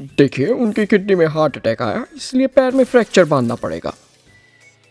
देखिए 0.00 0.46
उनकी 0.48 0.86
किडनी 0.86 1.14
में 1.14 1.26
हार्ट 1.28 1.56
अटैक 1.56 1.82
आया 1.82 2.04
इसलिए 2.16 2.46
पैर 2.48 2.74
में 2.74 2.84
फ्रैक्चर 2.84 3.24
बांधना 3.24 3.54
पड़ेगा। 3.54 3.94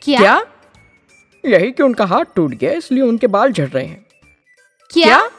क्या? 0.02 0.20
क्या? 0.20 0.42
यही 1.46 1.72
कि 1.72 1.84
उनका 1.84 2.06
हाथ 2.06 2.26
टूट 2.36 2.52
गया 2.52 2.72
इसलिए 2.72 3.04
उनके 3.04 3.28
बाल 3.28 3.52
झड़ 3.52 3.70
रहे 3.70 3.86
हैं। 3.86 4.06
क्या? 4.92 5.30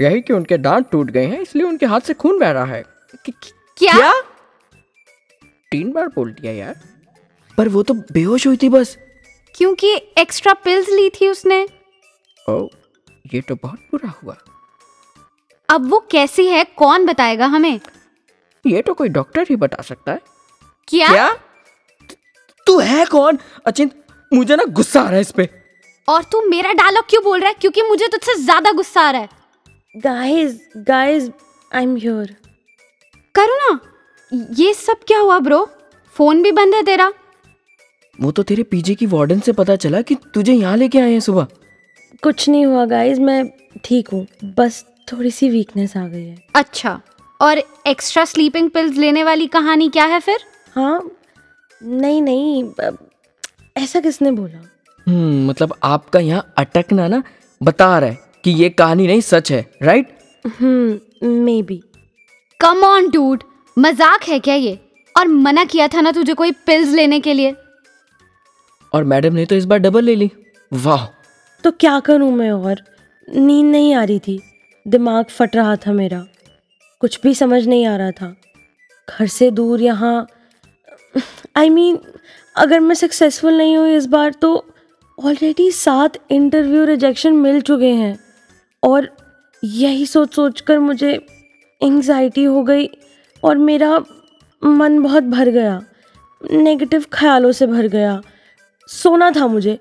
यही 0.00 0.20
कि 0.20 0.32
उनके 0.32 0.58
दांत 0.58 0.90
टूट 0.90 1.10
गए 1.10 1.26
हैं 1.26 1.40
इसलिए 1.40 1.66
उनके 1.66 1.86
हाथ 1.86 2.00
से 2.00 2.14
खून 2.14 2.38
बह 2.38 2.50
रहा 2.50 2.64
है। 2.64 2.82
क्या? 3.28 4.12
तीन 5.70 5.92
बार 5.92 6.08
बोल 6.08 6.32
दिया 6.32 6.52
यार। 6.52 6.80
पर 7.58 7.68
वो 7.68 7.82
तो 7.82 7.94
बेहोश 7.94 8.46
हुई 8.46 8.56
थी 8.56 8.68
बस। 8.68 8.96
क्योंकि 9.54 9.94
एक्स्ट्रा 10.18 10.54
पिल्स 10.54 10.88
ली 10.88 11.10
थी 11.10 11.28
उसने। 11.28 11.68
ओ 12.48 12.66
ये 13.34 13.40
तो 13.40 13.54
बहुत 13.54 13.78
बुरा 13.78 14.08
हुआ। 14.08 14.36
अब 15.68 15.90
वो 15.90 15.98
कैसी 16.10 16.46
है 16.46 16.64
कौन 16.64 17.06
बताएगा 17.06 17.46
हमें? 17.46 17.80
ये 18.66 18.82
तो 18.82 18.94
कोई 18.94 19.08
डॉक्टर 19.08 19.46
ही 19.50 19.56
बता 19.56 19.82
सकता 19.82 20.12
है। 20.12 20.20
क्या, 20.88 21.08
क्या? 21.08 21.36
तू 22.66 22.78
है 22.78 23.04
कौन? 23.04 23.38
अचिंत 23.66 24.05
मुझे 24.32 24.56
ना 24.56 24.64
गुस्सा 24.70 25.00
आ 25.00 25.04
रहा 25.04 25.14
है 25.14 25.20
इस 25.20 25.30
पे। 25.30 25.48
और 26.08 26.22
तू 26.22 26.40
मेरा 26.48 26.72
डायलॉग 26.74 27.08
क्यों 27.10 27.22
बोल 27.24 27.40
रहा 27.40 27.48
है? 27.48 27.54
क्योंकि 27.60 27.82
मुझे 27.82 28.06
तुझसे 28.08 28.34
ज़्यादा 28.34 28.72
गुस्सा 28.72 29.00
आ 29.00 29.10
रहा 29.10 29.20
है। 29.20 29.28
Guys 29.94 30.60
guys 30.88 31.30
I 31.70 31.82
am 31.82 31.94
here 31.96 32.34
Karuna 33.34 33.78
ये 34.58 34.72
सब 34.74 35.00
क्या 35.06 35.18
हुआ 35.18 35.38
ब्रो 35.38 35.64
फ़ोन 36.16 36.42
भी 36.42 36.52
बंद 36.52 36.74
है 36.74 36.82
तेरा। 36.82 37.12
वो 38.18 38.30
तो 38.32 38.42
तेरे 38.42 38.62
पीजे 38.62 38.94
की 38.94 39.06
वार्डन 39.06 39.40
से 39.40 39.52
पता 39.52 39.76
चला 39.76 40.00
कि 40.02 40.14
तुझे 40.34 40.52
यहाँ 40.52 40.76
लेके 40.76 40.98
आए 40.98 41.12
हैं 41.12 41.20
सुबह। 41.20 41.46
कुछ 42.22 42.48
नहीं 42.48 42.64
हुआ 42.66 42.84
गाइस 42.86 43.18
मैं 43.18 43.44
ठीक 43.84 44.08
हूँ। 44.08 44.26
बस 44.56 44.84
थोड़ी 45.12 45.30
सी 45.30 45.48
वीकनेस 45.50 45.96
आ 45.96 46.06
गई 46.06 46.24
है। 46.24 46.36
अच्छा। 46.54 47.00
और 47.40 47.58
एक्स्ट्रा 47.86 48.24
स्लीपिंग 48.24 48.70
पिल्स 48.70 48.96
लेने 48.96 49.24
वाली 49.24 49.46
कहानी 49.48 49.88
क्या 49.88 50.04
है 50.04 50.20
फिर? 50.20 50.40
हाँ। 50.74 51.10
नहीं 51.80 52.22
नहीं 52.22 52.62
अ, 52.64 52.90
ऐसा 53.76 54.00
किसने 54.00 54.30
बोला? 54.30 54.58
हम्म 55.06 55.46
मतलब 55.48 55.74
आपका 55.84 56.20
यहाँ 56.20 56.54
अटकना 56.58 57.08
ना 57.08 57.22
बता 57.60 57.98
रहा 57.98 58.10
है 58.10 58.18
कि 58.44 58.50
ये 58.52 58.68
कहानी 58.70 59.06
नहीं 59.06 59.20
सच 59.20 59.52
है 59.52 59.64
right 59.82 60.16
hmm 60.60 61.28
maybe 61.62 61.80
come 62.60 62.84
on 62.84 63.10
dude 63.10 63.42
मज़ाक 63.76 64.24
है 64.24 64.38
क्या 64.38 64.54
ये? 64.54 64.78
और 65.14 65.28
मना 65.28 65.64
किया 65.64 65.88
था 65.88 66.00
ना 66.00 66.12
तुझे 66.12 66.34
कोई 66.34 66.52
पिल्स 66.66 66.94
लेने 66.94 67.20
के 67.20 67.32
लिए? 67.34 67.54
और 68.92 69.04
मैडम 69.04 69.34
ने 69.34 69.44
तो 69.46 69.54
इस 69.56 69.64
बार 69.64 69.78
डबल 69.78 70.04
ले 70.04 70.14
ली। 70.14 70.30
वाह। 70.72 71.06
तो 71.64 71.70
क्या 71.70 71.98
करूँ 72.00 72.30
मैं 72.32 72.50
और? 72.50 72.82
नींद 73.28 73.66
नहीं 73.66 73.94
आ 73.94 74.04
रही 74.04 74.18
थी। 74.18 74.40
दिमाग 74.86 75.24
फट 75.24 75.56
रहा 75.56 75.76
था 75.76 75.92
मेरा। 75.92 76.24
कुछ 77.00 77.20
भी 77.22 77.34
समझ 77.34 77.66
नहीं 77.66 77.86
आ 77.86 77.96
रहा 77.96 78.10
था। 78.10 78.34
घर 79.08 79.26
से 79.26 79.50
दूर 79.50 79.82
यहाँ 79.82 80.26
आई 81.56 81.68
I 81.68 81.72
मीन 81.72 81.96
mean, 81.96 82.15
अगर 82.56 82.80
मैं 82.80 82.94
सक्सेसफुल 82.94 83.54
नहीं 83.54 83.76
हुई 83.76 83.94
इस 83.94 84.06
बार 84.06 84.32
तो 84.32 84.66
ऑलरेडी 85.24 85.70
सात 85.70 86.16
इंटरव्यू 86.30 86.84
रिजेक्शन 86.84 87.32
मिल 87.32 87.60
चुके 87.60 87.90
हैं। 87.90 88.18
और 88.82 89.10
यही 89.64 90.06
सोच 90.06 90.34
सोच 90.34 90.60
कर 90.60 90.78
मुझे 90.78 91.12
एंग्जाइटी 91.82 92.44
हो 92.44 92.62
गई 92.62 92.88
और 93.44 93.56
मेरा 93.56 93.98
मन 94.62 94.98
बहुत 95.02 95.22
भर 95.22 95.48
गया। 95.48 95.80
नेगेटिव 96.52 97.04
ख्यालों 97.12 97.52
से 97.52 97.66
भर 97.66 97.86
गया। 97.86 98.20
सोना 98.88 99.30
था 99.30 99.46
मुझे 99.46 99.78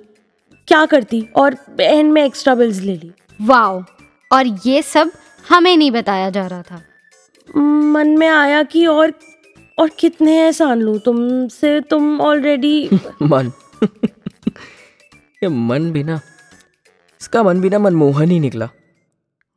क्या 0.68 0.86
करती? 0.86 1.28
और 1.36 1.54
बहन 1.54 2.06
में 2.06 2.24
एक्स्ट्रा 2.24 2.56
बिल्स 2.56 2.80
ले 2.80 2.96
ली। 2.96 3.12
वाओ 3.42 3.84
और 4.32 4.60
ये 4.66 4.82
सब 4.82 5.12
हमें 5.50 5.78
नहीं 5.78 5.92
बताया 5.92 6.30
जा 6.30 6.48
रहा 6.48 6.62
था। 6.62 6.82
मन 7.58 8.18
में 8.18 8.28
आया 8.28 8.64
कि 8.64 8.86
और 8.86 9.14
और 9.80 9.90
कितने 9.90 10.38
एहसान 10.44 10.80
लूँ? 10.80 11.00
तुमसे 11.00 11.82
तुम 11.82 12.22
ऑलरेडी 12.22 12.90
मन। 13.22 13.52
ये 15.44 15.48
मन 15.48 15.92
भी 15.92 16.04
ना 16.04 16.20
इसका 17.22 17.44
मन 17.44 17.62
भी 17.62 17.70
ना 17.70 17.80
मनमोहन 17.80 18.32
ही 18.32 18.40
निकला। 18.40 18.70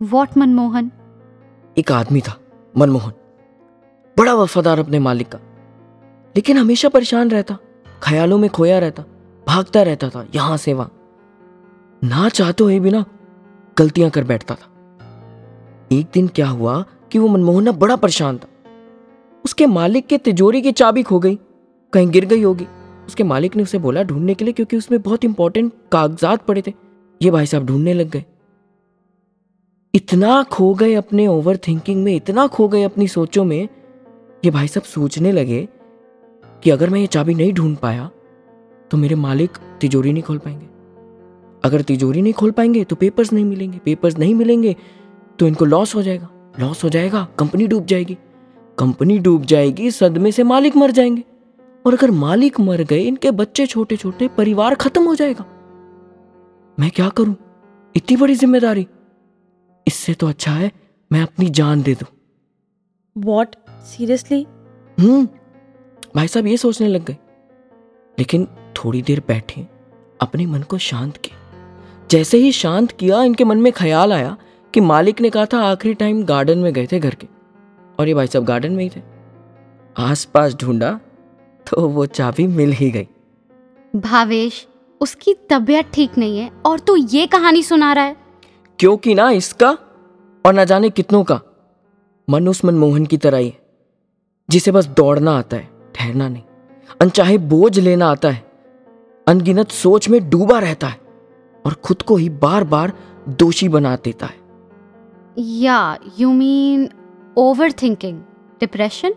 वॉट 0.03 0.37
मनमोहन? 0.37 0.91
एक 1.79 1.93
आदमी 1.93 2.21
था 2.21 2.41
मनमोहन। 2.77 3.13
बड़ा 4.19 4.35
वफादार 4.35 4.79
अपने 4.79 4.99
मालिक 4.99 5.29
का। 5.29 5.39
लेकिन 6.37 6.59
हमेशा 6.59 6.89
परेशान 6.89 7.31
रहता 7.31 7.59
ख्यालों 8.03 8.39
में 8.39 8.51
खोया 8.51 8.79
रहता 8.79 9.05
भागता 9.47 9.83
रहता 9.83 10.09
था 10.09 10.27
यहाँ 10.35 10.57
से 10.57 10.75
वहाँ। 10.75 10.93
ना 12.05 12.29
चाहते 12.29 12.65
हुए 12.65 12.81
भी 12.81 12.91
ना 12.91 13.05
गलतियाँ 13.79 14.11
कर 14.11 14.25
बैठता 14.25 14.55
था। 14.55 14.69
एक 15.93 16.07
दिन 16.15 16.29
क्या 16.29 16.49
हुआ 16.49 16.85
कि 17.13 17.19
वो 17.19 17.29
मनमोहन 17.29 17.65
ना 17.65 17.73
बड़ा 17.73 17.97
परेशान 17.97 18.39
था। 18.39 18.49
उसके 19.45 19.67
मालिक 19.67 20.07
के 20.07 20.19
तिजोरी 20.19 20.63
की 20.63 20.73
चाबी 20.73 21.03
खो 21.03 21.19
गई, 21.19 21.39
कहीं 21.93 22.09
गिर 22.11 22.25
गई 22.25 22.43
होगी। 22.43 22.67
उसके 23.07 23.25
मालिक 23.25 23.57
ने 23.57 23.63
उसे 23.63 23.79
बोला 23.79 24.03
ढूँढने 24.03 24.35
के 24.35 24.45
लिए 24.45 24.55
क्योंकि 24.55 24.77
उसमें 24.77 25.01
बहुत 25.03 25.25
इंपॉर्टेंट 25.25 25.73
कागजात 25.93 26.45
पड़े 26.47 26.63
थे। 26.67 26.73
ये 27.21 27.31
भाई 27.31 27.47
साहब 27.47 27.67
ढूँढने 27.67 27.95
लग 27.95 28.11
गए। 28.11 28.25
इतना 29.95 30.43
खो 30.43 30.73
गए 30.75 30.95
अपने 30.95 31.27
ओवर 31.27 31.57
थिंकिंग 31.57 32.03
में, 32.05 32.15
इतना 32.17 32.47
खो 32.47 32.69
गए 32.69 32.83
अपनी 32.83 33.09
सोचों 33.09 33.45
में, 33.45 33.69
ये 34.43 34.51
भाई 34.51 34.69
साहब 34.69 34.85
सोचने 34.85 35.33
लगे 35.33 35.67
कि 36.63 36.71
अगर 36.71 36.91
मैं 36.91 37.01
ये 37.01 37.07
चाबी 37.07 37.35
नहीं 37.35 37.53
ढूंढ 37.53 37.77
पाया 37.77 38.11
तो 38.91 38.97
मेरे 38.97 39.15
मालिक 39.15 39.59
तिजोरी 39.81 40.13
नहीं 40.13 40.23
खोल 40.23 40.39
पाएँगे। 40.39 40.67
अगर 41.65 41.83
तिजोरी 41.83 42.23
नहीं 42.23 42.33
खोल 42.33 42.51
पाएँगे 42.51 42.85
तो 42.85 42.97
पेपर्स 42.97 43.33
नहीं 43.33 43.45
मिलेंगे। 43.45 43.79
पेपर्स 43.79 44.19
नहीं 44.19 44.35
मिलेंगे 44.35 44.77
तो 45.39 45.47
इनको 45.47 45.65
लॉस 45.65 45.95
हो 45.95 46.03
जाएगा। 46.03 46.29
लॉस 46.61 46.85
हो 46.85 46.89
जाएगा 46.89 47.27
कंपनी 47.39 47.67
डूब 47.67 47.87
जाएगी। 47.87 48.17
कंपनी 48.79 49.19
डूब 49.19 49.45
जाएगी 49.45 49.91
सदमे 49.91 50.33
से 50.33 50.43
मालिक 50.43 50.77
मर 50.77 50.91
जाएँगे। 50.91 51.25
और 51.87 51.95
अगर 51.95 52.11
मालिक 52.11 52.61
मर 52.61 52.83
गए 52.83 53.01
इनके 53.01 53.31
बच्चे 53.31 53.67
छोटे 53.67 53.97
छोटे 53.97 54.29
परिवार 54.29 54.75
खत्म 54.75 55.05
हो 55.05 55.15
जाएगा। 55.15 55.45
मैं 56.79 56.91
क्या 56.91 57.09
करूँ? 57.09 57.35
इतनी 57.97 58.17
बड़ी 58.17 58.35
ज़िम्मेदारी। 58.35 58.87
इससे 59.87 60.15
तो 60.15 60.27
अच्छा 60.29 60.51
है 60.51 60.71
मैं 61.13 61.23
अपनी 61.23 61.49
जान 61.51 61.83
दे 61.83 61.95
दूँ। 61.95 62.07
What 63.17 63.57
seriously 63.87 64.47
hmm. 64.99 65.27
भाई 66.17 66.29
साहब 66.29 66.47
ये 66.47 66.57
सोचने 66.57 66.89
लग 66.89 67.05
गए। 67.05 67.17
लेकिन 68.19 68.47
थोड़ी 68.77 69.03
देर 69.03 69.23
बैठे 69.29 69.67
अपने 70.21 70.47
मन 70.47 70.63
को 70.63 70.79
शांत 70.79 71.17
किया 71.17 71.37
जैसे 72.11 72.39
ही 72.39 72.53
शांत 72.53 72.93
किया 72.93 73.23
इनके 73.23 73.45
मन 73.45 73.59
में 73.59 73.73
ख्याल 73.73 74.13
आया 74.13 74.37
कि 74.75 74.81
मालिक 74.81 75.21
ने 75.21 75.31
कहा 75.31 75.47
था 75.47 75.61
आखिरी 75.63 75.95
टाइम 75.95 76.25
गार्डन 76.25 76.59
में 76.59 76.73
गए 76.73 76.87
थे 76.87 76.99
घर 76.99 77.15
के। 77.15 77.38
और 77.99 78.09
ये 78.09 78.15
भाई 78.15 78.27
साहब 78.27 78.45
गार्डन 78.45 78.73
में 78.73 78.83
ही 78.85 78.91
थे। 78.91 79.03
आसपास 79.97 80.55
ढूंढा 80.55 80.99
तो 81.67 81.89
वो 81.89 82.07
चाबी 82.07 82.47
मिल 82.47 82.73
ही 82.73 82.91
गई। 82.91 83.09
भावेश 83.95 84.67
उसकी 85.01 85.35
तबीयत 85.51 85.91
ठीक 85.95 86.19
नहीं 86.19 86.39
है 86.39 86.51
और 86.67 86.81
तू 86.81 86.97
ये 86.97 87.27
कहानी 87.27 87.63
सुना 87.63 87.93
रहा 87.93 88.05
है। 88.05 88.17
क्योंकि 88.79 89.15
ना 89.15 89.31
इसका 89.31 89.71
और 90.45 90.55
ना 90.55 90.65
जाने 90.65 90.91
कितनों 90.91 91.23
का 91.25 91.41
मन 92.29 92.49
उस 92.49 92.65
मनमोहन 92.65 93.07
की 93.07 93.17
तरह 93.17 93.39
ही 93.39 93.49
है 93.49 93.61
जिसे 94.49 94.73
बस 94.73 94.87
दौड़ना 94.87 95.37
आता 95.39 95.57
है 95.57 95.69
ठहरना 95.95 96.29
नहीं। 96.29 96.43
अनचाहे 97.01 97.39
बोझ 97.39 97.79
लेना 97.79 98.07
आता 98.07 98.31
है 98.31 98.43
अनगिनत 99.27 99.71
सोच 99.71 100.09
में 100.09 100.29
डूबा 100.31 100.59
रहता 100.59 100.87
है 100.87 101.01
और 101.65 101.75
खुद 101.75 102.03
को 102.03 102.17
ही 102.17 102.29
बार 102.29 102.65
बार 102.65 102.93
दोषी 103.39 103.69
बना 103.69 103.97
देता 103.97 104.27
है। 104.27 104.47
या 105.39 105.99
you 106.21 106.33
mean 106.33 106.89
over 107.39 107.73
thinking 107.73 108.19
depression 108.61 109.13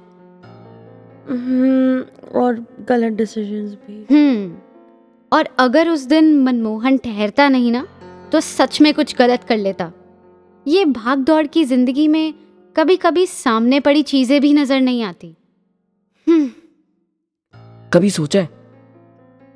और 2.36 2.66
गलत 2.90 3.14
डिसीजंस 3.14 3.74
भी। 3.74 4.06
हम्म। 4.12 4.58
और 5.32 5.48
अगर 5.60 5.90
उस 5.90 6.06
दिन 6.06 6.38
मनमोहन 6.44 6.98
ठहरता 6.98 7.48
नहीं 7.50 7.72
ना 7.72 7.86
तो 8.32 8.40
सच 8.40 8.82
में 8.82 8.94
कुछ 8.94 9.16
गलत 9.16 9.44
कर 9.44 9.58
लेता। 9.58 9.92
ये 10.66 10.86
भाग 10.86 11.20
दौड़ 11.20 11.46
की 11.48 11.64
ज़िंदगी 11.66 12.08
में 12.08 12.34
कभी 12.76 12.96
कभी 12.98 13.26
सामने 13.26 13.80
पड़ी 13.80 14.04
चीज़ें 14.04 14.40
भी 14.42 14.54
नज़र 14.54 14.82
नहीं 14.82 15.04
आती। 15.04 15.36
कभी 17.94 18.10
सोचा 18.10 18.40
है? 18.40 18.50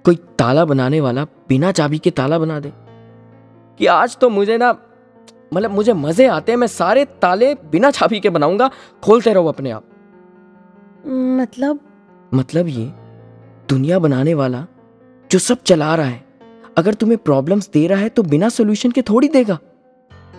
कोई 0.05 0.16
ताला 0.39 0.66
बनाने 0.66 1.01
वाला 1.01 1.24
बिना 1.49 1.72
चाबी 1.72 1.97
के 1.97 2.11
ताला 2.11 2.39
बना 2.39 2.59
दे? 2.59 2.72
कि 3.80 3.86
आज 3.86 4.18
तो 4.18 4.30
मुझे 4.30 4.57
ना 4.57 4.72
मतलब 5.55 5.71
मुझे 5.71 5.93
मज़े 5.93 6.25
आते 6.27 6.51
हैं 6.51 6.57
मैं 6.59 6.67
सारे 6.67 7.05
ताले 7.21 7.53
बिना 7.71 7.91
चाबी 7.91 8.19
के 8.19 8.29
बनाऊँगा 8.29 8.69
खोलते 9.03 9.33
रहो 9.33 9.47
अपने 9.47 9.71
आप। 9.71 9.83
मतलब? 11.07 11.79
मतलब 12.33 12.67
ये 12.67 12.85
दुनिया 13.69 13.99
बनाने 13.99 14.33
वाला 14.33 14.65
जो 15.29 15.39
सब 15.39 15.61
चला 15.63 15.93
रहा 15.95 16.05
है 16.05 16.23
अगर 16.77 16.93
तुम्हें 16.93 17.17
प्रॉब्लम्स 17.17 17.69
दे 17.73 17.85
रहा 17.87 17.99
है 17.99 18.09
तो 18.09 18.23
बिना 18.23 18.49
सॉल्यूशन 18.49 18.91
के 18.91 19.01
थोड़ी 19.01 19.27
देगा। 19.27 19.57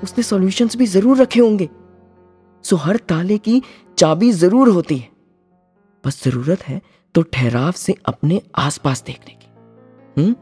उसने 0.03 0.23
सॉल्यूशंस 0.25 0.77
भी 0.77 0.87
ज़रूर 0.87 1.17
रखे 1.19 1.41
होंगे। 1.41 1.69
सो 2.65 2.77
हर 2.77 2.97
ताले 3.09 3.39
की 3.39 3.63
चाबी 3.99 4.31
ज़रूर 4.33 4.69
होती 4.69 4.97
है। 4.97 5.09
बस 6.05 6.23
ज़रूरत 6.25 6.63
है 6.63 6.81
तो 7.15 7.23
ठहराव 7.23 7.73
से 7.73 7.95
अपने 8.07 8.41
आसपास 8.59 9.03
देखने 9.03 9.35
की। 9.35 9.49
हम्म? 10.17 10.35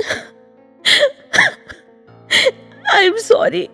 आई 2.94 3.06
एम 3.06 3.16
सॉरी 3.16 3.68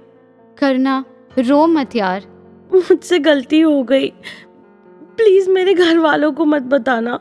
करना 0.59 1.05
रो 1.39 1.67
मत 1.67 1.97
यार। 1.97 2.23
मुझसे 2.75 3.19
गलती 3.19 3.61
हो 3.61 3.83
गई। 3.83 4.09
प्लीज़ 5.17 5.51
मेरे 5.51 5.75
घर 5.75 5.99
वालों 5.99 6.33
को 6.33 6.45
मत 6.45 6.63
बताना। 6.63 7.19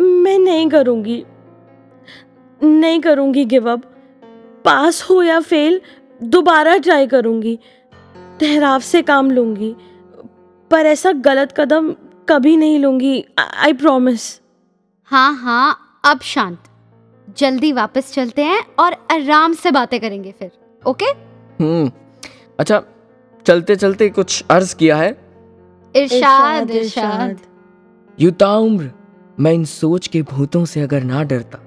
मैं 0.00 0.38
नहीं 0.38 0.68
करूँगी। 0.70 1.24
नहीं 2.62 3.00
करूँगी 3.00 3.44
गिव 3.44 3.70
अप 3.70 3.82
पास 4.64 5.02
हो 5.02 5.22
या 5.22 5.40
फेल 5.40 5.80
दोबारा 6.22 6.76
ट्राई 6.76 7.06
करूँगी। 7.06 7.58
ठहराव 8.40 8.80
से 8.80 9.02
काम 9.02 9.30
लूँगी। 9.30 9.74
पर 10.70 10.86
ऐसा 10.86 11.12
गलत 11.12 11.54
कदम 11.56 11.94
कभी 12.28 12.56
नहीं 12.56 12.78
लूँगी। 12.78 13.24
आई 13.38 13.72
प्रॉमिस 13.72 14.40
हाँ 15.04 15.34
हाँ 15.34 16.00
अब 16.04 16.20
शांत। 16.20 16.62
जल्दी 17.36 17.72
वापस 17.72 18.12
चलते 18.14 18.42
हैं 18.42 18.62
और 18.78 18.92
आराम 18.92 19.52
से 19.52 19.70
बातें 19.70 20.00
करेंगे 20.00 20.32
फिर। 20.32 20.50
Okay 20.86 21.04
hmm. 21.60 21.90
अच्छा 22.60 22.82
चलते 23.46 23.76
चलते 23.76 24.08
कुछ 24.08 24.44
अर्ज़ 24.50 24.74
किया 24.76 24.96
है? 24.96 25.10
इरशाद 25.94 26.70
इरशाद 26.70 27.36
युताउम्र 28.18 28.90
मैं 29.40 29.52
इन 29.52 29.64
सोच 29.64 30.06
के 30.08 30.22
भूतों 30.22 30.64
से 30.64 30.80
अगर 30.82 31.02
ना 31.02 31.22
डरता। 31.22 31.58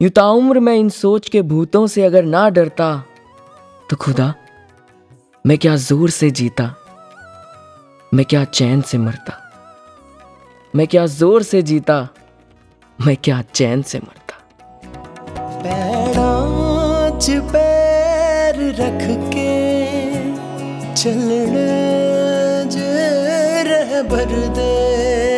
युताउम्र 0.00 0.60
मैं 0.60 0.74
इन 0.76 0.88
सोच 0.88 1.28
के 1.28 1.42
भूतों 1.42 1.86
से 1.86 2.02
अगर 2.04 2.24
ना 2.24 2.48
डरता 2.48 2.88
तो 3.90 3.96
खुदा 3.96 4.34
मैं 5.44 5.58
क्या 5.58 5.76
ज़ोर 5.76 6.10
से 6.10 6.30
जीता? 6.30 6.74
मैं 8.14 8.24
क्या 8.24 8.44
चैन 8.44 8.80
से 8.82 8.98
मरता? 8.98 9.32
मैं 10.74 10.86
क्या 10.86 11.06
ज़ोर 11.06 11.42
से 11.42 11.62
जीता? 11.62 12.08
मैं 12.98 13.16
क्या 13.16 13.42
चैन 13.54 13.82
से 13.82 13.98
मरता? 13.98 14.34
च 17.26 17.34
पैर 17.52 18.58
रख 18.78 19.00
के 19.32 19.54
चलने 20.94 21.64
जे 22.74 24.02
भर 24.10 24.34
दे। 24.58 25.35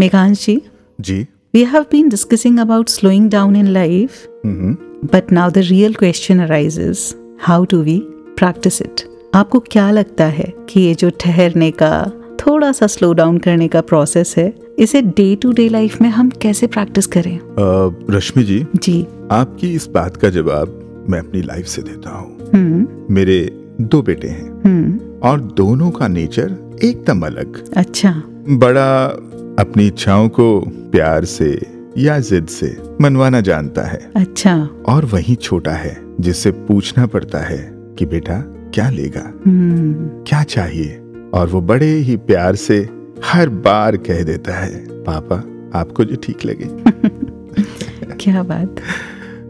Meghanshi. 0.00 0.58
Ji. 1.00 1.24
We 1.56 1.72
have 1.74 1.84
been 1.84 2.14
discussing 2.14 2.58
about 2.64 2.84
slowing 2.84 3.28
down 3.34 3.56
in 3.56 3.66
life, 3.66 4.14
mm-hmm. 4.46 4.72
but 5.10 5.32
now 5.32 5.54
the 5.56 5.70
real 5.72 6.02
question 6.02 6.50
arises 6.50 7.14
how 7.48 7.70
do 7.74 7.84
we 7.84 8.00
practice 8.42 8.82
it? 8.82 9.02
आपको 9.34 9.60
क्या 9.60 9.90
लगता 9.90 10.24
है 10.24 10.54
कि 10.68 10.80
ये 10.80 10.94
जो 10.94 11.10
ठहरने 11.20 11.70
का 11.70 12.12
थोड़ा 12.40 12.72
सा 12.72 12.86
स्लो 12.86 13.12
डाउन 13.12 13.38
करने 13.38 13.68
का 13.68 13.80
प्रोसेस 13.80 14.34
है 14.38 14.54
इसे 14.78 15.02
डे 15.02 15.36
टू 15.36 15.52
डे 15.52 15.68
लाइफ 15.68 16.02
में 16.02 16.08
हम 16.08 16.30
कैसे 16.30 16.66
प्रैक्टिस 16.66 17.06
करें? 17.06 17.40
uh, 17.40 18.10
रश्मि 18.10 18.44
जी। 18.44 18.66
जी। 18.76 19.06
आपकी 19.30 19.74
इस 19.74 19.86
बात 19.86 20.16
का 20.16 20.28
जवाब 20.28 20.80
मैं 21.08 21.18
अपनी 21.18 21.42
लाइफ 21.42 21.66
से 21.66 21.82
देता 21.82 22.10
हूँ। 22.10 22.50
हम्म। 22.54 23.14
मेरे 23.14 23.64
दो 23.80 24.02
बेटे 24.02 24.28
हैं। 24.28 24.62
हम्म। 24.64 25.00
और 25.22 25.40
दोनों 25.40 25.90
का 25.90 26.08
नेचर 26.08 26.78
एकदम 26.82 27.26
अलग। 27.26 27.74
अच्छा। 27.76 28.22
बड़ा 28.48 29.20
अपनी 29.58 29.86
इच्छाओं 29.86 30.28
को 30.28 30.60
प्यार 30.70 31.24
से 31.24 31.60
या 31.98 32.18
जिद 32.18 32.46
से 32.46 32.76
मनवाना 33.00 33.40
जानता 33.40 33.82
है। 33.82 34.10
अच्छा। 34.16 34.68
और 34.88 35.04
वही 35.04 35.34
छोटा 35.34 35.72
है 35.72 35.96
जिससे 36.20 36.50
पूछना 36.50 37.06
पड़ता 37.06 37.38
है 37.38 37.72
कि 37.98 38.06
बेटा 38.06 38.40
क्या 38.74 38.90
लेगा? 38.90 39.32
हम्म। 39.46 39.92
क्या 40.08 40.42
चाहिए? 40.42 41.00
और 41.34 41.48
वो 41.48 41.60
बड़े 41.60 41.86
ही 41.86 42.16
प्यार 42.16 42.54
से 42.54 42.88
हर 43.24 43.48
बार 43.48 43.96
कह 43.96 44.22
देता 44.22 44.52
है 44.54 45.02
पापा 45.02 45.36
आपको 45.78 46.04
जो 46.04 46.16
ठीक 46.16 46.44
लगे। 46.44 46.64
क्या 48.20 48.42
बात। 48.42 48.76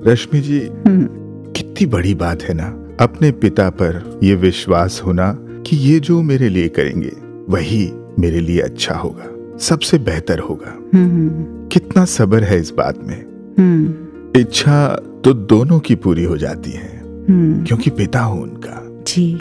रश्मि 0.07 0.41
जी 0.41 0.61
हम्म। 0.61 1.05
कितनी 1.53 1.87
बड़ी 1.87 2.15
बात 2.15 2.43
है 2.43 2.55
ना। 2.55 2.97
अपने 3.01 3.31
पिता 3.33 3.71
पर 3.71 4.21
ये 4.23 4.35
विश्वास 4.35 5.03
होना 5.07 5.39
कि 5.41 5.77
ये 5.77 6.01
जो 6.01 6.23
मेरे 6.23 6.49
लिए 6.49 6.69
करेंगे 6.69 7.13
वही 7.49 7.93
मेरे 8.19 8.41
लिए 8.41 8.61
अच्छा 8.61 8.95
होगा। 8.95 9.34
सबसे 9.61 9.99
बेहतर 9.99 10.39
होगा। 10.39 10.79
हम्म 10.95 11.69
कितना 11.69 12.05
सबर 12.05 12.45
है 12.45 12.61
इस 12.61 12.71
बात 12.71 12.99
में। 12.99 13.17
हम्म। 13.59 14.41
इच्छा 14.41 14.89
तो 15.25 15.33
दोनों 15.33 15.79
की 15.81 15.95
पूरी 15.95 16.25
हो 16.25 16.37
जाती 16.37 16.71
है 16.71 16.99
हम्म। 17.29 17.65
क्योंकि 17.65 17.91
पिता 17.91 18.21
हूँ 18.21 18.43
उनका। 18.43 19.03
जी। 19.07 19.39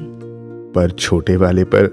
पर 0.75 0.91
छोटे 0.91 1.35
वाले 1.35 1.63
पर 1.63 1.87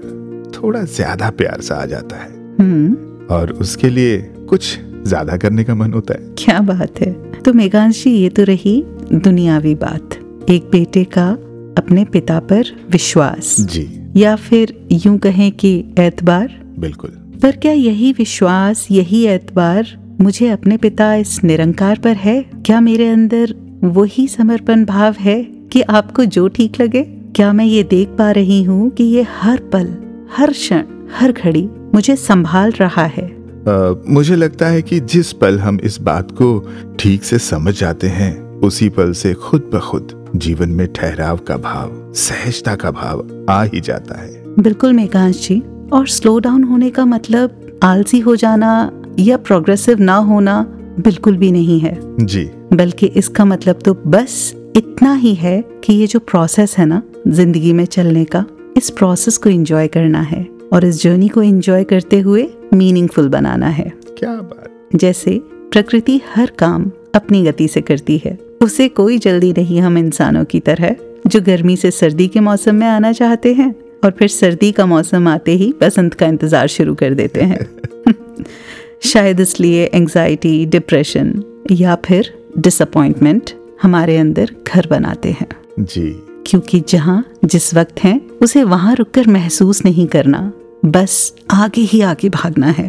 थोड़ा 0.55 0.83
ज़्यादा 0.83 1.29
प्यार 1.29 1.61
सा 1.61 1.75
आ 1.75 1.85
जाता 1.85 2.15
है। 2.15 2.55
हम्म। 2.59 2.95
और 3.35 3.51
उसके 3.51 3.89
लिए 3.89 4.17
कुछ 4.49 4.79
ज़्यादा 5.07 5.37
करने 5.37 5.63
का 5.63 5.75
मन 5.75 5.93
होता 5.93 6.13
है। 6.13 6.35
क्या 6.37 6.59
बात 6.59 7.01
है। 7.01 7.11
तो 7.41 7.53
मेघांशी 7.53 8.11
ये 8.11 8.29
तो 8.29 8.43
रही 8.43 8.83
दुनियावी 9.13 9.75
बात। 9.75 10.13
एक 10.49 10.69
बेटे 10.71 11.03
का 11.03 11.29
अपने 11.77 12.05
पिता 12.05 12.39
पर 12.39 12.65
विश्वास। 12.91 13.55
जी। 13.59 14.11
या 14.15 14.35
फिर 14.35 14.87
यूँ 14.91 15.17
कहें 15.17 15.51
कि 15.51 15.93
एतबार 15.99 16.61
बिल्कुल। 16.79 17.20
पर 17.41 17.51
क्या 17.51 17.71
यही 17.71 18.11
विश्वास 18.11 18.87
यही 18.91 19.25
एतबार 19.27 19.87
मुझे 20.21 20.49
अपने 20.49 20.77
पिता 20.77 21.15
इस 21.15 21.43
निरंकार 21.43 21.99
पर 21.99 22.13
है? 22.13 22.41
क्या 22.65 22.81
मेरे 22.81 23.07
अंदर 23.07 23.53
वही 23.83 24.27
समर्पण 24.27 24.85
भाव 24.85 25.15
है 25.19 25.43
कि 25.43 25.81
आपको 25.81 26.25
जो 26.25 26.47
ठीक 26.47 26.81
लगे? 26.81 27.01
क्या 27.03 27.53
मैं 27.53 27.65
ये 27.65 27.83
देख 27.83 28.07
पा 28.07 28.31
रही 28.31 28.63
हूँ 28.63 28.89
कि 28.89 29.03
ये 29.03 29.25
हर 29.41 29.57
पल 29.73 29.95
हर 30.37 30.51
क्षण 30.51 30.83
हर 31.13 31.31
घड़ी 31.31 31.69
मुझे 31.95 32.15
संभाल 32.15 32.71
रहा 32.71 33.05
है? 33.05 33.27
अ, 33.27 34.03
मुझे 34.09 34.35
लगता 34.35 34.67
है 34.67 34.81
कि 34.81 34.99
जिस 34.99 35.33
पल 35.33 35.59
हम 35.59 35.79
इस 35.83 36.01
बात 36.01 36.31
को 36.31 36.69
ठीक 36.99 37.23
से 37.23 37.39
समझ 37.39 37.79
जाते 37.79 38.07
हैं 38.07 38.39
उसी 38.59 38.89
पल 38.89 39.11
से 39.11 39.33
खुद 39.33 39.69
ब 39.73 39.79
खुद 39.79 40.31
जीवन 40.35 40.69
में 40.69 40.87
ठहराव 40.93 41.37
का 41.37 41.57
भाव 41.57 42.13
सहजता 42.15 42.75
का 42.75 42.91
भाव 42.91 43.45
आ 43.49 43.63
ही 43.63 43.81
जाता 43.81 44.21
है। 44.21 44.43
बिल्कुल 44.59 44.93
मेघांश 44.93 45.47
जी। 45.47 45.63
और 45.93 46.07
स्लो 46.07 46.37
डाउन 46.39 46.63
होने 46.63 46.89
का 46.89 47.05
मतलब 47.05 47.79
आलसी 47.83 48.19
हो 48.19 48.35
जाना 48.35 48.91
या 49.19 49.37
प्रोग्रेसिव 49.37 49.99
ना 49.99 50.15
होना 50.15 50.61
बिल्कुल 50.99 51.37
भी 51.37 51.51
नहीं 51.51 51.79
है। 51.79 51.97
जी। 52.19 52.43
बल्कि 52.73 53.05
इसका 53.07 53.45
मतलब 53.45 53.79
तो 53.85 53.93
बस 54.07 54.53
इतना 54.77 55.13
ही 55.13 55.33
है 55.35 55.61
कि 55.83 55.93
ये 55.93 56.07
जो 56.07 56.19
प्रोसेस 56.21 56.77
है 56.77 56.85
ना 56.85 57.01
ज़िंदगी 57.27 57.73
में 57.73 57.85
चलने 57.85 58.23
का 58.25 58.45
इस 58.77 58.89
प्रोसेस 58.89 59.37
को 59.37 59.49
एंजॉय 59.49 59.87
करना 59.87 60.21
है 60.21 60.45
और 60.73 60.85
इस 60.85 61.01
जर्नी 61.03 61.27
को 61.27 61.41
एंजॉय 61.41 61.83
करते 61.83 62.19
हुए 62.19 62.47
मीनिंगफुल 62.73 63.29
बनाना 63.29 63.67
है। 63.67 63.91
क्या 64.19 64.33
बात। 64.33 64.97
जैसे 64.97 65.39
प्रकृति 65.71 66.19
हर 66.35 66.51
काम 66.59 66.91
अपनी 67.15 67.43
गति 67.43 67.67
से 67.67 67.81
करती 67.81 68.21
है। 68.25 68.37
उसे 68.61 68.87
कोई 68.89 69.17
जल्दी 69.17 69.51
नहीं 69.53 69.81
हम 69.81 69.97
इंसानों 69.97 70.43
की 70.45 70.59
तरह 70.59 70.95
जो 71.27 71.41
गर्मी 71.41 71.75
से 71.77 71.91
सर्दी 71.91 72.27
के 72.27 72.39
मौसम 72.39 72.75
में 72.75 72.87
आना 72.87 73.11
चाहते 73.11 73.53
हैं 73.53 73.73
और 74.03 74.11
फिर 74.11 74.27
सर्दी 74.27 74.71
का 74.71 74.85
मौसम 74.85 75.27
आते 75.27 75.51
ही 75.51 75.73
बसंत 75.81 76.13
का 76.13 76.27
इंतज़ार 76.27 76.67
शुरू 76.67 76.95
कर 76.95 77.13
देते 77.13 77.41
हैं। 77.41 77.65
शायद 79.03 79.39
इसलिए 79.39 79.85
एंजाइटी 79.85 80.65
डिप्रेशन 80.65 81.33
या 81.71 81.95
फिर 82.05 82.33
डिसअपॉइंटमेंट 82.57 83.51
हमारे 83.81 84.17
अंदर 84.17 84.51
घर 84.67 84.87
बनाते 84.87 85.31
हैं। 85.31 85.49
जी। 85.79 86.09
क्योंकि 86.47 86.79
जहाँ 86.89 87.23
जिस 87.45 87.73
वक्त 87.73 87.99
हैं 87.99 88.19
उसे 88.37 88.63
वहाँ 88.63 88.95
रुककर 88.95 89.27
महसूस 89.27 89.83
नहीं 89.85 90.07
करना 90.07 90.51
बस 90.85 91.33
आगे 91.51 91.81
ही 91.81 92.01
आगे 92.01 92.29
भागना 92.29 92.67
है। 92.67 92.85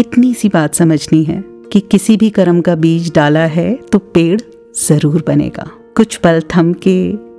इतनी 0.00 0.32
सी 0.34 0.48
बात 0.48 0.74
समझनी 0.74 1.22
है 1.24 1.42
कि 1.72 1.80
किसी 1.80 2.16
भी 2.16 2.30
कर्म 2.30 2.60
का 2.60 2.74
बीज 2.74 3.12
डाला 3.14 3.44
है 3.46 3.72
तो 3.92 3.98
पेड़ 3.98 4.40
ज़रूर 4.78 5.24
बनेगा। 5.26 5.70
कुछ 5.96 6.16
पल 6.16 6.40
थम 6.56 6.72
के 6.72 6.96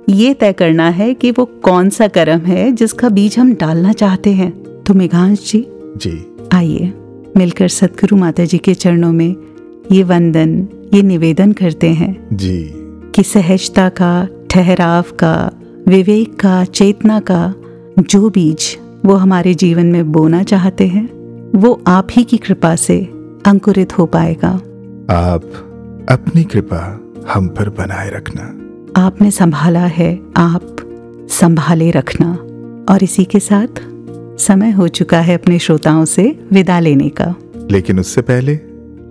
ये 0.08 0.34
तय 0.34 0.52
करना 0.52 0.88
है 0.88 1.14
कि 1.14 1.30
वो 1.30 1.44
कौन 1.44 1.90
सा 1.90 2.08
कर्म 2.08 2.40
है 2.40 2.72
जिसका 2.72 3.08
बीज 3.08 3.38
हम 3.38 3.54
डालना 3.54 3.92
चाहते 3.92 4.32
हैं। 4.32 4.82
तो 4.82 4.94
मेघांश 4.94 5.52
जी 5.52 5.66
जी। 5.96 6.34
आइए 6.54 6.92
मिलकर 7.36 7.68
सतगुरु 7.68 8.16
माता 8.16 8.44
जी 8.44 8.58
के 8.58 8.74
चरणों 8.74 9.12
में 9.12 9.36
ये 9.92 10.02
वंदन 10.02 10.68
ये 10.94 11.02
निवेदन 11.02 11.52
करते 11.52 11.90
हैं 11.90 12.28
जी। 12.32 12.70
कि 13.14 13.22
सहजता 13.22 13.88
का 13.88 14.28
ठहराव 14.50 15.02
का 15.02 15.50
विवेक 15.88 16.40
का 16.40 16.64
चेतना 16.64 17.20
का 17.20 17.54
जो 17.98 18.30
बीज 18.30 18.78
वो 19.04 19.14
हमारे 19.14 19.54
जीवन 19.54 19.86
में 19.86 20.12
बोना 20.12 20.42
चाहते 20.42 20.86
हैं 20.86 21.08
वो 21.54 21.82
आप 21.86 22.08
ही 22.10 22.24
की 22.24 22.36
कृपा 22.36 22.76
से 22.76 23.00
अंकुरित 23.46 23.98
हो 23.98 24.06
पाएगा। 24.06 24.50
आप 25.10 25.42
अपनी 26.10 26.44
कृपा 26.44 27.00
हम 27.34 27.48
पर 27.48 27.68
बनाए 27.68 28.10
रखना। 28.10 28.65
आपने 28.98 29.30
संभाला 29.30 29.80
है 29.80 30.20
आप 30.36 30.76
संभाले 31.30 31.90
रखना। 31.90 32.32
और 32.92 33.02
इसी 33.02 33.24
के 33.24 33.40
साथ 33.40 33.80
समय 34.38 34.70
हो 34.70 34.88
चुका 34.88 35.20
है 35.20 35.34
अपने 35.34 35.58
श्रोताओं 35.58 36.04
से 36.04 36.46
विदा 36.52 36.80
लेने 36.80 37.08
का। 37.08 37.34
लेकिन 37.70 38.00
उससे 38.00 38.22
पहले 38.22 38.58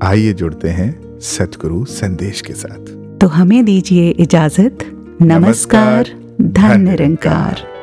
आइए 0.04 0.34
जुड़ते 0.34 0.70
हैं 0.70 1.20
सतगुरु 1.20 1.86
संदेश 1.86 2.42
के 2.42 2.54
साथ। 2.54 2.86
तो 3.22 3.28
हमें 3.28 3.66
दीजिए 3.66 4.10
इजाज़त। 4.10 4.78
नमस्कार 5.22 6.06
धन 6.42 6.82
निरंकार 6.82 7.76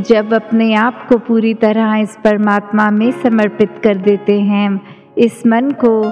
जब 0.00 0.34
अपने 0.34 0.74
आप 0.74 1.06
को 1.08 1.18
पूरी 1.18 1.54
तरह 1.54 1.96
इस 1.96 2.16
परमात्मा 2.24 2.90
में 2.90 3.10
समर्पित 3.10 3.70
कर 3.84 3.96
देते 3.96 4.40
हैं 4.40 4.97
इस 5.18 5.46
मन 5.46 5.70
को 5.70 6.02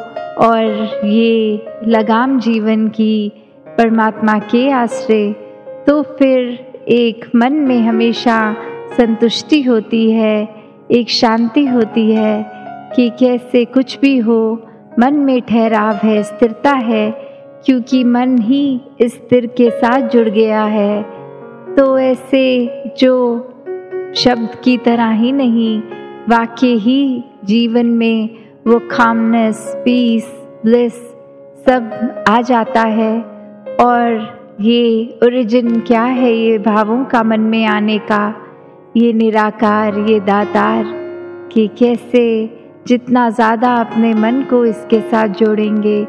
और 0.47 0.65
ये 1.05 1.67
लगाम 1.85 2.41
जीवन 2.41 2.89
की 2.89 3.33
परमात्मा 3.67 4.39
के 4.39 4.71
आश्रय 4.71 5.33
तो 5.87 6.03
फिर 6.03 6.39
एक 6.89 7.31
मन 7.37 7.53
में 7.53 7.81
हमेशा 7.81 8.57
संतुष्टि 8.97 9.63
होती 9.63 10.11
है, 10.11 10.49
एक 10.91 11.09
शांति 11.09 11.67
होती 11.67 12.11
है 12.11 12.47
कि 12.97 13.11
कैसे 13.11 13.65
कुछ 13.65 13.99
भी 13.99 14.19
हो, 14.19 14.69
मन 14.99 15.15
में 15.15 15.41
ठहराव 15.41 15.95
है, 15.95 16.23
स्थिरता 16.23 16.73
है, 16.73 17.11
क्योंकि 17.65 18.05
मन 18.05 18.39
ही 18.39 18.81
स्थिर 19.03 19.47
के 19.47 19.71
साथ 19.71 20.09
जुड़ 20.09 20.29
गया 20.29 20.65
है। 20.65 21.03
तो 21.75 21.99
ऐसे 21.99 22.45
जो 22.99 23.39
शब्द 24.17 24.49
की 24.65 24.79
तरह 24.79 25.11
ही 25.11 25.33
नहीं, 25.33 25.81
वाक्य 26.29 26.67
ही 26.67 27.25
जीवन 27.45 27.87
में 27.87 28.45
वो 28.67 28.79
खामनेस 28.91 29.59
पीस 29.85 30.25
ब्लिस 30.64 30.95
सब 31.67 32.25
आ 32.29 32.41
जाता 32.41 32.83
है। 32.83 33.12
और 33.81 34.57
ये 34.61 35.19
ओरिजिन 35.25 35.81
क्या 35.81 36.03
है? 36.03 36.33
ये 36.33 36.59
भावों 36.59 37.05
का 37.05 37.23
मन 37.23 37.41
में 37.41 37.64
आने 37.67 37.99
का, 37.99 38.35
ये 38.97 39.12
निराकार, 39.12 39.99
ये 39.99 40.19
दातार 40.21 40.85
कि 41.53 41.67
कैसे 41.79 42.25
जितना 42.87 43.29
ज़्यादा 43.31 43.75
अपने 43.75 44.12
मन 44.14 44.43
को 44.51 44.64
इसके 44.64 45.01
साथ 45.01 45.29
जोड़ेंगे, 45.29 46.03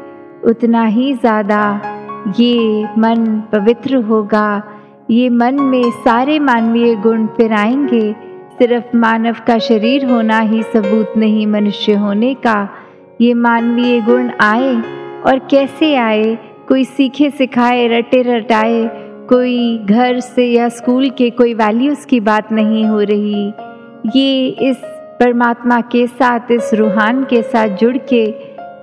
उतना 0.44 0.84
ही 0.86 1.12
ज़्यादा 1.14 1.62
ये 2.38 2.84
मन 2.98 3.26
पवित्र 3.52 3.96
होगा। 4.02 4.62
ये 5.10 5.28
मन 5.30 5.60
में 5.62 5.90
सारे 6.04 6.38
मानवीय 6.38 6.94
गुण 6.96 7.26
फिर 7.26 7.52
आएँगे। 7.52 8.27
सिर्फ़ 8.58 8.96
मानव 8.96 9.36
का 9.46 9.58
शरीर 9.58 10.04
होना 10.04 10.38
ही 10.40 10.62
सबूत 10.62 11.12
नहीं 11.16 11.46
मनुष्य 11.46 11.92
होने 11.92 12.34
का। 12.34 12.68
ये 13.20 13.34
मानवीय 13.34 14.00
गुण 14.00 14.30
आए 14.40 14.74
और 15.26 15.38
कैसे 15.38 15.94
आए? 15.94 16.38
कोई 16.68 16.84
सीखे, 16.84 17.30
सिखाए, 17.30 17.86
रटे, 17.86 18.22
रटाए, 18.22 18.90
कोई 19.28 19.78
घर 19.78 20.20
से 20.20 20.46
या 20.46 20.68
स्कूल 20.68 21.10
के 21.10 21.30
कोई 21.30 21.54
वैल्यूज़ 21.54 22.06
की 22.06 22.20
बात 22.20 22.52
नहीं 22.52 22.84
हो 22.86 23.00
रही। 23.00 23.52
ये 24.16 24.48
इस 24.48 24.76
परमात्मा 25.20 25.80
के 25.80 26.06
साथ, 26.06 26.40
इस 26.50 26.74
रूहान 26.74 27.24
के 27.24 27.42
साथ 27.42 27.68
जुड़ 27.68 27.96
के, 27.96 28.34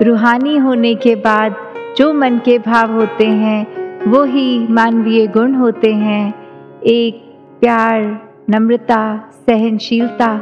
रूहानी 0.02 0.58
होने 0.58 0.96
के 0.96 1.16
बाद 1.16 1.56
जो 1.98 2.14
मन 2.14 2.38
के 2.46 2.60
भाव 2.60 2.92
होते 2.92 3.28
हैं, 3.28 3.68
वो 4.08 4.24
ही 4.24 4.68
मानवीय 4.68 5.28
गुण 5.28 5.54
होते 5.54 5.94
हैं। 5.94 6.34
एक 6.84 7.34
प्यार 7.62 8.25
नम्रता, 8.50 9.32
सहनशीलता, 9.46 10.34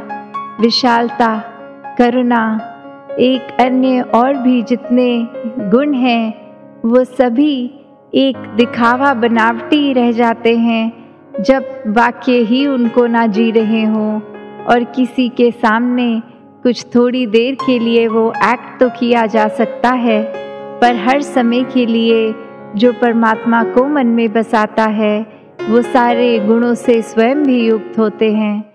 विशालता, 0.60 1.36
करुणा, 1.98 2.42
एक 3.18 3.60
अन्य 3.60 4.00
और 4.00 4.36
भी 4.36 4.62
जितने 4.62 5.06
गुण 5.70 5.94
हैं, 5.94 6.34
वो 6.82 7.04
सभी 7.04 7.64
एक 8.14 8.36
दिखावा 8.56 9.14
बनावटी 9.14 9.92
रह 9.92 10.12
जाते 10.12 10.56
हैं, 10.56 10.92
जब 11.42 11.82
वाक्य 11.86 12.32
ही 12.32 12.66
उनको 12.66 13.06
ना 13.06 13.26
जी 13.26 13.50
रहे 13.50 13.84
हों, 13.84 14.20
और 14.64 14.84
किसी 14.84 15.28
के 15.28 15.50
सामने 15.50 16.22
कुछ 16.62 16.84
थोड़ी 16.94 17.26
देर 17.26 17.54
के 17.54 17.78
लिए 17.78 18.06
वो 18.08 18.32
एक्ट 18.44 18.80
तो 18.80 18.88
किया 18.90 19.26
जा 19.26 19.48
सकता 19.48 19.90
है, 19.90 20.22
पर 20.80 20.96
हर 20.96 21.20
समय 21.20 21.64
के 21.64 21.86
लिए 21.86 22.34
जो 22.76 22.92
परमात्मा 22.92 23.64
को 23.64 23.88
मन 23.88 24.06
में 24.06 24.32
बसाता 24.32 24.84
है 24.84 25.33
वो 25.62 25.82
सारे 25.82 26.38
गुणों 26.38 26.74
से 26.74 27.02
स्वयं 27.02 27.42
भी 27.42 27.66
युक्त 27.66 27.98
होते 27.98 28.32
हैं। 28.32 28.73